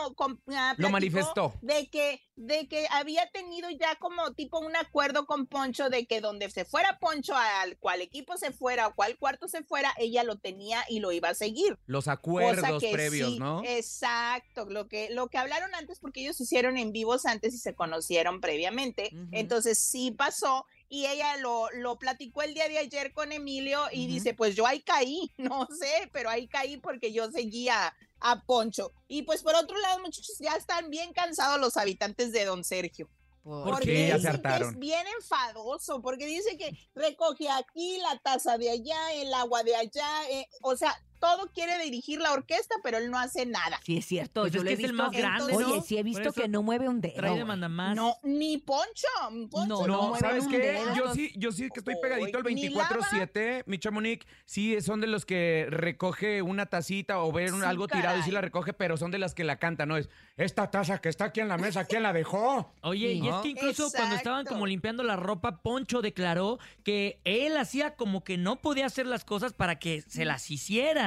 ah, 0.53 0.75
Lo 0.77 0.89
manifestó. 0.89 1.53
De 1.61 1.87
que, 1.89 2.21
de 2.35 2.67
que 2.67 2.85
había 2.91 3.31
tenido 3.31 3.69
ya 3.69 3.95
como 3.95 4.33
tipo 4.33 4.59
un 4.59 4.75
acuerdo 4.75 5.25
con 5.25 5.47
Poncho 5.47 5.89
de 5.89 6.05
que 6.07 6.19
donde 6.19 6.49
se 6.49 6.65
fuera 6.65 6.99
Poncho, 6.99 7.37
al 7.37 7.77
cual 7.77 8.01
equipo 8.01 8.35
se 8.35 8.51
fuera 8.51 8.87
o 8.87 8.95
cual 8.95 9.17
cuarto 9.17 9.47
se 9.47 9.63
fuera, 9.63 9.93
ella 9.97 10.25
lo 10.25 10.39
tenía 10.39 10.83
y 10.89 10.99
lo 10.99 11.13
iba 11.13 11.29
a 11.29 11.35
seguir. 11.35 11.79
Los 11.85 12.09
acuerdos 12.09 12.83
previos, 12.83 13.29
sí, 13.29 13.39
¿no? 13.39 13.61
Exacto, 13.63 14.65
lo 14.65 14.89
que, 14.89 15.09
lo 15.09 15.29
que 15.29 15.37
hablaron 15.37 15.73
antes, 15.73 16.01
porque 16.01 16.19
ellos 16.19 16.41
hicieron 16.41 16.75
en 16.75 16.91
vivos 16.91 17.25
antes 17.25 17.53
y 17.53 17.59
se 17.59 17.75
conocieron 17.75 18.41
previamente. 18.41 19.11
Entonces 19.31 19.79
sí 19.79 20.11
pasó 20.11 20.65
y 20.89 21.05
ella 21.05 21.37
lo, 21.37 21.69
lo 21.71 21.97
platicó 21.99 22.41
el 22.43 22.53
día 22.53 22.67
de 22.69 22.77
ayer 22.77 23.11
con 23.13 23.31
Emilio 23.31 23.81
y 23.91 24.07
dice, 24.07 24.33
pues 24.33 24.55
yo 24.55 24.65
ahí 24.65 24.81
caí, 24.81 25.31
no 25.37 25.67
sé, 25.79 26.09
pero 26.13 26.29
ahí 26.29 26.47
caí 26.47 26.77
porque 26.77 27.11
yo 27.11 27.29
seguía 27.31 27.95
a 28.19 28.41
Poncho. 28.45 28.93
Y 29.07 29.23
pues 29.23 29.43
por 29.43 29.55
otro 29.55 29.77
lado, 29.79 29.99
muchachos, 29.99 30.37
ya 30.39 30.53
están 30.55 30.89
bien 30.89 31.13
cansados 31.13 31.59
los 31.59 31.77
habitantes 31.77 32.31
de 32.31 32.45
Don 32.45 32.63
Sergio. 32.63 33.09
Por- 33.43 33.63
¿Por 33.63 33.73
Porque 33.75 33.85
qué? 33.93 34.07
Ya 34.09 34.15
se 34.19 34.27
dicen 34.37 34.41
que 34.41 34.63
es 34.63 34.77
bien 34.77 35.05
enfadoso, 35.19 36.01
porque 36.01 36.25
dice 36.25 36.57
que 36.57 36.77
recoge 36.95 37.49
aquí 37.49 37.97
la 37.99 38.17
taza 38.19 38.57
de 38.57 38.69
allá, 38.71 39.13
el 39.13 39.33
agua 39.33 39.63
de 39.63 39.75
allá, 39.75 40.29
eh, 40.29 40.47
o 40.61 40.75
sea, 40.75 40.93
todo 41.19 41.49
quiere 41.53 41.77
dirigir 41.83 42.19
la 42.19 42.31
orquesta, 42.33 42.75
pero 42.83 42.97
él 42.97 43.09
no 43.11 43.17
hace 43.19 43.45
nada. 43.45 43.79
Sí, 43.85 43.97
es 43.97 44.05
cierto, 44.05 44.41
Pues 44.41 44.53
yo 44.53 44.59
es 44.59 44.63
lo 44.63 44.67
que 44.67 44.73
he 44.73 44.77
es 44.77 44.79
el 44.83 44.91
visto. 44.91 45.03
más 45.03 45.11
grande, 45.11 45.55
Oye, 45.55 45.75
¿no? 45.75 45.81
sí 45.81 45.97
he 45.97 46.03
visto 46.03 46.31
que 46.33 46.47
no 46.47 46.63
mueve 46.63 46.87
un 46.89 47.01
dedo. 47.01 47.15
Trae 47.15 47.31
de 47.31 47.35
güey. 47.37 47.45
mandamás. 47.47 47.95
No, 47.95 48.17
ni 48.23 48.57
Poncho. 48.57 49.07
Poncho 49.49 49.67
No, 49.67 49.87
No, 49.87 50.01
mueve 50.09 50.19
¿sabes 50.19 50.45
un 50.45 50.51
qué? 50.51 50.57
dedo 50.59 50.95
Yo 50.95 51.13
sí, 51.13 51.31
yo 51.35 51.51
sí 51.51 51.69
que 51.73 51.79
estoy 51.79 51.95
pegadito 52.01 52.37
al 52.37 52.43
ni 52.43 52.69
lava. 52.69 52.89
24-7, 52.89 53.63
mi 53.65 53.77
chamonix. 53.79 54.25
Sí, 54.45 54.79
son 54.81 55.01
de 55.01 55.07
los 55.07 55.25
que 55.25 55.67
recoge 55.69 56.41
una 56.41 56.65
tacita 56.67 57.19
o 57.19 57.31
ver 57.31 57.49
Sí, 57.51 57.55
algo 57.65 57.87
tirado 57.87 58.19
y 58.19 58.23
sí 58.23 58.31
la 58.31 58.41
recoge, 58.41 58.73
pero 58.73 58.97
son 58.97 59.11
de 59.11 59.17
las 59.17 59.33
que 59.33 59.43
la 59.43 59.57
canta, 59.57 59.85
¿no? 59.85 59.97
Es, 59.97 60.09
esta 60.37 60.69
taza 60.69 60.99
que 60.99 61.09
está 61.09 61.25
aquí 61.25 61.39
en 61.39 61.47
la 61.47 61.57
mesa, 61.57 61.85
¿quién 61.85 62.03
la 62.03 62.13
dejó? 62.13 62.71
Oye, 62.81 63.13
y 63.13 63.27
es 63.27 63.35
que 63.37 63.49
incluso 63.49 63.91
cuando 63.91 64.15
estaban 64.15 64.45
como 64.45 64.65
limpiando 64.65 65.03
la 65.03 65.15
ropa, 65.15 65.61
Poncho 65.61 66.01
declaró 66.01 66.59
que 66.83 67.19
él 67.23 67.57
hacía 67.57 67.95
como 67.95 68.23
que 68.23 68.37
no 68.37 68.57
podía 68.57 68.85
hacer 68.85 69.05
las 69.07 69.25
cosas 69.25 69.53
para 69.53 69.79
que 69.79 70.01
se 70.01 70.25
las 70.25 70.49
hicieran. 70.51 71.06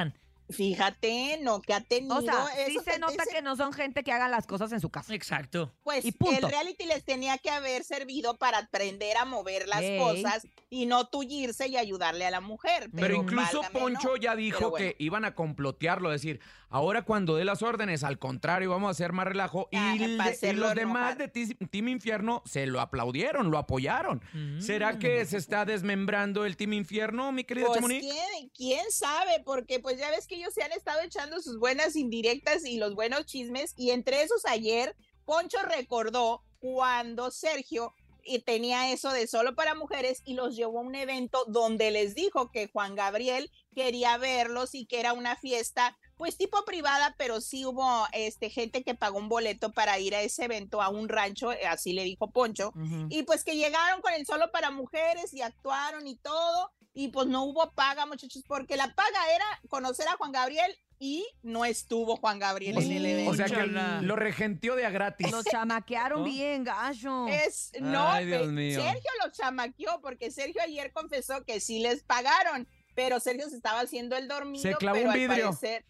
Fíjate, 0.51 1.39
no, 1.41 1.61
que 1.61 1.73
ha 1.73 1.81
tenido. 1.81 2.17
O 2.17 2.21
sea, 2.21 2.45
sí 2.67 2.77
se 2.83 2.99
nota 2.99 3.13
dice- 3.23 3.35
que 3.35 3.41
no 3.41 3.55
son 3.55 3.73
gente 3.73 4.03
que 4.03 4.11
haga 4.11 4.27
las 4.27 4.47
cosas 4.47 4.71
en 4.71 4.79
su 4.79 4.89
casa. 4.89 5.13
Exacto. 5.13 5.73
Pues 5.83 6.05
y 6.05 6.11
punto. 6.11 6.47
el 6.47 6.51
reality 6.51 6.85
les 6.85 7.03
tenía 7.03 7.37
que 7.37 7.49
haber 7.49 7.83
servido 7.83 8.37
para 8.37 8.59
aprender 8.59 9.17
a 9.17 9.25
mover 9.25 9.67
las 9.67 9.81
Ey. 9.81 9.99
cosas 9.99 10.47
y 10.69 10.85
no 10.85 11.07
tullirse 11.07 11.67
y 11.67 11.77
ayudarle 11.77 12.25
a 12.25 12.31
la 12.31 12.41
mujer. 12.41 12.89
Pero, 12.93 13.07
Pero 13.07 13.15
incluso 13.15 13.61
válgame, 13.61 13.79
Poncho 13.79 14.09
no. 14.09 14.15
ya 14.17 14.35
dijo 14.35 14.69
bueno. 14.69 14.75
que 14.77 14.95
iban 14.99 15.25
a 15.25 15.35
complotearlo, 15.35 16.09
decir, 16.09 16.39
ahora 16.69 17.03
cuando 17.03 17.35
dé 17.35 17.43
las 17.45 17.61
órdenes, 17.61 18.03
al 18.03 18.19
contrario, 18.19 18.69
vamos 18.69 18.87
a 18.87 18.91
hacer 18.91 19.11
más 19.13 19.25
relajo. 19.27 19.67
Ah, 19.73 19.95
y, 19.95 20.53
los 20.53 20.75
demás 20.75 21.17
de 21.17 21.27
Team 21.27 21.87
Infierno 21.89 22.41
se 22.45 22.65
lo 22.67 22.79
aplaudieron, 22.79 23.51
lo 23.51 23.57
apoyaron. 23.57 24.21
¿Será 24.59 24.97
que 24.99 25.25
se 25.25 25.37
está 25.37 25.65
desmembrando 25.65 26.45
el 26.45 26.55
Team 26.57 26.73
Infierno, 26.73 27.31
mi 27.31 27.43
querida 27.43 27.67
Pues, 27.67 27.75
Chamonix? 27.77 28.01
¿quién, 28.01 28.49
quién 28.55 28.91
sabe, 28.91 29.41
porque 29.43 29.79
pues 29.79 29.97
ya 29.97 30.09
ves 30.11 30.27
que 30.27 30.37
ellos 30.41 30.53
se 30.53 30.63
han 30.63 30.71
estado 30.71 31.01
echando 31.01 31.39
sus 31.39 31.59
buenas 31.59 31.95
indirectas 31.95 32.65
y 32.65 32.77
los 32.77 32.95
buenos 32.95 33.25
chismes, 33.25 33.73
y 33.77 33.91
entre 33.91 34.23
esos 34.23 34.45
ayer, 34.45 34.95
Poncho 35.25 35.59
recordó 35.63 36.43
cuando 36.59 37.31
Sergio 37.31 37.93
y 38.23 38.39
tenía 38.39 38.91
eso 38.91 39.11
de 39.11 39.27
solo 39.27 39.55
para 39.55 39.73
mujeres 39.73 40.21
y 40.25 40.33
los 40.35 40.55
llevó 40.55 40.79
a 40.79 40.83
un 40.83 40.95
evento 40.95 41.43
donde 41.47 41.89
les 41.89 42.13
dijo 42.13 42.51
que 42.51 42.69
Juan 42.71 42.95
Gabriel 42.95 43.51
quería 43.73 44.17
verlos 44.17 44.75
y 44.75 44.85
que 44.85 44.99
era 44.99 45.13
una 45.13 45.35
fiesta 45.35 45.97
pues 46.17 46.37
tipo 46.37 46.63
privada, 46.65 47.15
pero 47.17 47.41
sí 47.41 47.65
hubo 47.65 48.05
este 48.13 48.51
gente 48.51 48.83
que 48.83 48.93
pagó 48.93 49.17
un 49.17 49.27
boleto 49.27 49.71
para 49.71 49.97
ir 49.97 50.13
a 50.13 50.21
ese 50.21 50.45
evento 50.45 50.79
a 50.79 50.89
un 50.89 51.09
rancho, 51.09 51.51
eh, 51.51 51.65
así 51.65 51.93
le 51.93 52.03
dijo 52.03 52.29
Poncho, 52.29 52.73
y 53.09 53.23
pues 53.23 53.43
que 53.43 53.55
llegaron 53.55 54.01
con 54.01 54.13
el 54.13 54.27
solo 54.27 54.51
para 54.51 54.69
mujeres 54.69 55.33
y 55.33 55.41
actuaron 55.41 56.05
y 56.05 56.15
todo 56.17 56.71
y 56.93 57.09
pues 57.09 57.27
no 57.27 57.43
hubo 57.43 57.71
paga, 57.71 58.05
muchachos, 58.05 58.43
porque 58.47 58.75
la 58.75 58.93
paga 58.93 59.33
era 59.33 59.45
conocer 59.69 60.07
a 60.07 60.17
Juan 60.17 60.31
Gabriel 60.31 60.77
y 60.99 61.25
no 61.41 61.65
estuvo 61.65 62.15
Juan 62.17 62.37
Gabriel 62.37 62.77
en 62.77 62.91
el 62.91 63.05
evento. 63.05 63.31
O 63.31 63.33
sea 63.33 63.47
que 63.47 63.65
lo 63.65 64.15
regenteó 64.15 64.75
de 64.75 64.85
a 64.85 64.91
gratis. 64.91 65.31
Lo 65.31 65.41
chamaquearon 65.43 66.19
¿No? 66.19 66.25
bien, 66.25 66.63
gallo. 66.63 67.27
Es, 67.27 67.71
no, 67.79 68.07
Ay, 68.07 68.27
Dios 68.27 68.47
mío. 68.49 68.79
Sergio 68.79 69.09
lo 69.23 69.31
chamaqueó 69.31 69.99
porque 70.01 70.29
Sergio 70.29 70.61
ayer 70.61 70.91
confesó 70.91 71.43
que 71.43 71.59
sí 71.59 71.79
les 71.79 72.03
pagaron, 72.03 72.67
pero 72.95 73.19
Sergio 73.19 73.49
se 73.49 73.55
estaba 73.55 73.79
haciendo 73.81 74.15
el 74.17 74.27
dormido. 74.27 74.61
Se 74.61 74.75
clavó 74.75 74.97
pero 74.97 75.09
un 75.09 75.13
al 75.13 75.19
vidrio. 75.19 75.45
parecer- 75.51 75.83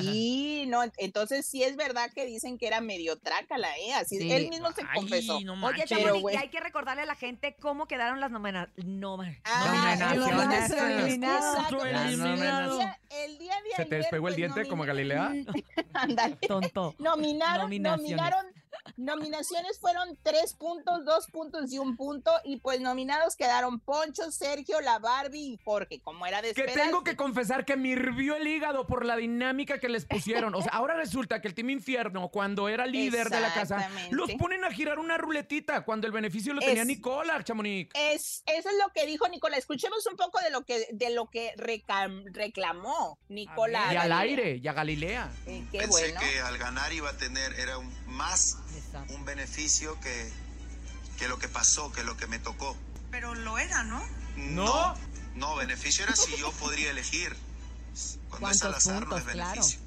sí, 0.00 0.64
no, 0.68 0.82
entonces 0.98 1.46
sí 1.46 1.62
es 1.62 1.76
verdad 1.76 2.10
que 2.14 2.26
dicen 2.26 2.58
que 2.58 2.66
era 2.66 2.80
medio 2.80 3.16
trácala, 3.18 3.68
¿eh? 3.78 3.92
Así, 3.94 4.18
Sí. 4.18 4.32
él 4.32 4.48
mismo 4.48 4.72
se 4.72 4.82
confesó. 4.94 5.36
Oye, 5.36 5.84
Pero, 5.88 6.00
Chamonix, 6.16 6.32
y 6.32 6.36
hay 6.36 6.48
que 6.48 6.60
recordarle 6.60 7.02
a 7.02 7.06
la 7.06 7.14
gente 7.14 7.56
cómo 7.60 7.86
quedaron 7.86 8.20
las 8.20 8.30
nomina- 8.30 8.70
noma- 8.76 9.36
Ah, 9.44 9.96
nominaciones. 10.08 11.18
nominaciones. 11.18 12.96
El 13.10 13.38
día- 13.38 13.54
de 13.62 13.70
¿Se 13.70 13.76
te 13.76 13.82
ayer, 13.82 13.98
despegó 14.02 14.28
el 14.28 14.34
pues, 14.34 14.36
diente 14.36 14.68
como 14.68 14.84
Galilea? 14.84 15.32
Ándale. 15.92 16.36
Tonto. 16.46 16.94
Nominaron, 16.98 17.62
Nominaciones. 17.64 18.16
nominaron, 18.16 18.46
nominaciones 18.96 19.78
fueron 19.78 20.18
tres 20.22 20.54
puntos, 20.54 21.04
dos 21.04 21.26
puntos 21.28 21.72
y 21.72 21.78
un 21.78 21.96
punto, 21.96 22.30
y 22.44 22.58
pues 22.58 22.80
nominados 22.80 23.36
quedaron 23.36 23.80
Poncho, 23.80 24.30
Sergio, 24.30 24.80
la 24.80 24.98
Barbie 24.98 25.54
y 25.54 25.58
Jorge, 25.64 26.00
como 26.02 26.26
era 26.26 26.42
de 26.42 26.52
Que 26.54 26.60
esperarse. 26.62 26.80
tengo 26.90 27.04
que 27.04 27.16
confesar 27.16 27.64
que 27.64 27.76
me 27.76 27.88
hirvió 27.88 28.36
el 28.36 28.46
hígado 28.46 28.86
por 28.86 29.04
la 29.04 29.16
dinámica 29.16 29.78
que 29.78 29.88
les 29.88 30.04
pusieron. 30.04 30.54
O 30.54 30.62
sea, 30.62 30.72
ahora 30.72 30.94
resulta 30.94 31.40
que 31.40 31.48
el 31.48 31.54
Team 31.54 31.70
Infierno, 31.70 32.28
cuando 32.28 32.68
era 32.68 32.86
líder 32.86 33.30
de 33.30 33.40
la 33.40 33.52
casa, 33.52 33.88
los 34.10 34.30
ponen 34.34 34.64
a 34.64 34.70
girar 34.72 34.98
una 34.98 35.18
ruletita 35.18 35.84
cuando 35.84 36.06
el 36.06 36.12
beneficio 36.12 36.52
lo 36.54 36.60
tenía 36.60 36.82
Es- 36.82 36.88
Nicola, 36.88 37.42
Chamonix. 37.44 37.90
Es, 37.94 38.42
eso 38.46 38.68
es 38.68 38.76
lo 38.84 38.92
que 38.92 39.06
dijo 39.06 39.28
Nicola. 39.28 39.56
Escuchemos 39.56 40.06
un 40.06 40.16
poco 40.16 40.40
de 40.40 40.50
lo 40.50 40.62
que, 40.64 40.88
de 40.92 41.10
lo 41.10 41.28
que 41.30 41.54
recam- 41.56 42.24
reclamó 42.32 43.18
Nicola. 43.28 43.92
Y 43.92 43.96
al 43.96 44.12
aire, 44.12 44.56
y 44.62 44.68
a 44.68 44.72
Galilea. 44.72 45.30
Eh, 45.46 45.64
qué 45.70 45.78
Pensé 45.78 45.90
bueno. 46.12 46.20
que 46.20 46.40
al 46.40 46.58
ganar 46.58 46.92
iba 46.92 47.10
a 47.10 47.16
tener, 47.16 47.52
era 47.54 47.78
un, 47.78 47.90
más 48.06 48.56
un 49.08 49.24
beneficio 49.24 49.98
que, 50.00 50.30
que 51.18 51.28
lo 51.28 51.38
que 51.38 51.48
pasó, 51.48 51.92
que 51.92 52.04
lo 52.04 52.16
que 52.16 52.26
me 52.26 52.38
tocó. 52.38 52.76
Pero 53.10 53.34
lo 53.34 53.58
era, 53.58 53.82
¿no? 53.82 54.02
No, 54.36 54.94
no, 55.34 55.56
beneficio 55.56 56.04
era 56.04 56.14
si 56.16 56.36
yo 56.36 56.52
podría 56.52 56.90
elegir. 56.90 57.36
Cuando 58.28 58.50
es 58.50 58.62
al 58.62 58.72
¿Cuántos 58.72 58.86
azar 58.86 59.06
no 59.06 59.16
es 59.16 59.22
puntos? 59.22 59.32
Claro. 59.32 59.50
beneficio. 59.50 59.80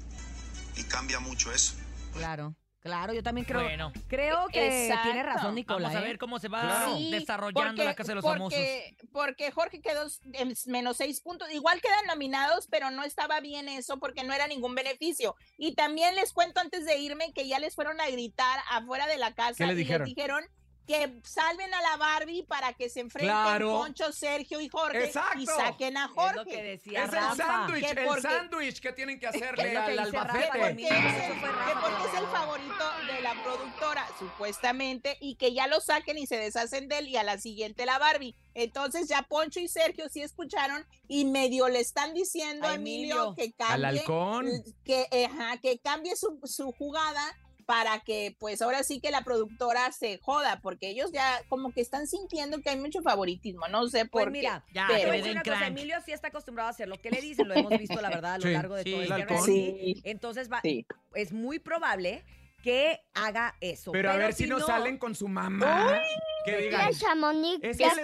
Y 0.76 0.84
cambia 0.84 1.20
mucho 1.20 1.52
eso. 1.52 1.74
Claro, 2.12 2.54
claro, 2.84 3.12
yo 3.12 3.22
también 3.22 3.44
creo. 3.46 3.62
Bueno. 3.62 3.92
Creo 4.06 4.46
que 4.48 4.86
Exacto. 4.86 5.08
tiene 5.10 5.22
razón, 5.24 5.54
Nicola. 5.56 5.88
Vamos 5.88 5.96
a 5.96 6.04
¿eh? 6.04 6.08
ver 6.08 6.18
cómo 6.18 6.38
se 6.38 6.48
va 6.48 6.60
Claro. 6.60 6.96
Desarrollando 7.10 7.82
la 7.82 7.94
Casa 7.94 8.12
de 8.12 8.14
los 8.16 8.24
porque, 8.24 8.96
Porque 9.12 9.50
Jorge 9.50 9.80
quedó 9.80 10.06
en 10.32 10.54
menos 10.66 10.98
seis 10.98 11.20
puntos. 11.20 11.50
Igual 11.50 11.80
quedan 11.80 12.06
nominados, 12.06 12.68
pero 12.68 12.90
no 12.92 13.02
estaba 13.02 13.40
bien 13.40 13.68
eso 13.68 13.98
porque 13.98 14.22
no 14.22 14.32
era 14.32 14.46
ningún 14.46 14.74
beneficio. 14.74 15.34
Y 15.58 15.74
también 15.74 16.14
les 16.14 16.32
cuento 16.32 16.60
antes 16.60 16.84
de 16.84 16.98
irme 16.98 17.32
que 17.32 17.48
ya 17.48 17.58
les 17.58 17.74
fueron 17.74 18.00
a 18.00 18.08
gritar 18.10 18.60
afuera 18.70 19.06
de 19.06 19.16
la 19.18 19.34
casa 19.34 19.54
¿Qué 19.56 19.66
le 19.66 19.72
y 19.72 19.76
dijeron? 19.76 20.06
les 20.06 20.14
dijeron 20.14 20.44
que 20.86 21.20
salven 21.24 21.72
a 21.72 21.80
la 21.82 21.96
Barbie 21.96 22.42
para 22.42 22.72
que 22.74 22.90
se 22.90 23.00
enfrenten 23.00 23.34
Claro. 23.34 23.70
Poncho, 23.70 24.12
Sergio 24.12 24.60
y 24.60 24.68
Jorge 24.68 25.04
Exacto. 25.06 25.38
y 25.40 25.46
saquen 25.46 25.96
a 25.96 26.08
Jorge. 26.08 26.34
lo 26.36 26.44
que 26.44 26.62
decía 26.62 27.04
Es 27.04 27.12
el 27.12 27.36
sándwich, 27.36 27.84
Que 27.84 27.90
el 28.00 28.06
porque- 28.06 28.20
sándwich 28.22 28.80
que 28.80 28.92
tienen 28.92 29.18
que 29.18 29.26
Es 29.26 29.34
hacerle 29.36 29.76
al 29.76 29.98
albacete. 29.98 30.46
Rafa, 30.46 30.58
porque 30.58 30.84
es 30.84 30.90
el- 30.90 31.40
que 31.40 31.74
porque 31.80 32.04
es 32.12 32.18
el 32.20 32.26
favorito 32.26 32.84
de 33.14 33.20
la 33.22 33.42
productora, 33.42 34.06
supuestamente, 34.18 35.16
y 35.20 35.36
que 35.36 35.54
ya 35.54 35.66
lo 35.66 35.80
saquen 35.80 36.18
y 36.18 36.26
se 36.26 36.36
deshacen 36.36 36.88
de 36.88 36.98
él 36.98 37.08
y 37.08 37.16
a 37.16 37.22
la 37.22 37.38
siguiente 37.38 37.86
la 37.86 37.98
Barbie. 37.98 38.34
Entonces 38.54 39.08
ya 39.08 39.22
Poncho 39.22 39.60
y 39.60 39.68
Sergio 39.68 40.08
sí 40.10 40.20
escucharon 40.22 40.86
y 41.08 41.24
medio 41.24 41.68
le 41.68 41.80
están 41.80 42.12
diciendo 42.14 42.66
a 42.66 42.72
A 42.72 42.74
Emilio, 42.74 43.14
Emilio. 43.16 43.34
que 43.34 43.52
cambie, 43.52 43.74
Al 43.74 43.84
halcón. 43.98 44.46
que, 44.84 45.06
eh, 45.10 45.26
ajá, 45.26 45.56
que 45.58 45.78
cambie 45.78 46.14
su, 46.16 46.38
su 46.44 46.72
jugada 46.72 47.22
para 47.66 48.00
que 48.00 48.36
pues 48.38 48.60
ahora 48.62 48.82
sí 48.82 49.00
que 49.00 49.10
la 49.10 49.22
productora 49.22 49.90
se 49.92 50.18
joda, 50.18 50.60
porque 50.62 50.88
ellos 50.90 51.10
ya 51.12 51.40
como 51.48 51.72
que 51.72 51.80
están 51.80 52.06
sintiendo 52.06 52.60
que 52.60 52.70
hay 52.70 52.76
mucho 52.78 53.02
favoritismo, 53.02 53.66
no 53.68 53.86
sé 53.88 54.04
por 54.06 54.22
Pues 54.24 54.32
mira, 54.32 54.64
qué. 54.68 54.74
Ya, 54.74 54.86
pero- 54.88 55.12
decir 55.12 55.32
una 55.32 55.42
cosa, 55.42 55.66
Emilio 55.66 55.96
sí 56.04 56.12
está 56.12 56.28
acostumbrado 56.28 56.68
a 56.68 56.70
hacer 56.70 56.88
lo 56.88 56.98
que 56.98 57.10
le 57.10 57.20
dicen, 57.20 57.48
lo 57.48 57.54
hemos 57.54 57.78
visto, 57.78 58.00
la 58.00 58.08
verdad, 58.10 58.34
a 58.34 58.38
lo 58.38 58.44
Sí, 58.44 58.52
largo 58.52 58.74
de 58.76 58.82
sí, 58.84 58.90
todo 58.92 59.02
el 59.02 59.08
reality. 59.08 59.42
Sí. 59.44 60.00
Entonces 60.04 60.50
va, 60.52 60.60
Sí. 60.62 60.86
es 61.14 61.32
muy 61.32 61.58
probable 61.58 62.24
que 62.62 63.00
haga 63.12 63.54
eso. 63.60 63.92
Pero 63.92 64.10
a 64.10 64.16
ver 64.16 64.32
si 64.32 64.46
no 64.46 64.58
salen 64.60 64.96
con 64.98 65.14
su 65.14 65.28
mamá. 65.28 66.00
Que 66.46 66.52
Ya, 66.52 66.58
digan. 66.58 66.92
Chamonix, 66.94 67.58
Es 67.62 67.78
ya 67.78 67.90
que 67.90 67.96
de 67.96 68.02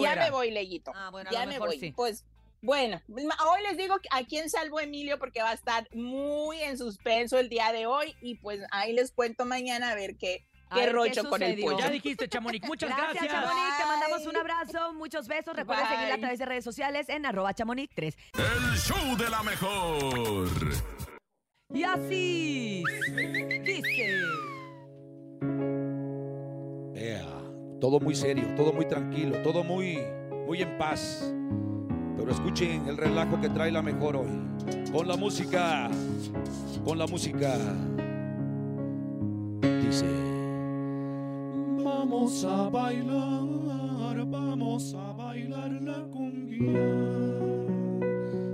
Ya 0.00 0.16
me 0.16 0.30
voy, 0.30 0.50
Leyito. 0.50 0.92
Ah, 0.94 1.10
bueno, 1.10 1.30
ya 1.30 1.46
me 1.46 1.58
voy. 1.58 1.78
sí. 1.78 1.92
Pues 1.92 2.24
bueno, 2.64 2.98
hoy 3.08 3.62
les 3.68 3.76
digo 3.76 3.96
a 4.10 4.24
quién 4.24 4.48
salvó 4.48 4.80
Emilio 4.80 5.18
porque 5.18 5.42
va 5.42 5.50
a 5.50 5.52
estar 5.52 5.86
muy 5.94 6.62
en 6.62 6.78
suspenso 6.78 7.38
el 7.38 7.50
día 7.50 7.72
de 7.72 7.84
hoy 7.84 8.16
y 8.22 8.36
pues 8.36 8.60
ahí 8.70 8.94
les 8.94 9.12
cuento 9.12 9.44
mañana 9.44 9.90
a 9.90 9.94
ver 9.94 10.16
qué, 10.16 10.46
A 10.70 10.76
qué 10.76 10.80
ver 10.80 10.88
qué 10.88 10.94
rocho 10.94 11.28
con 11.28 11.42
el 11.42 11.60
pollo. 11.60 11.78
Ya 11.78 11.90
dijiste, 11.90 12.26
Chamonix. 12.26 12.66
Muchas 12.66 12.88
Gracias, 12.88 13.22
gracias. 13.22 13.42
Chamonix. 13.42 13.76
Te 13.76 13.84
mandamos 13.84 14.26
un 14.26 14.36
abrazo, 14.38 14.94
muchos 14.94 15.28
besos. 15.28 15.54
Recuerda 15.54 15.82
Bye. 15.82 15.92
seguirla 15.92 16.14
a 16.14 16.18
través 16.18 16.38
de 16.38 16.46
redes 16.46 16.64
sociales 16.64 17.08
en 17.10 17.26
arroba 17.26 17.52
chamonix3. 17.52 18.16
El 18.32 18.78
show 18.78 19.16
de 19.18 19.28
la 19.28 19.42
mejor. 19.42 20.48
Y 21.74 21.82
así 21.82 22.82
dice. 23.62 24.22
Ea, 26.94 27.28
todo 27.78 28.00
muy 28.00 28.14
serio, 28.14 28.54
todo 28.56 28.72
muy 28.72 28.88
tranquilo, 28.88 29.42
todo 29.42 29.62
muy, 29.64 29.98
muy 30.46 30.62
en 30.62 30.78
paz. 30.78 31.30
Pero 32.16 32.30
escuchen 32.30 32.86
el 32.88 32.96
relajo 32.96 33.40
que 33.40 33.48
trae 33.48 33.70
la 33.70 33.82
mejor 33.82 34.16
hoy. 34.16 34.28
Con 34.92 35.08
la 35.08 35.16
música, 35.16 35.90
con 36.84 36.98
la 36.98 37.06
música. 37.06 37.56
Dice. 39.82 40.06
Vamos 41.84 42.44
a 42.44 42.68
bailar, 42.68 44.24
vamos 44.26 44.94
a 44.94 45.12
bailar 45.12 45.70
la 45.82 46.04
cumbia. 46.12 46.80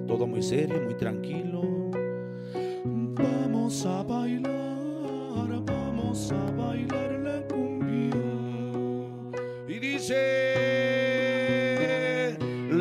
Todo 0.07 0.27
muy 0.27 0.43
serio, 0.43 0.81
muy 0.83 0.95
tranquilo. 0.95 1.63
Vamos 3.15 3.85
a 3.87 4.03
bailar, 4.03 5.63
vamos 5.65 6.33
a 6.33 6.51
bailar 6.53 7.13
la 7.13 7.47
cumbia. 7.47 8.17
Y 9.69 9.79
dice 9.79 10.50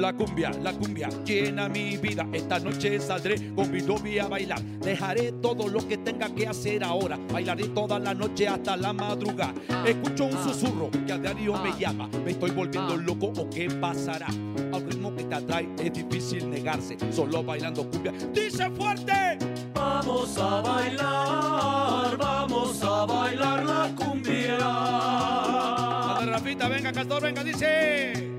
la 0.10 0.18
cumbia, 0.18 0.50
la 0.64 0.74
cumbia 0.74 1.08
llena 1.24 1.70
mi 1.70 1.96
vida. 1.98 2.28
Esta 2.34 2.58
noche 2.60 3.00
saldré 3.00 3.54
con 3.54 3.72
mi 3.72 3.80
novia 3.82 4.24
a 4.24 4.28
bailar. 4.28 4.62
Dejaré 4.80 5.34
todo 5.34 5.68
lo 5.68 5.88
que 5.88 5.98
tenga 5.98 6.34
que 6.34 6.48
hacer 6.48 6.84
ahora. 6.84 7.20
Bailaré 7.32 7.68
toda 7.68 8.00
la 8.00 8.16
noche 8.16 8.48
hasta 8.48 8.76
la 8.76 8.92
madrugada. 8.92 9.54
Escucho 9.86 10.26
un 10.26 10.32
susurro 10.32 10.90
que 11.06 11.14
a 11.14 11.18
diario 11.20 11.54
me 11.62 11.78
llama. 11.78 12.10
Me 12.26 12.32
estoy 12.32 12.50
volviendo 12.50 12.98
loco 12.98 13.32
o 13.38 13.50
qué 13.52 13.70
pasará. 13.70 14.28
Al 14.74 14.84
ritmo 14.84 15.16
que 15.16 15.26
te 15.26 15.36
atrae 15.36 15.70
es 15.78 15.94
difícil 15.94 16.50
negarse. 16.50 16.98
Solo 17.12 17.44
bailando 17.44 17.88
cumbia. 17.88 18.12
Dice 18.34 18.68
fuerte. 18.72 19.38
Vamos 19.76 20.36
a 20.40 20.62
bailar, 20.62 22.18
vamos 22.18 22.84
a 22.84 23.06
bailar 23.06 23.64
la 23.64 23.96
cumbia. 23.96 24.58
A 24.60 26.18
ver, 26.20 26.30
Rafita, 26.30 26.68
venga, 26.68 26.92
Castor, 26.92 27.22
venga, 27.22 27.44
dice. 27.44 28.39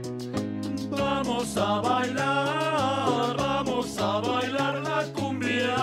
Vamos 1.54 1.68
a 1.68 1.80
bailar, 1.80 3.36
vamos 3.36 3.98
a 3.98 4.20
bailar 4.20 4.74
la 4.82 5.02
cumbia. 5.12 5.74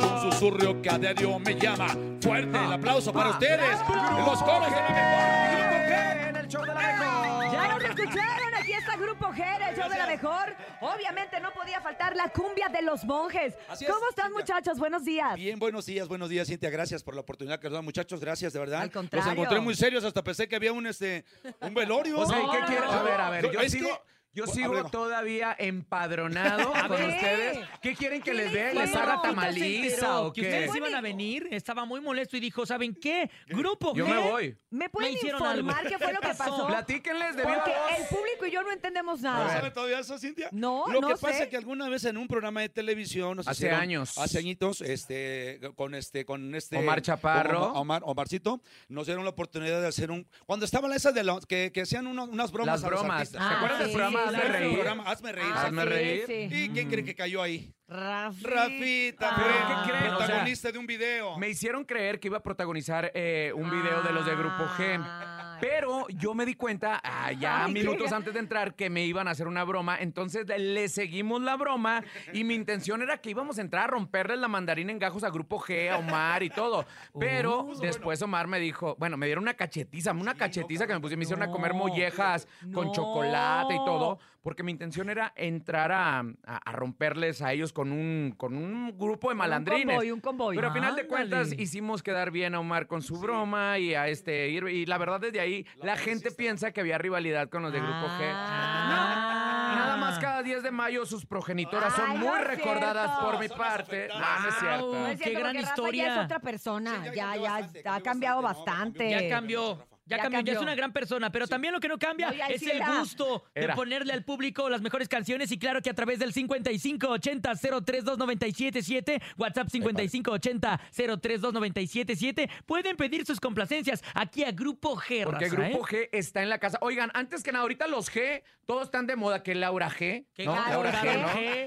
Un 0.00 0.32
susurro 0.32 0.80
que 0.80 0.88
a 0.88 0.98
diario 0.98 1.38
me 1.38 1.54
llama. 1.54 1.88
Fuerte 2.22 2.64
el 2.64 2.72
aplauso 2.72 3.12
para 3.12 3.30
ustedes. 3.30 3.78
Los 4.24 4.42
coros 4.42 4.70
de 4.70 4.76
la 4.76 4.88
mejor. 4.88 6.29
Show 6.50 6.62
de 6.62 6.66
la 6.66 6.74
mejor. 6.74 7.52
Ya 7.52 7.68
nos 7.68 7.84
escucharon, 7.84 8.54
aquí 8.56 8.72
está 8.72 8.96
Grupo 8.96 9.26
G, 9.28 9.68
el 9.70 9.76
show 9.76 9.88
de 9.88 9.98
la 9.98 10.06
mejor. 10.06 10.56
Obviamente 10.80 11.38
no 11.40 11.52
podía 11.52 11.80
faltar 11.80 12.16
la 12.16 12.28
cumbia 12.30 12.68
de 12.68 12.82
los 12.82 13.04
monjes. 13.04 13.54
Así 13.68 13.84
es, 13.84 13.90
¿Cómo 13.90 14.08
están, 14.08 14.32
muchachos? 14.32 14.78
Buenos 14.78 15.04
días. 15.04 15.36
Bien, 15.36 15.58
buenos 15.58 15.86
días, 15.86 16.08
buenos 16.08 16.28
días, 16.28 16.48
Cintia. 16.48 16.68
Gracias 16.70 17.02
por 17.04 17.14
la 17.14 17.20
oportunidad 17.20 17.60
que 17.60 17.68
nos 17.68 17.74
dan, 17.74 17.84
muchachos. 17.84 18.20
Gracias, 18.20 18.52
de 18.52 18.58
verdad. 18.58 18.80
Al 18.82 18.90
contrario. 18.90 19.26
Los 19.26 19.32
encontré 19.32 19.60
muy 19.60 19.74
serios, 19.74 20.02
hasta 20.04 20.22
pensé 20.24 20.48
que 20.48 20.56
había 20.56 20.72
un, 20.72 20.86
este, 20.88 21.24
un 21.60 21.72
velorio. 21.72 22.18
O 22.18 22.26
sea, 22.26 22.40
¿y 22.42 22.50
qué 22.50 22.58
quieren? 22.66 22.90
A 22.90 23.02
ver, 23.02 23.20
a 23.20 23.30
ver, 23.30 23.50
yo 23.52 23.60
es 23.60 23.72
sigo- 23.72 23.88
que 23.88 24.10
Yo 24.32 24.46
sigo 24.46 24.84
todavía 24.90 25.54
empadronado 25.58 26.74
A 26.74 26.86
con 26.88 26.96
ver. 26.98 27.08
ustedes. 27.10 27.58
¿Qué 27.82 27.94
quieren 27.96 28.22
que 28.22 28.32
les 28.32 28.52
dé? 28.52 28.72
¿Les 28.74 28.94
haga 28.94 29.20
tamaliza 29.22 30.20
o 30.20 30.32
que 30.32 30.42
qué? 30.42 30.48
ustedes 30.48 30.76
iban 30.76 30.94
a 30.94 31.00
venir, 31.00 31.48
estaba 31.50 31.84
muy 31.84 32.00
molesto 32.00 32.36
y 32.36 32.40
dijo, 32.40 32.64
¿saben 32.64 32.94
qué? 32.94 33.30
Grupo 33.48 33.94
Yo 33.94 34.06
G. 34.06 34.08
me 34.08 34.30
voy. 34.30 34.58
¿Me 34.70 34.88
pueden 34.88 35.14
hicieron 35.14 35.40
informar 35.40 35.78
algo. 35.78 35.90
qué 35.90 35.98
fue 35.98 36.12
lo 36.12 36.20
que 36.20 36.28
pasó? 36.34 36.66
Platíquenles 36.66 37.36
de 37.36 37.42
viva 37.42 37.54
Porque 37.56 37.70
voz. 37.72 37.98
el 37.98 38.06
público 38.06 38.46
y 38.46 38.50
yo 38.52 38.62
no 38.62 38.70
entendemos 38.72 39.20
¿No 39.20 39.30
nada. 39.32 39.52
sabe 39.52 39.70
todavía 39.72 39.98
eso, 39.98 40.18
Cintia? 40.18 40.48
No, 40.52 40.84
Lo 40.86 41.00
no 41.00 41.08
que 41.08 41.14
pasa 41.16 41.38
sé. 41.38 41.42
es 41.44 41.48
que 41.48 41.56
alguna 41.56 41.88
vez 41.88 42.04
en 42.04 42.16
un 42.16 42.28
programa 42.28 42.60
de 42.60 42.68
televisión 42.68 43.36
nos 43.36 43.48
Hace 43.48 43.66
hicieron- 43.66 43.80
años. 43.80 44.16
hace 44.18 44.38
añitos, 44.38 44.80
este, 44.80 45.60
con 45.74 45.94
este, 45.94 46.24
con 46.24 46.54
este 46.54 46.76
Omar 46.76 47.02
Chaparro. 47.02 47.68
con 47.72 47.76
Omar, 47.78 48.02
Omarcito, 48.04 48.62
nos 48.88 49.06
dieron 49.06 49.24
la 49.24 49.30
oportunidad 49.30 49.80
de 49.80 49.88
hacer 49.88 50.10
un, 50.10 50.26
cuando 50.46 50.64
estaba 50.64 50.86
la 50.88 50.96
esa 50.96 51.10
de 51.12 51.24
los 51.24 51.46
que, 51.46 51.72
que 51.72 51.82
hacían 51.82 52.06
uno- 52.06 52.24
unas 52.24 52.52
bromas 52.52 52.80
Las 52.80 52.84
a 52.84 52.90
los 52.90 53.00
bromas. 53.00 53.20
artistas. 53.20 53.42
¿Se 53.42 53.48
¿Se 53.48 53.54
acuerdan 53.56 53.78
del 53.80 53.88
sí, 53.88 53.94
programa 53.94 54.19
Hazme 54.26 54.44
Reír? 54.44 54.72
programa 54.74 55.02
Hazme 55.04 55.32
reír. 55.32 55.50
Ah, 55.52 55.66
Hazme 55.66 55.82
sí, 55.82 55.88
reír. 55.88 56.24
sí. 56.26 56.48
¿Y 56.50 56.68
quién 56.70 56.88
cree 56.88 57.04
que 57.04 57.14
cayó 57.14 57.42
ahí? 57.42 57.72
Rafita. 57.90 58.48
Rafita, 58.50 59.34
¿Pero 59.36 59.48
fue 59.50 59.74
qué 59.84 59.90
creen? 59.90 60.14
O 60.14 60.16
sea, 60.18 60.26
protagonista 60.26 60.70
de 60.72 60.78
un 60.78 60.86
video. 60.86 61.36
Me 61.38 61.48
hicieron 61.48 61.84
creer 61.84 62.20
que 62.20 62.28
iba 62.28 62.38
a 62.38 62.42
protagonizar 62.42 63.10
eh, 63.14 63.52
un 63.54 63.68
video 63.68 64.02
de 64.02 64.12
los 64.12 64.24
de 64.24 64.36
Grupo 64.36 64.64
G. 64.78 65.56
Pero 65.60 66.06
yo 66.08 66.32
me 66.34 66.46
di 66.46 66.54
cuenta, 66.54 67.00
ah, 67.04 67.32
ya 67.32 67.64
Ay, 67.66 67.72
minutos 67.74 68.08
qué- 68.08 68.14
antes 68.14 68.32
de 68.32 68.40
entrar, 68.40 68.74
que 68.74 68.88
me 68.88 69.04
iban 69.04 69.28
a 69.28 69.32
hacer 69.32 69.46
una 69.46 69.62
broma. 69.64 69.98
Entonces 70.00 70.46
le 70.46 70.88
seguimos 70.88 71.42
la 71.42 71.56
broma 71.56 72.02
y 72.32 72.44
mi 72.44 72.54
intención 72.54 73.02
era 73.02 73.18
que 73.18 73.28
íbamos 73.30 73.58
a 73.58 73.60
entrar 73.60 73.84
a 73.84 73.86
romperles 73.88 74.38
la 74.38 74.48
mandarina 74.48 74.90
en 74.90 74.98
gajos 74.98 75.22
a 75.22 75.28
Grupo 75.30 75.58
G, 75.60 75.90
a 75.90 75.98
Omar 75.98 76.42
y 76.42 76.48
todo. 76.50 76.86
Pero 77.18 77.68
después 77.82 78.22
Omar 78.22 78.46
me 78.46 78.58
dijo, 78.58 78.96
bueno, 78.98 79.16
me 79.18 79.26
dieron 79.26 79.42
una 79.44 79.54
cachetiza, 79.54 80.12
una 80.12 80.34
cachetiza 80.34 80.86
que 80.86 80.94
me 80.94 81.00
pusieron, 81.00 81.18
me 81.18 81.24
hicieron 81.24 81.42
a 81.46 81.50
comer 81.52 81.74
mollejas 81.74 82.48
con 82.72 82.92
chocolate 82.92 83.74
y 83.74 83.84
todo. 83.84 84.18
Porque 84.42 84.62
mi 84.62 84.72
intención 84.72 85.10
era 85.10 85.34
entrar 85.36 85.92
a, 85.92 86.20
a- 86.20 86.24
a 86.64 86.72
romperles 86.72 87.42
a 87.42 87.52
ellos 87.52 87.74
con 87.74 87.79
un, 87.92 88.34
con 88.36 88.56
un 88.56 88.96
grupo 88.98 89.28
de 89.30 89.34
malandrines. 89.36 89.86
convoy, 89.86 90.10
un 90.10 90.20
convoy. 90.20 90.56
Pero 90.56 90.68
a 90.68 90.72
final 90.72 90.94
de 90.96 91.02
Ándale. 91.02 91.08
cuentas 91.08 91.52
hicimos 91.58 92.02
quedar 92.02 92.30
bien 92.30 92.54
a 92.54 92.60
Omar 92.60 92.86
con 92.86 93.00
su 93.02 93.18
broma 93.18 93.78
y 93.78 93.94
a 93.94 94.08
este 94.08 94.48
ir- 94.50 94.68
y 94.70 94.84
la 94.86 94.98
verdad 94.98 95.20
desde 95.20 95.40
ahí 95.40 95.66
la, 95.82 95.96
gente 95.96 96.30
piensa 96.30 96.72
que 96.72 96.80
había 96.80 96.98
rivalidad 96.98 97.48
con 97.48 97.62
los 97.62 97.72
de 97.72 97.80
Grupo 97.80 98.06
G. 98.06 98.32
Ah. 98.32 99.72
Nada 99.76 99.96
más 99.96 100.18
cada 100.18 100.42
10 100.42 100.62
de 100.62 100.70
mayo 100.70 101.06
sus 101.06 101.24
progenitoras 101.26 101.94
son 101.94 102.10
no 102.20 102.26
muy 102.26 102.38
es 102.40 102.46
recordadas 102.46 103.06
cierto. 103.10 103.30
por 103.30 103.40
mi 103.40 103.48
parte. 103.48 104.08
No, 104.08 104.18
no 104.42 104.48
es 104.48 104.54
cierto. 104.58 104.92
No 104.94 105.06
es 105.06 105.20
Qué 105.20 105.30
gran 105.30 105.42
porque 105.44 105.58
Rafa 105.62 105.70
historia. 105.70 106.04
ya 106.06 106.18
es 106.20 106.24
otra 106.24 106.38
persona. 106.40 107.12
ya, 107.14 107.36
ya, 107.36 107.70
ha 107.94 108.00
cambiado 108.00 108.42
bastante. 108.42 109.10
Ya 109.10 109.28
cambió. 109.28 109.78
Ya, 110.10 110.16
Ya 110.16 110.22
cambió, 110.24 110.40
ya 110.42 110.52
es 110.54 110.60
una 110.60 110.74
gran 110.74 110.92
persona, 110.92 111.30
pero 111.30 111.46
también 111.46 111.72
lo 111.72 111.78
que 111.80 111.86
no 111.88 111.96
cambia 111.98 112.30
No, 112.32 112.44
es 112.48 112.60
sí 112.60 112.68
el 112.70 112.78
era. 112.78 112.98
gusto 112.98 113.44
de 113.54 113.68
ponerle 113.70 114.12
al 114.12 114.24
público 114.24 114.68
las 114.68 114.82
mejores 114.82 115.08
canciones 115.08 115.52
y 115.52 115.58
claro 115.58 115.80
que 115.82 115.90
a 115.90 115.94
través 115.94 116.18
del 116.18 116.32
5580-032977, 116.34 119.22
WhatsApp 119.38 119.68
5580-032977, 119.68 122.50
pueden 122.66 122.96
pedir 122.96 123.24
sus 123.24 123.38
complacencias 123.40 124.02
aquí 124.14 124.44
a 124.44 124.50
Grupo 124.52 124.96
G. 124.96 125.24
Porque 125.24 125.46
raza, 125.48 125.56
Grupo 125.56 125.86
¿eh? 125.88 125.90
G 125.90 126.08
está 126.12 126.42
en 126.42 126.48
la 126.50 126.58
casa. 126.58 126.78
Oigan, 126.80 127.10
antes 127.14 127.42
que 127.42 127.52
nada, 127.52 127.62
ahorita 127.62 127.86
los 127.86 128.10
G, 128.12 128.42
todos 128.66 128.84
están 128.84 129.06
de 129.06 129.16
moda. 129.16 129.42
Que 129.42 129.54
Laura 129.54 129.90
G, 129.90 130.26
Que 130.34 130.44
¿no? 130.44 130.54
Karol 130.54 130.84
Laura 130.84 131.02
G, 131.02 131.06
G, 131.06 131.16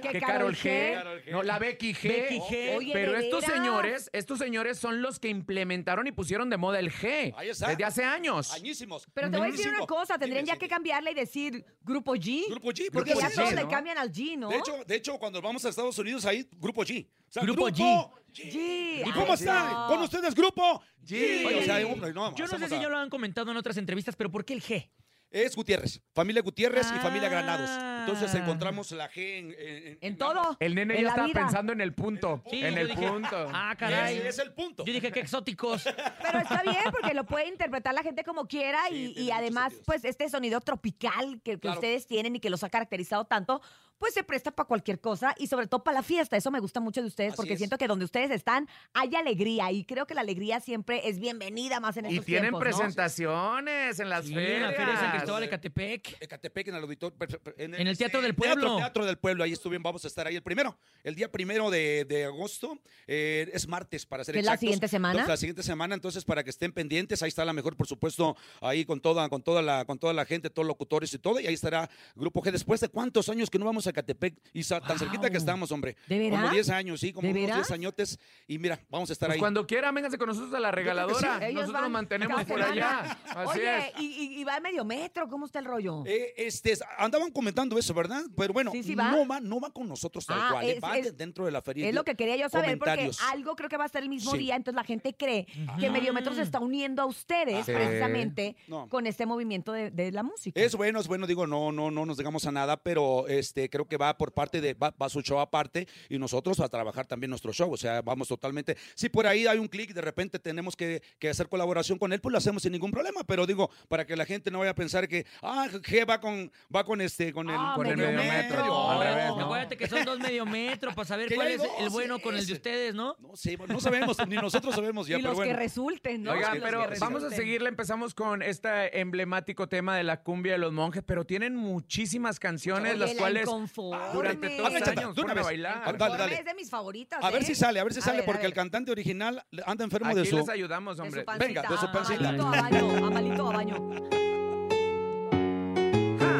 ¿no? 0.04 0.12
que 0.12 0.20
Carol 0.20 0.56
G. 0.56 0.64
G, 0.64 1.32
no, 1.32 1.44
la 1.44 1.60
Becky 1.60 1.94
G. 1.94 2.08
Becky 2.08 2.40
G. 2.40 2.76
Oye, 2.78 2.94
Pero 2.94 3.12
¿de 3.14 3.20
estos 3.26 3.42
veras? 3.42 3.56
señores, 3.58 4.10
estos 4.14 4.40
señores 4.40 4.78
son 4.80 5.02
los 5.02 5.20
que 5.20 5.30
implementaron 5.30 6.08
y 6.08 6.12
pusieron 6.12 6.50
de 6.50 6.58
moda 6.58 6.80
el 6.80 6.92
G. 6.92 7.34
Ahí 7.38 7.50
está. 7.50 7.68
Desde 7.70 7.84
hace 7.84 8.04
años. 8.04 8.33
Añísimos. 8.54 9.08
Pero 9.14 9.30
te 9.32 9.38
voy 9.38 9.48
a 9.48 9.52
decir 9.52 9.68
una 9.68 9.78
25. 9.80 9.88
cosa, 9.96 10.18
tendrían 10.18 10.46
ya 10.46 10.58
que 10.58 10.68
cambiarle 10.68 11.12
y 11.12 11.14
decir 11.16 11.66
Grupo 11.82 12.16
G. 12.16 12.46
Grupo 12.50 12.70
G, 12.72 12.90
Porque 12.92 13.12
Grupo 13.12 13.22
ya 13.22 13.32
G, 13.32 13.36
todos 13.36 13.54
¿no? 13.54 13.62
le 13.62 13.68
cambian 13.68 13.98
al 13.98 14.12
G, 14.12 14.38
¿no? 14.38 14.50
De 14.50 14.58
hecho, 14.58 14.84
de 14.86 14.96
hecho, 14.96 15.18
cuando 15.18 15.42
vamos 15.42 15.64
a 15.66 15.70
Estados 15.70 15.98
Unidos, 15.98 16.26
ahí, 16.26 16.48
Grupo 16.54 16.84
G. 16.84 17.06
O 17.08 17.32
sea, 17.32 17.44
Grupo 17.44 17.68
G. 17.70 18.10
G. 18.34 19.04
¿Y 19.06 19.12
cómo 19.12 19.28
Ay, 19.28 19.34
están? 19.34 19.72
no. 19.74 19.88
Con 19.88 20.02
ustedes, 20.02 20.34
Grupo 20.36 20.82
G. 21.06 21.46
Oye, 21.46 21.60
o 21.60 21.64
sea, 21.64 21.88
hombre, 21.88 22.14
no, 22.14 22.36
yo 22.36 22.46
no 22.48 22.58
sé 22.58 22.68
si 22.70 22.76
a- 22.76 22.82
ya 22.82 22.90
lo 22.90 22.98
han 22.98 23.10
comentado 23.10 23.52
en 23.52 23.58
otras 23.58 23.78
entrevistas, 23.78 24.16
pero 24.16 24.32
¿por 24.32 24.44
qué 24.46 24.54
el 24.54 24.64
G? 24.64 24.90
Es 25.34 25.56
Gutiérrez, 25.56 26.00
familia 26.14 26.44
Gutiérrez 26.44 26.88
y 26.96 27.00
familia 27.00 27.28
Granados. 27.28 27.68
Ah. 27.72 28.06
Entonces 28.08 28.36
encontramos 28.36 28.92
la 28.92 29.10
G 29.10 29.40
en... 29.40 29.56
En, 29.58 29.98
En 30.02 30.18
todo. 30.18 30.56
El 30.60 30.76
nene 30.76 30.94
En 30.94 31.00
ya 31.00 31.04
la 31.06 31.10
estaba 31.10 31.28
vida. 31.28 31.42
pensando 31.42 31.74
en 31.74 31.82
el 31.82 31.94
punto. 31.96 32.44
Sí, 32.52 32.64
en 32.64 32.76
yo 32.76 32.82
el 32.82 32.88
dije, 32.90 33.08
punto. 33.08 33.50
Ah, 33.52 33.76
caray. 33.78 34.18
Es 34.20 34.38
el 34.38 34.54
punto. 34.54 34.86
Yo 34.86 34.94
dije 34.94 35.12
que 35.12 35.22
exóticos. 35.22 35.84
Pero 36.22 36.40
está 36.40 36.62
bien 36.62 36.84
porque 36.92 37.16
lo 37.16 37.26
puede 37.26 37.48
interpretar 37.48 37.96
la 37.96 38.04
gente 38.04 38.24
como 38.24 38.48
quiera 38.48 38.80
Sí, 38.90 38.96
y, 38.96 39.14
tiene 39.16 39.28
y 39.28 39.32
además, 39.32 39.70
sentido. 39.74 39.84
pues 39.88 40.06
este 40.06 40.30
sonido 40.30 40.62
tropical 40.62 41.42
que, 41.44 41.54
que 41.54 41.60
Claro. 41.60 41.80
ustedes 41.80 42.06
tienen 42.06 42.36
y 42.36 42.40
que 42.40 42.52
los 42.52 42.64
ha 42.64 42.70
caracterizado 42.70 43.26
tanto, 43.26 43.60
pues 44.04 44.14
se 44.16 44.24
presta 44.26 44.52
para 44.52 44.68
cualquier 44.68 45.00
cosa 45.00 45.34
y 45.38 45.48
sobre 45.48 45.66
todo 45.66 45.82
para 45.82 45.96
la 46.00 46.04
fiesta. 46.04 46.36
Eso 46.36 46.52
me 46.52 46.60
gusta 46.60 46.82
mucho 46.82 47.00
de 47.02 47.08
ustedes 47.08 47.30
Así 47.32 47.38
porque 47.38 47.54
es. 47.54 47.58
siento 47.58 47.78
que 47.78 47.88
donde 47.88 48.04
ustedes 48.04 48.32
están 48.32 48.68
hay 48.94 49.16
alegría 49.16 49.72
y 49.72 49.86
creo 49.86 50.06
que 50.06 50.14
la 50.14 50.20
alegría 50.20 50.60
siempre 50.60 51.08
es 51.08 51.20
bienvenida 51.20 51.80
más 51.80 51.96
en 51.96 52.08
Y 52.08 52.16
estos 52.16 52.26
tienen 52.26 52.52
tiempos, 52.52 52.60
¿no? 52.60 52.78
presentaciones 53.18 54.00
en 54.02 54.10
las 54.10 54.26
Sí, 54.26 54.34
ferias. 54.34 54.56
en 54.58 54.62
la 54.64 54.72
Feria 54.74 54.92
de 54.94 54.98
San 55.00 55.12
Cristóbal 55.12 55.42
de 55.44 55.50
Catepec. 55.50 56.18
Ecatepec, 56.22 56.68
en 56.68 56.76
el 56.76 56.84
auditorio. 56.84 57.18
En 57.58 57.76
el 57.88 57.98
Teatro 57.98 58.22
del 58.22 58.36
Teatro, 58.36 58.60
Pueblo. 58.62 58.78
Teatro 58.78 59.06
del 59.06 59.18
Pueblo, 59.18 59.44
ahí 59.46 59.54
estuvimos, 59.54 59.84
vamos 59.86 60.04
a 60.04 60.08
estar 60.10 60.28
ahí 60.28 60.36
el 60.36 60.44
primero. 60.44 60.78
El 61.02 61.16
día 61.16 61.32
primero 61.32 61.70
de, 61.70 62.04
de 62.04 62.26
agosto, 62.26 62.78
eh, 63.08 63.50
es 63.54 63.70
martes 63.70 64.06
para 64.06 64.26
ser 64.26 64.34
¿Que 64.34 64.40
es 64.40 64.46
la 64.46 64.52
exactos. 64.52 64.60
siguiente 64.60 64.88
semana? 64.90 65.14
Entonces, 65.14 65.30
la 65.30 65.38
siguiente 65.38 65.64
semana, 65.64 65.96
entonces 65.96 66.26
para 66.26 66.44
que 66.44 66.50
estén 66.50 66.74
pendientes, 66.74 67.24
ahí 67.24 67.30
está 67.30 67.46
la 67.46 67.54
mejor, 67.54 67.78
por 67.78 67.88
supuesto, 67.88 68.36
ahí 68.60 68.84
con 68.84 69.00
toda, 69.00 69.30
con 69.30 69.42
toda 69.44 69.62
la, 69.62 69.86
con 69.86 69.98
toda 69.98 70.12
la 70.14 70.26
gente, 70.26 70.50
todos 70.50 70.66
los 70.66 70.74
locutores 70.74 71.14
y 71.14 71.20
todo, 71.20 71.40
y 71.40 71.48
ahí 71.48 71.54
estará 71.54 71.90
Grupo 72.16 72.42
G. 72.42 72.52
Después 72.52 72.82
de 72.82 72.90
cuántos 72.90 73.30
años 73.30 73.50
que 73.50 73.60
no 73.60 73.66
vamos 73.66 73.88
a 73.88 73.93
Catepec 73.94 74.36
y 74.54 74.64
sa- 74.64 74.82
tan 74.82 74.98
cerquita 75.00 75.30
que 75.30 75.38
estamos, 75.38 75.72
hombre. 75.72 75.96
¿De 76.08 76.20
veras? 76.20 76.42
Como 76.42 76.54
10 76.54 76.70
años, 76.70 77.00
sí, 77.00 77.14
como 77.14 77.28
¿De 77.28 77.32
unos 77.34 77.42
veras? 77.44 77.58
10 77.58 77.72
añotes. 77.72 78.20
Y 78.48 78.58
mira, 78.60 78.80
vamos 78.90 79.10
a 79.10 79.14
estar 79.14 79.28
Pues 79.28 79.36
ahí. 79.36 79.40
cuando 79.40 79.66
quiera, 79.68 79.92
vénganse 79.92 80.18
con 80.18 80.28
nosotros 80.28 80.54
a 80.54 80.60
la 80.60 80.72
regaladora. 80.72 81.38
Ellos 81.48 81.54
Nosotros 81.62 81.74
van 81.74 81.82
nos 81.84 81.92
mantenemos 81.92 82.36
cada 82.36 82.48
por 82.48 82.64
semana. 82.64 83.00
allá. 83.02 83.18
Así 83.30 83.60
Oye, 83.60 83.78
es. 83.90 83.94
y, 84.00 84.06
y- 84.06 84.42
y 84.42 84.44
va 84.44 84.56
a 84.56 84.60
medio 84.60 84.84
metro, 84.86 85.28
¿cómo 85.28 85.46
está 85.46 85.60
el 85.60 85.66
rollo? 85.66 86.04
Eh, 86.06 86.34
este, 86.38 86.78
andaban 86.98 87.32
comentando 87.32 87.78
eso, 87.78 87.94
¿verdad? 87.94 88.24
Pero 88.36 88.54
bueno, 88.54 88.72
Sí, 88.72 88.84
sí 88.84 88.96
va. 88.96 89.12
no 89.12 89.28
va, 89.28 89.40
no 89.40 89.60
va 89.60 89.72
con 89.72 89.88
nosotros 89.88 90.26
tal 90.26 90.40
Ah, 90.42 90.48
cual, 90.52 90.66
eh, 90.66 90.72
es- 90.78 90.84
va 90.84 90.98
es- 90.98 91.16
dentro 91.18 91.46
de 91.46 91.52
la 91.52 91.62
feria. 91.62 91.88
Es 91.88 91.94
lo 91.96 92.04
que 92.04 92.16
quería 92.16 92.36
yo 92.36 92.50
saber, 92.50 92.78
porque 92.78 92.92
Comentarios. 92.92 93.22
algo 93.32 93.56
creo 93.56 93.70
que 93.70 93.78
va 93.78 93.86
a 93.86 93.90
ser 93.90 94.04
el 94.04 94.10
mismo 94.10 94.32
Sí. 94.32 94.38
día, 94.40 94.56
entonces 94.56 94.76
la 94.76 94.84
gente 94.84 95.14
cree 95.14 95.46
que 95.80 95.90
Mediometro 95.90 96.34
se 96.34 96.42
está 96.42 96.60
uniendo 96.60 97.02
a 97.02 97.06
ustedes 97.06 97.66
Sí. 97.66 97.72
precisamente 97.72 98.56
No. 98.68 98.88
con 98.90 99.08
este 99.08 99.26
movimiento 99.26 99.72
de, 99.72 99.92
de 99.92 100.12
la 100.12 100.24
música. 100.24 100.60
Es 100.60 100.76
bueno, 100.76 101.00
es 101.00 101.08
bueno, 101.08 101.28
digo, 101.28 101.46
no, 101.48 101.72
no, 101.72 101.92
no 101.92 102.06
nos 102.06 102.18
digamos 102.18 102.46
a 102.46 102.52
nada, 102.52 102.78
pero 102.78 103.28
este, 103.28 103.70
creo 103.74 103.88
que 103.88 103.98
va 103.98 104.16
por 104.16 104.32
parte 104.34 104.62
de, 104.62 104.76
va, 104.76 104.94
va 105.02 105.10
su 105.10 105.22
show 105.22 105.40
aparte 105.40 105.88
y 106.08 106.20
nosotros 106.20 106.60
a 106.60 106.70
trabajar 106.70 107.08
también 107.08 107.32
nuestro 107.32 107.52
show, 107.52 107.74
o 107.74 107.78
sea, 107.78 108.04
vamos 108.04 108.28
totalmente, 108.28 108.78
si 108.94 109.10
por 109.10 109.26
ahí 109.26 109.48
hay 109.48 109.58
un 109.58 109.68
clic, 109.68 109.94
de 109.96 110.02
repente 110.02 110.38
tenemos 110.38 110.76
que, 110.76 111.02
que 111.18 111.30
hacer 111.30 111.50
colaboración 111.50 111.98
con 111.98 112.14
él, 112.14 112.22
pues 112.22 112.32
lo 112.32 112.38
hacemos 112.38 112.62
sin 112.62 112.72
ningún 112.72 112.92
problema, 112.92 113.24
pero 113.24 113.48
digo, 113.48 113.72
para 113.90 114.06
que 114.06 114.16
la 114.16 114.26
gente 114.26 114.52
no 114.52 114.60
vaya 114.60 114.72
a 114.72 114.76
pensar 114.76 115.08
que, 115.08 115.26
ah, 115.42 115.68
G 115.72 116.08
va 116.08 116.20
con, 116.20 116.52
va 116.74 116.84
con 116.84 117.02
este, 117.02 117.34
con 117.34 117.50
el, 117.50 117.56
Ah, 117.58 117.74
con 117.76 117.88
el 117.88 117.98
medio 117.98 118.12
medio 118.12 118.32
metro. 118.32 118.58
metro. 118.58 118.90
Al 118.90 118.98
No, 118.98 119.04
revés, 119.04 119.28
¿no? 119.30 119.46
Acuérdate 119.46 119.78
que 119.78 119.88
son 119.88 120.06
dos 120.06 120.20
medio 120.20 120.46
metros 120.46 120.94
para 120.94 121.08
saber 121.08 121.28
cuál 121.36 121.48
es 121.48 121.62
el 121.80 121.90
bueno 121.90 122.20
con 122.20 122.36
el 122.36 122.46
de 122.46 122.54
ustedes, 122.54 122.94
¿no? 122.94 123.16
No 123.20 123.36
sé, 123.36 123.58
no 123.58 123.80
sabemos, 123.80 124.18
ni 124.28 124.36
nosotros 124.36 124.76
sabemos 124.76 125.08
ya, 125.08 125.18
y 125.18 125.22
pero 125.22 125.34
los 125.34 125.44
que 125.44 125.54
resulten, 125.54 126.24
¿no? 126.24 126.34
Oigan, 126.34 126.60
pero 126.62 126.86
vamos 127.00 127.24
a 127.24 127.30
seguirle. 127.32 127.70
Empezamos 127.70 128.14
con 128.14 128.42
este 128.42 129.00
emblemático 129.00 129.68
tema 129.68 129.98
de 129.98 130.04
la 130.04 130.22
cumbia 130.22 130.54
de 130.54 130.58
los 130.60 130.74
monjes, 130.74 131.04
pero 131.06 131.26
tienen 131.26 131.56
muchísimas 131.56 132.40
canciones, 132.40 132.92
Oye, 132.92 133.00
las 133.00 133.14
la 133.14 133.18
cuales 133.20 133.46
Inconforme. 133.64 134.14
durante 134.14 134.50
todos 134.58 134.74
los 134.74 134.82
años 134.88 134.96
de 134.96 135.02
una 135.04 135.14
fueron 135.14 135.30
a 135.32 135.34
vez. 135.36 135.46
bailar. 135.46 135.82
Ah, 135.86 135.94
dale, 135.94 136.18
dale. 136.18 136.36
Es 136.36 136.46
de 136.46 136.54
mis 136.54 136.70
favoritas. 136.70 137.20
A 137.24 137.32
ver 137.32 137.42
¿eh? 137.42 137.46
si 137.46 137.56
sale, 137.56 137.80
a 137.80 137.84
ver 137.84 137.94
si 137.94 138.00
A 138.00 138.04
sale, 138.04 138.18
ver, 138.18 138.24
a 138.24 138.26
porque 138.32 138.46
el 138.46 138.54
cantante 138.54 138.92
original 138.92 139.44
anda 139.66 139.84
enfermo 139.86 140.10
Aquí 140.10 140.20
de 140.20 140.26
su... 140.26 140.38
les 140.38 140.50
ayudamos, 140.50 140.98
De 140.98 141.04
hombre. 141.04 141.22
su 141.22 141.26
pancita. 141.26 141.46
Venga, 141.48 141.62
de 141.62 141.78
su 141.78 141.86
Ah, 141.86 141.92
pancita. 141.92 142.30
Amalito 142.30 142.48
a 142.48 142.62
baño, 142.62 143.06
amalito 143.08 143.48
a 143.50 143.54
baño. 143.54 143.76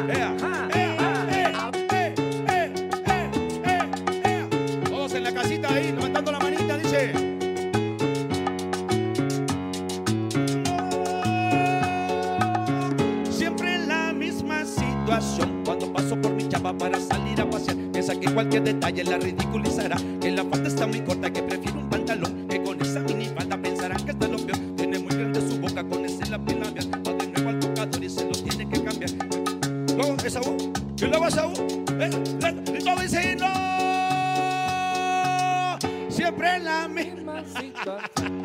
Ea, 0.06 0.36
ea, 0.44 0.68
ea, 0.74 1.70
ea. 4.24 4.50
Todos 4.84 5.14
en 5.14 5.24
la 5.24 5.32
casita 5.34 5.72
ahí, 5.72 5.92
levantando 5.92 6.32
la 6.32 6.38
manita, 6.40 6.76
dice. 6.78 7.12
Siempre 13.30 13.74
en 13.74 13.88
la 13.88 14.12
misma 14.12 14.64
situación. 14.64 15.53
Piensa 18.04 18.20
que 18.20 18.34
cualquier 18.34 18.64
detalle 18.64 19.04
la 19.04 19.16
ridiculizará. 19.18 19.96
Que 20.20 20.30
la 20.30 20.44
falda 20.44 20.68
está 20.68 20.86
muy 20.86 21.00
corta, 21.00 21.32
que 21.32 21.42
prefiero 21.42 21.80
un 21.80 21.88
pantalón. 21.88 22.46
Que 22.48 22.62
con 22.62 22.80
esa 22.82 23.00
minifalda 23.00 23.56
pensarán 23.56 24.04
que 24.04 24.10
está 24.10 24.28
lo 24.28 24.36
peor. 24.36 24.58
Tiene 24.76 24.98
muy 24.98 25.14
grande 25.14 25.40
su 25.40 25.58
boca 25.58 25.82
con 25.84 26.04
ese 26.04 26.26
lápiz 26.26 26.54
labial. 26.54 26.90
Va 27.06 27.12
de 27.14 27.26
nuevo 27.28 27.48
al 27.48 27.58
tocador 27.60 28.04
y 28.04 28.10
se 28.10 28.24
lo 28.24 28.32
tiene 28.32 28.68
que 28.68 28.82
cambiar. 28.82 29.10
Luego 29.96 30.16
esa 30.24 30.40
U, 30.40 30.56
y 30.98 31.04
luego 31.06 31.26
esa 31.26 31.46
U, 31.46 31.52
eh, 31.98 32.10
eh, 32.42 33.36
no. 33.38 33.48
Siempre 36.10 36.56
en 36.56 36.64
la 36.64 36.88
misma 36.88 37.42
situación. 37.44 38.42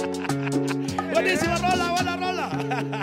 Buenísima 1.11 1.57
rola, 1.57 1.91
buena 1.91 2.15
rola. 2.17 2.49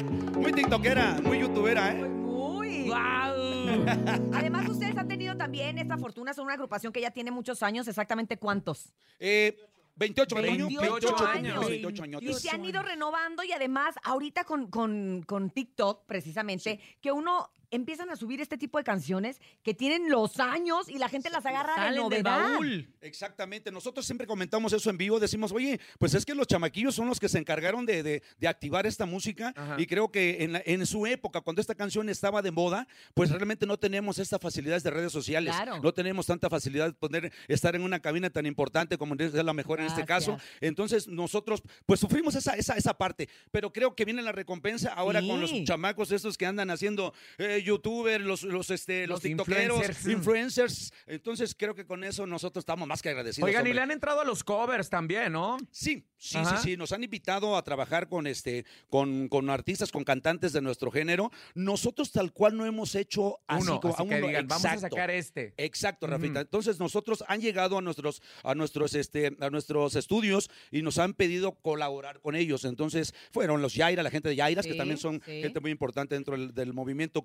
Muy 0.40 0.52
tiktokera, 0.52 1.16
muy 1.22 1.40
youtubera, 1.40 1.92
¿eh? 1.92 2.04
Muy. 2.04 2.84
¡Guau! 2.86 3.86
Además, 4.32 4.68
ustedes 4.68 4.95
también 5.36 5.78
esta 5.78 5.96
fortuna, 5.98 6.34
son 6.34 6.44
una 6.44 6.54
agrupación 6.54 6.92
que 6.92 7.00
ya 7.00 7.10
tiene 7.10 7.30
muchos 7.30 7.62
años, 7.62 7.88
exactamente 7.88 8.36
cuántos. 8.36 8.92
Eh, 9.18 9.56
28, 9.96 10.34
¿verdad, 10.34 10.50
Toño? 10.50 10.66
28 10.66 11.26
años. 11.26 11.66
28 11.66 12.02
años. 12.02 12.22
Y 12.22 12.34
se 12.34 12.50
han 12.50 12.64
ido 12.64 12.82
renovando 12.82 13.42
y 13.42 13.52
además 13.52 13.94
ahorita 14.02 14.44
con, 14.44 14.68
con, 14.68 15.22
con 15.26 15.50
TikTok, 15.50 16.04
precisamente, 16.06 16.80
que 17.00 17.12
uno 17.12 17.50
empiezan 17.70 18.10
a 18.10 18.16
subir 18.16 18.40
este 18.40 18.56
tipo 18.58 18.78
de 18.78 18.84
canciones 18.84 19.40
que 19.62 19.74
tienen 19.74 20.08
los 20.10 20.38
años 20.40 20.88
y 20.88 20.98
la 20.98 21.08
gente 21.08 21.30
las 21.30 21.44
agarra 21.46 21.72
de 21.74 21.80
Salen 21.80 22.02
novedad. 22.02 22.52
baúl. 22.52 22.88
Exactamente, 23.00 23.70
nosotros 23.72 24.04
siempre 24.06 24.26
comentamos 24.26 24.72
eso 24.72 24.90
en 24.90 24.98
vivo, 24.98 25.18
decimos, 25.20 25.52
oye, 25.52 25.80
pues 25.98 26.14
es 26.14 26.24
que 26.24 26.34
los 26.34 26.46
chamaquillos 26.46 26.94
son 26.94 27.06
los 27.08 27.18
que 27.20 27.28
se 27.28 27.38
encargaron 27.38 27.86
de, 27.86 28.02
de- 28.02 28.22
de 28.38 28.48
activar 28.48 28.86
esta 28.86 29.06
música 29.06 29.54
y 29.78 29.86
creo 29.86 30.10
que 30.10 30.44
en, 30.44 30.52
la- 30.54 30.62
en 30.64 30.84
su 30.86 31.06
época, 31.06 31.40
cuando 31.40 31.60
esta 31.60 31.74
canción 31.74 32.08
estaba 32.08 32.42
de 32.42 32.50
moda, 32.50 32.86
pues 33.14 33.30
realmente 33.30 33.66
no 33.66 33.78
tenemos 33.78 34.18
estas 34.18 34.40
facilidades 34.40 34.82
de 34.82 34.90
redes 34.90 35.12
sociales, 35.12 35.54
Claro. 35.54 35.80
no 35.82 35.92
tenemos 35.94 36.26
tanta 36.26 36.48
facilidad 36.50 36.86
de 36.86 36.92
poder 36.92 37.32
estar 37.48 37.74
en 37.76 37.82
una 37.82 38.00
cabina 38.00 38.30
tan 38.30 38.46
importante 38.46 38.98
como 38.98 39.14
es 39.18 39.32
la 39.34 39.52
mejor 39.52 39.80
en 39.80 39.86
este 39.86 40.04
caso, 40.04 40.38
entonces 40.60 41.08
nosotros 41.08 41.62
pues 41.86 42.00
sufrimos 42.00 42.34
esa, 42.34 42.54
esa, 42.54 42.74
esa 42.74 42.94
parte, 42.98 43.28
pero 43.50 43.72
creo 43.72 43.94
que 43.94 44.04
viene 44.04 44.22
la 44.22 44.32
recompensa 44.32 44.92
ahora 44.92 45.20
con 45.20 45.40
los 45.40 45.52
chamacos 45.64 46.10
estos 46.12 46.36
que 46.36 46.46
andan 46.46 46.70
haciendo 46.70 47.14
eh, 47.38 47.55
youtubers, 47.62 48.24
los, 48.24 48.42
los, 48.42 48.70
este, 48.70 49.06
los, 49.06 49.16
Los 49.16 49.22
tiktokeros, 49.22 49.78
influencers. 49.78 50.06
influencers, 50.06 50.92
entonces 51.06 51.54
creo 51.54 51.74
que 51.74 51.86
con 51.86 52.04
eso 52.04 52.26
nosotros 52.26 52.62
estamos 52.62 52.86
más 52.88 53.02
que 53.02 53.10
agradecidos. 53.10 53.48
Oigan, 53.48 53.66
y 53.66 53.72
le 53.72 53.80
han 53.80 53.90
entrado 53.90 54.20
a 54.20 54.24
los 54.24 54.44
covers 54.44 54.90
también, 54.90 55.32
¿no? 55.32 55.56
Sí, 55.70 56.06
sí, 56.16 56.38
Ajá. 56.38 56.58
sí, 56.58 56.70
sí. 56.70 56.76
Nos 56.76 56.92
han 56.92 57.04
invitado 57.04 57.56
a 57.56 57.62
trabajar 57.62 58.08
con 58.08 58.26
este, 58.26 58.64
con, 58.88 59.28
con 59.28 59.50
artistas, 59.50 59.90
con 59.90 60.04
cantantes 60.04 60.52
de 60.52 60.60
nuestro 60.60 60.90
género. 60.90 61.30
Nosotros 61.54 62.12
tal 62.12 62.32
cual 62.32 62.56
no 62.56 62.66
hemos 62.66 62.94
hecho 62.94 63.38
así 63.46 63.62
Uno, 63.68 63.80
como 63.80 63.94
así 63.94 64.02
a 64.02 64.08
que 64.08 64.18
uno, 64.18 64.26
digan, 64.28 64.48
vamos 64.48 64.64
a 64.64 64.78
sacar 64.78 65.10
este. 65.10 65.54
Exacto, 65.56 66.06
Rafita. 66.06 66.40
Entonces 66.40 66.78
nosotros 66.78 67.24
han 67.28 67.40
llegado 67.40 67.78
a 67.78 67.82
nuestros, 67.82 68.22
a 68.42 68.54
nuestros, 68.54 68.94
este, 68.94 69.36
a 69.40 69.50
nuestros 69.50 69.96
estudios 69.96 70.50
y 70.70 70.82
nos 70.82 70.98
han 70.98 71.14
pedido 71.14 71.52
colaborar 71.52 72.20
con 72.20 72.34
ellos. 72.34 72.64
Entonces 72.64 73.14
fueron 73.32 73.62
los 73.62 73.74
Yaira, 73.74 74.02
la 74.02 74.10
gente 74.10 74.28
de 74.28 74.36
Yairas, 74.36 74.66
que 74.66 74.74
también 74.74 74.98
son 74.98 75.22
sí. 75.24 75.42
gente 75.42 75.60
muy 75.60 75.70
importante 75.70 76.14
dentro 76.14 76.36
del, 76.36 76.54
del 76.54 76.72
movimiento 76.72 77.22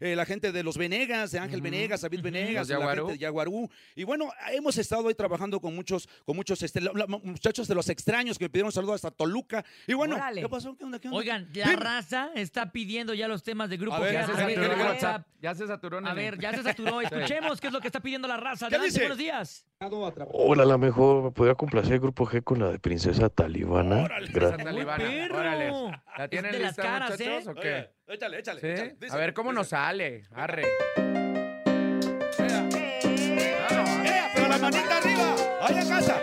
eh, 0.00 0.16
la 0.16 0.24
gente 0.24 0.52
de 0.52 0.62
los 0.62 0.76
Venegas, 0.78 1.30
de 1.32 1.38
Ángel 1.38 1.60
Ujú, 1.60 1.64
Venegas, 1.64 2.00
David. 2.02 2.20
Venegas, 2.22 2.68
Los 2.68 2.68
la 2.68 2.74
Yaguarú. 2.78 3.06
gente 3.06 3.12
de 3.12 3.18
Yaguarú. 3.18 3.70
Y 3.94 4.04
bueno, 4.04 4.30
hemos 4.52 4.76
estado 4.78 5.08
ahí 5.08 5.14
trabajando 5.14 5.60
con 5.60 5.74
muchos, 5.74 6.08
con 6.24 6.36
muchos 6.36 6.62
este, 6.62 6.80
la- 6.80 6.92
la- 6.94 7.06
muchachos 7.06 7.68
de 7.68 7.74
los 7.74 7.88
extraños 7.88 8.38
que 8.38 8.44
me 8.46 8.50
pidieron 8.50 8.72
saludos 8.72 8.96
hasta 8.96 9.10
Toluca. 9.10 9.64
Y 9.86 9.94
bueno, 9.94 10.16
Órale. 10.16 10.42
¿qué 10.42 10.48
pasó? 10.48 10.76
¿Qué 10.76 10.84
onda? 10.84 10.98
¿Qué 10.98 11.08
onda? 11.08 11.18
Oigan, 11.18 11.48
la 11.54 11.64
Dime. 11.70 11.76
raza 11.76 12.30
está 12.34 12.72
pidiendo 12.72 13.14
ya 13.14 13.28
los 13.28 13.42
temas 13.42 13.70
de 13.70 13.76
grupo 13.76 13.96
A 13.96 14.00
ver, 14.00 14.10
G 14.10 14.12
Ya 14.14 14.20
a 14.22 14.26
se 14.26 14.32
saturó 14.34 14.74
¿qué 14.76 14.82
WhatsApp. 14.82 15.26
Ya 15.42 15.54
se 15.54 15.66
saturó, 15.66 15.98
A 16.06 16.14
ver, 16.14 16.38
ya 16.40 16.52
se 16.52 16.62
saturó. 16.62 17.00
Sí. 17.06 17.06
Escuchemos 17.14 17.60
qué 17.60 17.66
es 17.68 17.72
lo 17.72 17.80
que 17.80 17.88
está 17.88 18.00
pidiendo 18.00 18.26
la 18.26 18.36
raza. 18.36 18.68
¿Qué 18.68 18.74
Adelante, 18.76 18.86
dice? 18.88 19.00
buenos 19.00 19.18
días. 19.18 19.66
Hola, 20.32 20.64
la 20.64 20.78
mejor. 20.78 21.22
¿Me 21.24 21.30
podría 21.30 21.54
complacer 21.54 21.94
el 21.94 22.00
grupo 22.00 22.26
G 22.26 22.42
con 22.42 22.58
la 22.58 22.70
de 22.72 22.78
Princesa 22.78 23.28
Talibana? 23.28 24.04
Órale. 24.04 24.28
Gracias. 24.32 24.64
Talibana. 24.64 25.04
Órale. 25.32 25.72
¿La 26.18 26.28
tienen 26.28 26.52
de 26.52 26.58
las 26.60 26.68
lista, 26.70 26.82
caras, 26.82 27.10
muchachos, 27.10 27.46
¿eh? 27.46 27.50
o 27.50 27.54
qué? 27.54 27.74
Oye, 27.74 27.90
échale, 28.08 28.38
échale. 28.38 28.60
¿Sí? 28.60 28.66
échale. 28.66 28.96
Dice, 29.00 29.14
A 29.14 29.18
ver 29.18 29.34
cómo 29.34 29.50
dice. 29.50 29.58
nos 29.60 29.68
sale. 29.68 30.22
Arre. 30.34 30.62
¡Eh, 34.04 34.22
pero 34.34 34.48
la 34.48 34.58
manita 34.58 34.96
arriba! 34.98 35.34
¡Allá 35.62 35.82
en 35.82 35.88
casa! 35.88 36.20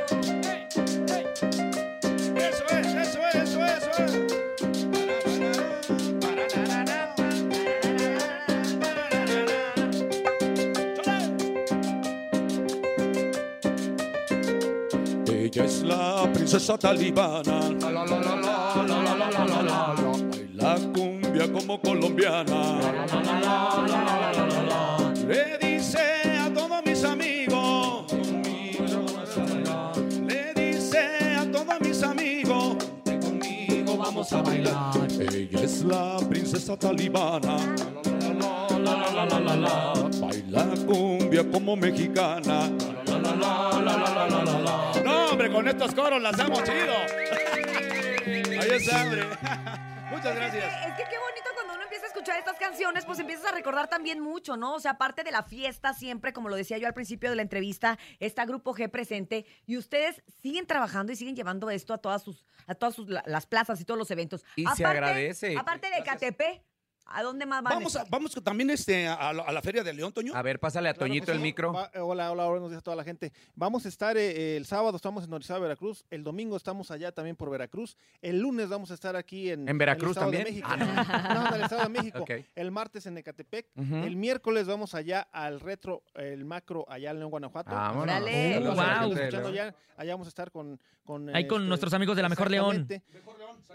Eso 2.35 2.65
es, 2.69 2.87
eso 2.87 3.19
es, 3.27 3.35
eso 3.35 3.65
es, 3.65 3.87
eso 3.87 4.03
es. 4.05 4.13
Ella 15.27 15.65
es 15.65 15.83
la 15.83 16.29
princesa 16.33 16.77
talibana. 16.77 17.59
La, 17.79 17.91
la, 17.91 18.05
la, 18.05 18.05
la, 18.05 18.05
la, 18.05 18.19
la, 18.19 18.35
la, 18.35 18.35
la, 18.41 18.62
como 21.53 21.79
colombiana. 21.79 22.79
Le 25.27 25.57
dice 25.59 25.99
a 26.39 26.51
todos 26.53 26.83
mis 26.83 27.03
amigos. 27.03 28.11
Le 30.27 30.53
dice 30.55 31.35
a 31.37 31.51
todos 31.51 31.79
mis 31.81 32.03
amigos. 32.03 32.77
que 33.05 33.19
conmigo 33.19 33.97
vamos 33.97 34.33
a 34.33 34.41
bailar. 34.41 34.93
Ella 35.19 35.61
es 35.61 35.83
la 35.83 36.17
princesa 36.27 36.77
talibana. 36.77 37.57
Baila 40.19 40.65
cumbia 40.87 41.43
como 41.51 41.75
mexicana. 41.75 42.69
No, 45.03 45.25
hombre, 45.29 45.51
con 45.51 45.67
estos 45.67 45.93
coros 45.93 46.21
las 46.21 46.37
hemos 46.39 46.63
chido. 46.63 46.95
Ahí 48.59 48.69
está, 48.71 49.03
hombre. 49.03 49.23
Muchas 50.13 50.35
gracias. 50.35 50.63
Es 50.63 50.93
que 50.93 51.03
qué 51.09 51.17
bonito 51.17 51.42
escuchar 52.23 52.39
estas 52.39 52.57
canciones, 52.57 53.05
pues 53.05 53.19
empiezas 53.19 53.51
a 53.51 53.51
recordar 53.51 53.89
también 53.89 54.21
mucho, 54.21 54.55
¿no? 54.55 54.75
O 54.75 54.79
sea, 54.79 54.91
aparte 54.91 55.23
de 55.23 55.31
la 55.31 55.43
fiesta 55.43 55.93
siempre, 55.93 56.31
como 56.31 56.47
lo 56.47 56.55
decía 56.55 56.77
yo 56.77 56.87
al 56.87 56.93
principio 56.93 57.29
de 57.29 57.35
la 57.35 57.41
entrevista, 57.41 57.99
está 58.19 58.45
Grupo 58.45 58.73
G 58.73 58.89
presente 58.89 59.45
y 59.65 59.75
ustedes 59.75 60.23
siguen 60.41 60.65
trabajando 60.65 61.11
y 61.11 61.17
siguen 61.17 61.35
llevando 61.35 61.69
esto 61.69 61.93
a 61.93 61.97
todas 61.97 62.23
sus, 62.23 62.45
a 62.65 62.75
todas 62.75 62.95
sus, 62.95 63.09
las 63.09 63.45
plazas 63.45 63.81
y 63.81 63.83
todos 63.83 63.97
los 63.97 64.09
eventos. 64.09 64.45
Y 64.55 64.65
se 64.67 64.85
agradece. 64.85 65.57
Aparte 65.57 65.89
de 65.89 66.01
KTP, 66.01 66.63
¿a 67.05 67.21
dónde 67.23 67.45
más 67.45 67.61
van? 67.63 67.73
Vamos, 67.75 67.95
a- 67.95 68.05
vamos 68.09 68.31
también 68.43 68.69
este, 68.69 69.07
a, 69.07 69.33
la, 69.33 69.43
a 69.43 69.51
la 69.51 69.61
Feria 69.61 69.83
de 69.83 69.93
León, 69.93 70.11
Toño. 70.13 70.33
A 70.35 70.41
ver, 70.41 70.59
pásale 70.59 70.89
a 70.89 70.93
Claro 70.93 71.07
Toñito 71.07 71.31
el 71.31 71.37
sí. 71.37 71.43
micro. 71.43 71.73
Va- 71.73 71.91
eh, 71.93 71.99
hola, 71.99 72.31
hola, 72.31 72.45
buenos 72.47 72.69
días 72.69 72.79
a 72.79 72.83
toda 72.83 72.95
la 72.97 73.03
gente. 73.03 73.31
Vamos 73.55 73.85
a 73.85 73.89
estar 73.89 74.17
eh, 74.17 74.57
el 74.57 74.65
sábado, 74.65 74.95
estamos 74.95 75.23
en 75.25 75.33
Orizaba, 75.33 75.59
Veracruz. 75.59 76.05
El 76.09 76.23
domingo 76.23 76.55
estamos 76.57 76.91
allá 76.91 77.11
también 77.11 77.35
por 77.35 77.49
Veracruz. 77.49 77.97
El 78.21 78.39
lunes 78.39 78.69
vamos 78.69 78.91
a 78.91 78.93
estar 78.93 79.15
aquí 79.15 79.49
en, 79.51 79.67
¿En 79.69 79.77
Veracruz 79.77 80.17
el 80.17 80.23
Estado 80.23 80.31
de 80.31 80.37
también? 80.37 80.55
México. 80.55 80.69
Ah, 80.71 81.33
no, 81.33 81.47
en 81.49 81.53
el 81.55 81.61
Estado 81.63 81.83
de 81.83 81.89
México. 81.89 82.19
Ok. 82.21 82.31
El 82.55 82.71
martes 82.71 83.05
en 83.05 83.17
Ecatepec. 83.17 83.67
Ujú. 83.75 83.95
El 83.95 84.15
miércoles 84.15 84.67
vamos 84.67 84.95
allá 84.95 85.27
al 85.31 85.59
retro, 85.59 86.03
el 86.15 86.45
macro, 86.45 86.85
allá 86.89 87.11
en 87.11 87.19
León, 87.19 87.31
Guanajuato. 87.31 87.71
Vámonos. 87.71 88.03
Órale. 88.03 88.53
Saludos 88.53 88.77
Uh, 88.77 88.81
a 88.81 88.85
la 88.87 88.93
wow. 88.93 89.07
gente 89.09 89.21
escuchando 89.23 89.51
León. 89.51 89.67
allá. 89.67 89.75
Allá 89.95 90.13
vamos 90.13 90.27
a 90.27 90.29
estar 90.29 90.51
con... 90.51 90.79
con 91.03 91.35
Ahí 91.35 91.45
con 91.47 91.67
nuestros 91.69 91.93
amigos 91.93 92.15
de 92.15 92.21
La 92.23 92.29
Mejor 92.29 92.49
León. 92.49 92.87
exactamente. 92.89 93.03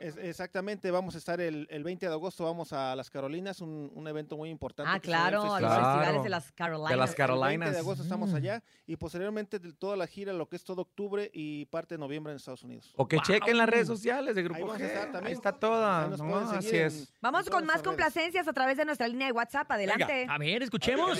Es- 0.00 0.16
exactamente, 0.16 0.90
vamos 0.90 1.14
a 1.14 1.18
estar 1.18 1.40
el, 1.40 1.66
el 1.70 1.82
20 1.82 2.06
de 2.06 2.12
agosto, 2.12 2.44
vamos 2.44 2.72
a 2.72 2.94
Las 2.94 3.10
Carolinas, 3.10 3.60
un, 3.60 3.90
un 3.94 4.06
evento 4.08 4.36
muy 4.36 4.48
importante. 4.50 4.90
Ah, 4.94 5.00
claro, 5.00 5.54
a 5.54 5.60
los 5.60 5.70
festivales 5.72 6.22
de 6.22 6.28
las 6.28 6.52
Carolinas. 6.52 6.90
De 6.90 6.96
las 6.96 7.10
el 7.10 7.16
20 7.16 7.16
Carolinas. 7.16 7.72
de 7.72 7.78
agosto 7.78 8.02
estamos 8.02 8.30
Mm. 8.30 8.36
allá 8.36 8.62
y 8.86 8.96
posteriormente 8.96 9.58
de 9.58 9.72
toda 9.72 9.96
la 9.96 10.06
gira, 10.06 10.32
lo 10.32 10.48
que 10.48 10.56
es 10.56 10.64
todo 10.64 10.82
octubre 10.82 11.30
y 11.32 11.64
parte 11.66 11.94
de 11.94 11.98
noviembre 11.98 12.32
en 12.32 12.36
Estados 12.36 12.62
Unidos. 12.62 12.92
O 12.96 13.08
que 13.08 13.16
Wow. 13.16 13.24
chequen 13.24 13.56
las 13.56 13.68
redes 13.68 13.86
sociales 13.86 14.34
de 14.34 14.40
Ahí 14.40 14.44
Grupo 14.46 14.66
vamos 14.66 14.80
a 14.82 14.86
estar 14.86 15.08
G. 15.08 15.12
también. 15.12 15.26
Ahí 15.26 15.32
está 15.32 15.52
toda. 15.52 16.04
Ahí 16.04 16.10
nos 16.10 16.20
No, 16.20 16.36
así 16.38 16.68
en- 16.76 16.86
es. 16.86 17.12
Vamos 17.20 17.46
en 17.46 17.52
con 17.52 17.64
más 17.66 17.76
redes. 17.76 17.86
complacencias 17.88 18.46
a 18.48 18.52
través 18.52 18.76
de 18.76 18.84
nuestra 18.84 19.08
línea 19.08 19.26
de 19.26 19.32
WhatsApp. 19.32 19.70
Adelante. 19.70 20.26
A 20.28 20.38
ver, 20.38 20.62
escuchemos. 20.62 21.18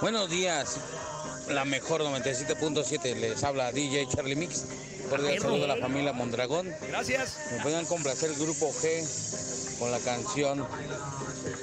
Buenos 0.00 0.30
días, 0.30 1.46
la 1.50 1.64
mejor 1.64 2.02
97.7, 2.02 3.14
les 3.16 3.42
habla 3.42 3.72
DJ 3.72 4.06
Charlie 4.08 4.36
Mix. 4.36 4.87
Cordial 5.08 5.38
saludo 5.38 5.64
a 5.64 5.68
la 5.68 5.76
familia 5.76 6.12
Mondragón. 6.12 6.68
Gracias. 6.88 7.50
Me 7.56 7.62
pueden 7.62 7.86
complacer 7.86 8.30
el 8.30 8.36
grupo 8.36 8.66
G 8.72 9.78
con 9.78 9.90
la 9.90 9.98
canción 10.00 10.66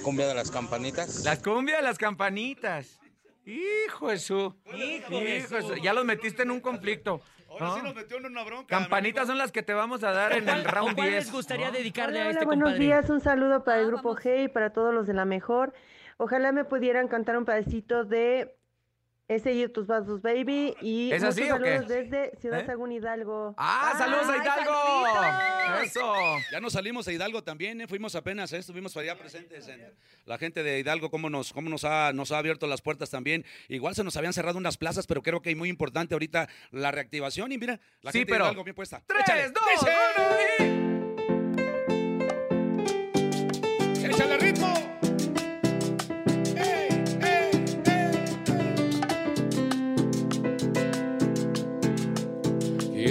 Cumbia 0.03 0.27
de 0.27 0.33
las 0.35 0.51
Campanitas. 0.51 1.23
Las 1.23 1.39
cumbias, 1.39 1.81
las 1.83 1.97
campanitas. 1.97 2.99
Hijo 3.45 4.09
de 4.09 4.17
su. 4.19 4.55
Hijo 4.73 5.19
de 5.19 5.45
su. 5.47 5.61
su. 5.61 5.75
Ya 5.75 5.93
los 5.93 6.05
metiste 6.05 6.43
en 6.43 6.51
un 6.51 6.59
conflicto. 6.61 7.21
Ahora 7.49 7.67
¿no? 7.67 7.75
sí 7.75 7.81
nos 7.83 7.95
metió 7.95 8.17
en 8.17 8.25
una 8.25 8.43
bronca. 8.43 8.67
Campanitas 8.67 9.27
son 9.27 9.37
las 9.37 9.51
que 9.51 9.63
te 9.63 9.73
vamos 9.73 10.03
a 10.03 10.11
dar 10.11 10.33
en 10.33 10.49
el 10.49 10.65
¿O 10.65 10.69
round 10.71 10.95
cuál 10.95 11.09
10. 11.09 11.23
les 11.25 11.31
gustaría 11.31 11.67
¿no? 11.67 11.73
dedicarle 11.73 12.17
Hola, 12.19 12.25
a 12.25 12.29
hola, 12.29 12.31
este 12.33 12.45
buenos 12.45 12.65
compadre? 12.67 12.85
días. 12.85 13.09
Un 13.09 13.21
saludo 13.21 13.63
para 13.63 13.79
el 13.79 13.85
Ah, 13.85 13.87
grupo 13.87 14.09
vamos. 14.09 14.23
G 14.23 14.43
y 14.45 14.47
para 14.49 14.71
todos 14.73 14.93
los 14.93 15.05
de 15.07 15.13
la 15.13 15.25
mejor. 15.25 15.73
Ojalá 16.17 16.51
me 16.51 16.65
pudieran 16.65 17.07
cantar 17.07 17.37
un 17.37 17.45
pedacito 17.45 18.03
de 18.03 18.57
Ese 19.27 19.53
y 19.53 19.67
tus 19.69 19.87
vasos, 19.87 20.21
baby. 20.21 20.75
Y 20.81 21.11
¿Es 21.11 21.23
muchos 21.23 21.35
así 21.39 21.49
o 21.51 21.57
qué? 21.59 21.71
saludos 21.77 21.87
desde 21.87 22.31
Ciudad 22.39 22.59
¿Eh? 22.59 22.65
Sagún 22.67 22.91
Hidalgo. 22.91 23.55
¡Ah, 23.57 23.95
saludos 23.97 24.29
a 24.29 24.33
¡Ay, 24.33 24.39
Hidalgo! 24.41 25.83
¡Eso! 25.83 26.13
Ya 26.51 26.59
nos 26.59 26.73
salimos 26.73 27.07
a 27.07 27.11
Hidalgo 27.11 27.43
también, 27.43 27.81
¿eh? 27.81 27.87
fuimos 27.87 28.13
apenas, 28.13 28.53
¿eh? 28.53 28.57
estuvimos 28.59 28.95
allá 28.97 29.17
presentes. 29.17 29.67
En 29.67 29.81
la 30.25 30.37
gente 30.37 30.61
de 30.61 30.79
Hidalgo, 30.79 31.09
cómo, 31.09 31.31
nos, 31.31 31.53
cómo 31.53 31.69
nos, 31.71 31.85
ha, 31.85 32.13
nos 32.13 32.31
ha 32.31 32.37
abierto 32.37 32.67
las 32.67 32.83
puertas 32.83 33.09
también. 33.09 33.43
Igual 33.67 33.95
se 33.95 34.03
nos 34.03 34.15
habían 34.15 34.33
cerrado 34.33 34.59
unas 34.59 34.77
plazas, 34.77 35.07
pero 35.07 35.23
creo 35.23 35.41
que 35.41 35.49
es 35.49 35.57
muy 35.57 35.69
importante 35.69 36.13
ahorita 36.13 36.47
la 36.69 36.91
reactivación. 36.91 37.51
Y 37.51 37.57
mira, 37.57 37.79
la 38.03 38.11
Sí, 38.11 38.19
gente 38.19 38.31
pero- 38.31 38.45
de 38.45 38.49
Hidalgo 38.51 38.63
bien 38.63 38.75
puesta. 38.75 39.01
¡Tres, 39.07 39.21
Échale. 39.21 39.49
dos, 39.49 39.63
¡Dice! 39.79 39.91
uno 40.69 40.84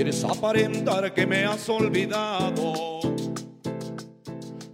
Quieres 0.05 0.23
aparentar 0.23 1.15
que 1.15 1.27
me 1.27 1.47
has 1.47 1.67
olvidado. 1.67 3.01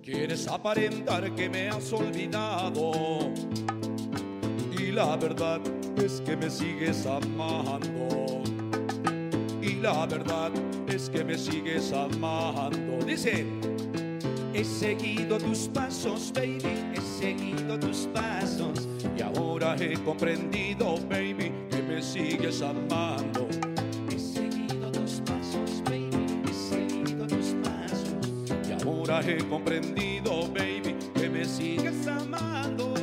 Quieres 0.03 0.49
aparentar 0.49 1.33
que 1.37 1.49
me 1.49 1.69
has 1.69 1.93
olvidado. 1.93 3.31
Y 4.77 4.91
la 4.91 5.17
verdad 5.17 5.61
es 6.05 6.21
que 6.23 6.37
me 6.37 6.51
sigues 6.51 7.07
amando. 7.07 8.43
Y 9.63 9.75
la 9.75 10.05
verdad 10.05 10.51
es 10.89 11.09
que 11.09 11.23
me 11.23 11.39
sigues 11.39 11.93
amando. 11.93 13.07
Dice, 13.07 13.47
he 14.53 14.65
seguido 14.65 15.39
tus 15.39 15.69
pasos, 15.69 16.33
baby, 16.35 16.75
he 16.93 17.01
seguido 17.01 17.79
tus 17.79 18.09
pasos. 18.13 18.89
Y 19.17 19.23
ahora 19.23 19.77
he 19.79 19.95
comprendido, 20.03 20.97
baby, 21.09 21.53
que 21.71 21.83
me 21.85 22.03
sigues 22.03 22.63
amando. 22.63 23.70
He 29.23 29.37
comprendido, 29.49 30.49
baby, 30.49 30.97
que 31.15 31.29
me 31.29 31.45
sigues 31.45 32.07
amando. 32.07 32.95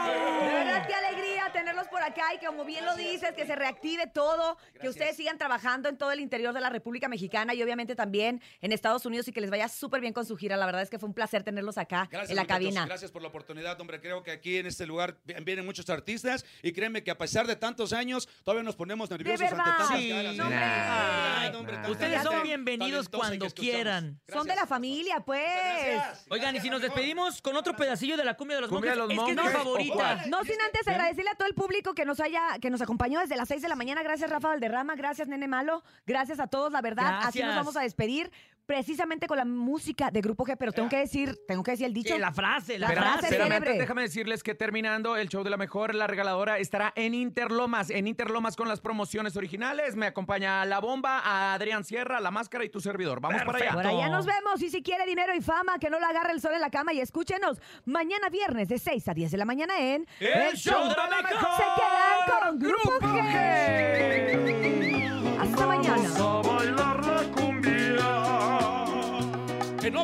De 0.00 0.52
verdad, 0.52 0.86
qué 0.86 0.94
alegría 0.94 1.48
tenerlos 1.52 1.86
por 1.86 2.02
acá 2.02 2.34
como 2.46 2.64
bien 2.64 2.84
lo 2.84 2.94
dices, 2.96 3.32
que 3.34 3.46
se 3.46 3.54
reactive 3.56 4.06
todo, 4.06 4.56
que 4.80 4.88
ustedes 4.88 5.16
sigan 5.16 5.38
trabajando 5.38 5.88
en 5.88 5.96
todo 5.98 6.12
el 6.12 6.20
interior 6.20 6.54
de 6.54 6.60
la 6.60 6.70
República 6.70 7.08
Mexicana 7.08 7.54
y 7.54 7.62
obviamente 7.62 7.94
también 7.94 8.40
en 8.60 8.72
Estados 8.72 9.04
Unidos 9.06 9.28
y 9.28 9.32
que 9.32 9.40
les 9.40 9.50
vaya 9.50 9.68
súper 9.68 10.00
bien 10.00 10.12
con 10.12 10.24
su 10.24 10.36
gira. 10.36 10.56
La 10.56 10.66
verdad 10.66 10.82
es 10.82 10.90
que 10.90 10.98
fue 10.98 11.08
un 11.08 11.14
placer 11.14 11.42
tenerlos 11.42 11.78
acá 11.78 12.08
Gracias, 12.10 12.30
en 12.30 12.36
la 12.36 12.42
muchachos. 12.42 12.64
cabina. 12.64 12.86
Gracias 12.86 13.10
por 13.10 13.22
la 13.22 13.28
oportunidad, 13.28 13.80
hombre. 13.80 14.00
Creo 14.00 14.22
que 14.22 14.30
aquí 14.30 14.56
en 14.58 14.66
este 14.66 14.86
lugar 14.86 15.16
vi- 15.24 15.34
vienen 15.44 15.64
muchos 15.66 15.88
artistas 15.90 16.44
y 16.62 16.72
créeme 16.72 17.02
que 17.02 17.10
a 17.10 17.18
pesar 17.18 17.46
de 17.46 17.56
tantos 17.56 17.92
años, 17.92 18.28
todavía 18.44 18.62
nos 18.62 18.76
ponemos 18.76 19.10
nerviosos 19.10 19.40
ante 19.42 19.56
tantas 19.56 19.98
Sí. 19.98 20.08
caras. 20.10 20.36
No, 20.36 20.44
hombre. 20.44 20.58
Ay, 20.64 21.54
hombre, 21.54 21.76
Nah. 21.78 21.90
Ustedes 21.90 22.22
son 22.22 22.42
bienvenidos 22.42 23.08
cuando 23.08 23.50
quieran. 23.50 24.20
Son 24.28 24.46
de 24.46 24.54
la 24.54 24.66
familia, 24.66 25.20
pues. 25.20 26.00
Oigan, 26.30 26.54
y 26.56 26.60
si 26.60 26.70
nos 26.70 26.80
despedimos 26.82 27.42
con 27.42 27.56
otro 27.56 27.74
pedacillo 27.76 28.16
de 28.16 28.24
la 28.24 28.34
cumbia 28.36 28.56
de 28.56 28.62
los 28.62 28.70
Cumbia 28.70 28.94
monjes, 28.94 29.08
de 29.08 29.16
los 29.16 29.24
es 29.24 29.26
que 29.26 29.30
es 29.32 29.36
mi 29.36 29.42
monjes, 29.42 29.54
¿o 29.54 29.58
favorita. 29.58 30.26
No 30.28 30.44
sin 30.44 30.60
antes 30.60 30.86
agradecerle 30.88 31.30
a 31.30 31.34
todo 31.34 31.48
el 31.48 31.54
público 31.54 31.94
que 31.94 32.04
nos 32.04 32.20
haya, 32.20 32.35
que 32.60 32.70
nos 32.70 32.80
acompañó 32.82 33.20
desde 33.20 33.36
las 33.36 33.48
6 33.48 33.62
de 33.62 33.68
la 33.68 33.76
mañana. 33.76 34.02
Gracias, 34.02 34.30
Rafa 34.30 34.48
Valderrama. 34.48 34.94
Gracias, 34.96 35.28
Nene 35.28 35.48
Malo. 35.48 35.82
Gracias 36.06 36.40
a 36.40 36.46
todos, 36.46 36.72
la 36.72 36.82
verdad. 36.82 37.18
Así 37.22 37.38
nos 37.38 37.46
Gracias. 37.48 37.56
vamos 37.56 37.76
a 37.76 37.82
despedir. 37.82 38.30
Precisamente 38.66 39.28
con 39.28 39.36
la 39.36 39.44
música 39.44 40.10
de 40.10 40.20
Grupo 40.20 40.44
G, 40.44 40.56
pero 40.58 40.72
tengo 40.72 40.88
que 40.88 40.96
decir, 40.96 41.38
tengo 41.46 41.62
que 41.62 41.70
decir 41.70 41.86
el 41.86 41.94
dicho. 41.94 42.18
La 42.18 42.32
frase, 42.32 42.78
la 42.78 42.88
La 42.88 42.94
Pero, 42.94 43.00
frase 43.02 43.26
espérame, 43.26 43.46
célebre. 43.48 43.68
antes 43.70 43.78
déjame 43.78 44.02
decirles 44.02 44.42
que 44.42 44.54
terminando 44.56 45.16
el 45.16 45.28
show 45.28 45.44
de 45.44 45.50
la 45.50 45.56
mejor, 45.56 45.94
la 45.94 46.08
regaladora 46.08 46.58
estará 46.58 46.92
en 46.96 47.14
Interlomas, 47.14 47.90
en 47.90 48.08
Interlomas 48.08 48.56
con 48.56 48.68
las 48.68 48.80
promociones 48.80 49.36
originales. 49.36 49.94
Me 49.94 50.06
acompaña 50.06 50.64
La 50.64 50.80
Bomba, 50.80 51.20
a 51.20 51.54
Adrián 51.54 51.84
Sierra, 51.84 52.18
La 52.20 52.32
Máscara 52.32 52.64
y 52.64 52.68
tu 52.68 52.80
servidor. 52.80 53.20
Vamos 53.20 53.42
para 53.44 53.58
allá. 53.58 53.72
Por 53.72 53.86
allá 53.86 54.08
nos 54.08 54.26
vemos. 54.26 54.60
Y 54.60 54.68
si 54.70 54.82
quiere 54.82 55.06
dinero 55.06 55.32
y 55.34 55.40
fama, 55.40 55.78
que 55.78 55.88
no 55.88 56.00
le 56.00 56.06
agarre 56.06 56.32
el 56.32 56.40
sol 56.40 56.54
en 56.54 56.60
la 56.60 56.70
cama. 56.70 56.92
Y 56.92 57.00
escúchenos 57.00 57.60
mañana 57.84 58.28
viernes 58.30 58.68
de 58.68 58.78
6 58.80 59.06
a 59.08 59.14
10 59.14 59.30
de 59.30 59.36
la 59.38 59.44
mañana 59.44 59.78
en 59.78 60.06
El 60.18 60.56
Show 60.56 60.88
de 60.88 60.94
la 60.96 61.22
Mejor. 61.22 61.50
Se 61.56 61.62
quedan 61.76 62.40
con 62.50 62.58
Grupo, 62.58 62.90
Grupo 62.98 63.06
G. 63.16 63.75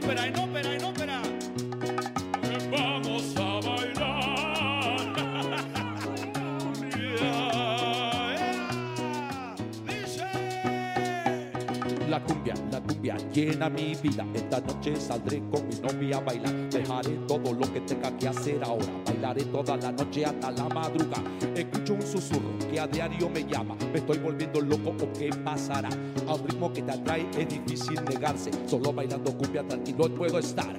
but 0.06 0.18
I 0.18 0.30
know. 0.30 0.51
Llena 13.32 13.68
mi 13.68 13.94
vida. 13.94 14.26
Esta 14.34 14.60
noche 14.60 14.96
saldré 14.96 15.42
con 15.50 15.66
mi 15.66 15.74
novia 15.76 16.18
a 16.18 16.20
bailar. 16.20 16.70
Dejaré 16.70 17.10
todo 17.26 17.52
lo 17.52 17.72
que 17.72 17.80
tenga 17.80 18.16
que 18.16 18.28
hacer 18.28 18.62
ahora. 18.62 18.92
Bailaré 19.06 19.44
toda 19.44 19.76
la 19.76 19.92
noche 19.92 20.24
hasta 20.24 20.50
la 20.50 20.68
madrugada. 20.68 21.22
Escucho 21.56 21.94
un 21.94 22.02
susurro 22.02 22.58
que 22.70 22.78
a 22.78 22.86
diario 22.86 23.28
me 23.30 23.44
llama. 23.44 23.76
Me 23.92 23.98
estoy 23.98 24.18
volviendo 24.18 24.60
loco 24.60 24.90
o 24.90 25.12
qué 25.18 25.30
pasará. 25.44 25.88
Al 26.28 26.38
ritmo 26.44 26.72
que 26.72 26.82
te 26.82 26.92
atrae 26.92 27.26
es 27.38 27.48
difícil 27.48 28.00
negarse. 28.04 28.50
Solo 28.66 28.92
bailando 28.92 29.36
cumbia 29.36 29.66
tranquilo 29.66 30.14
puedo 30.14 30.38
estar. 30.38 30.78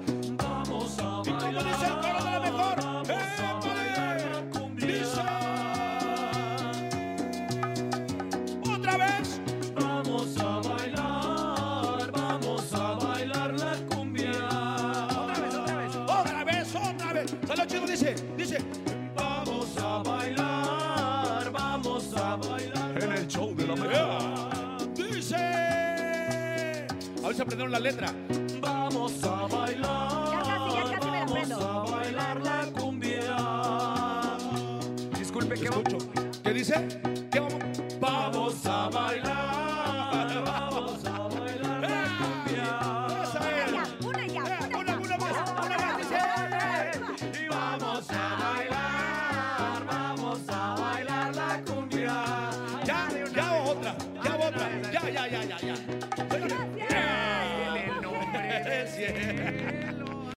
Letra. 27.84 28.23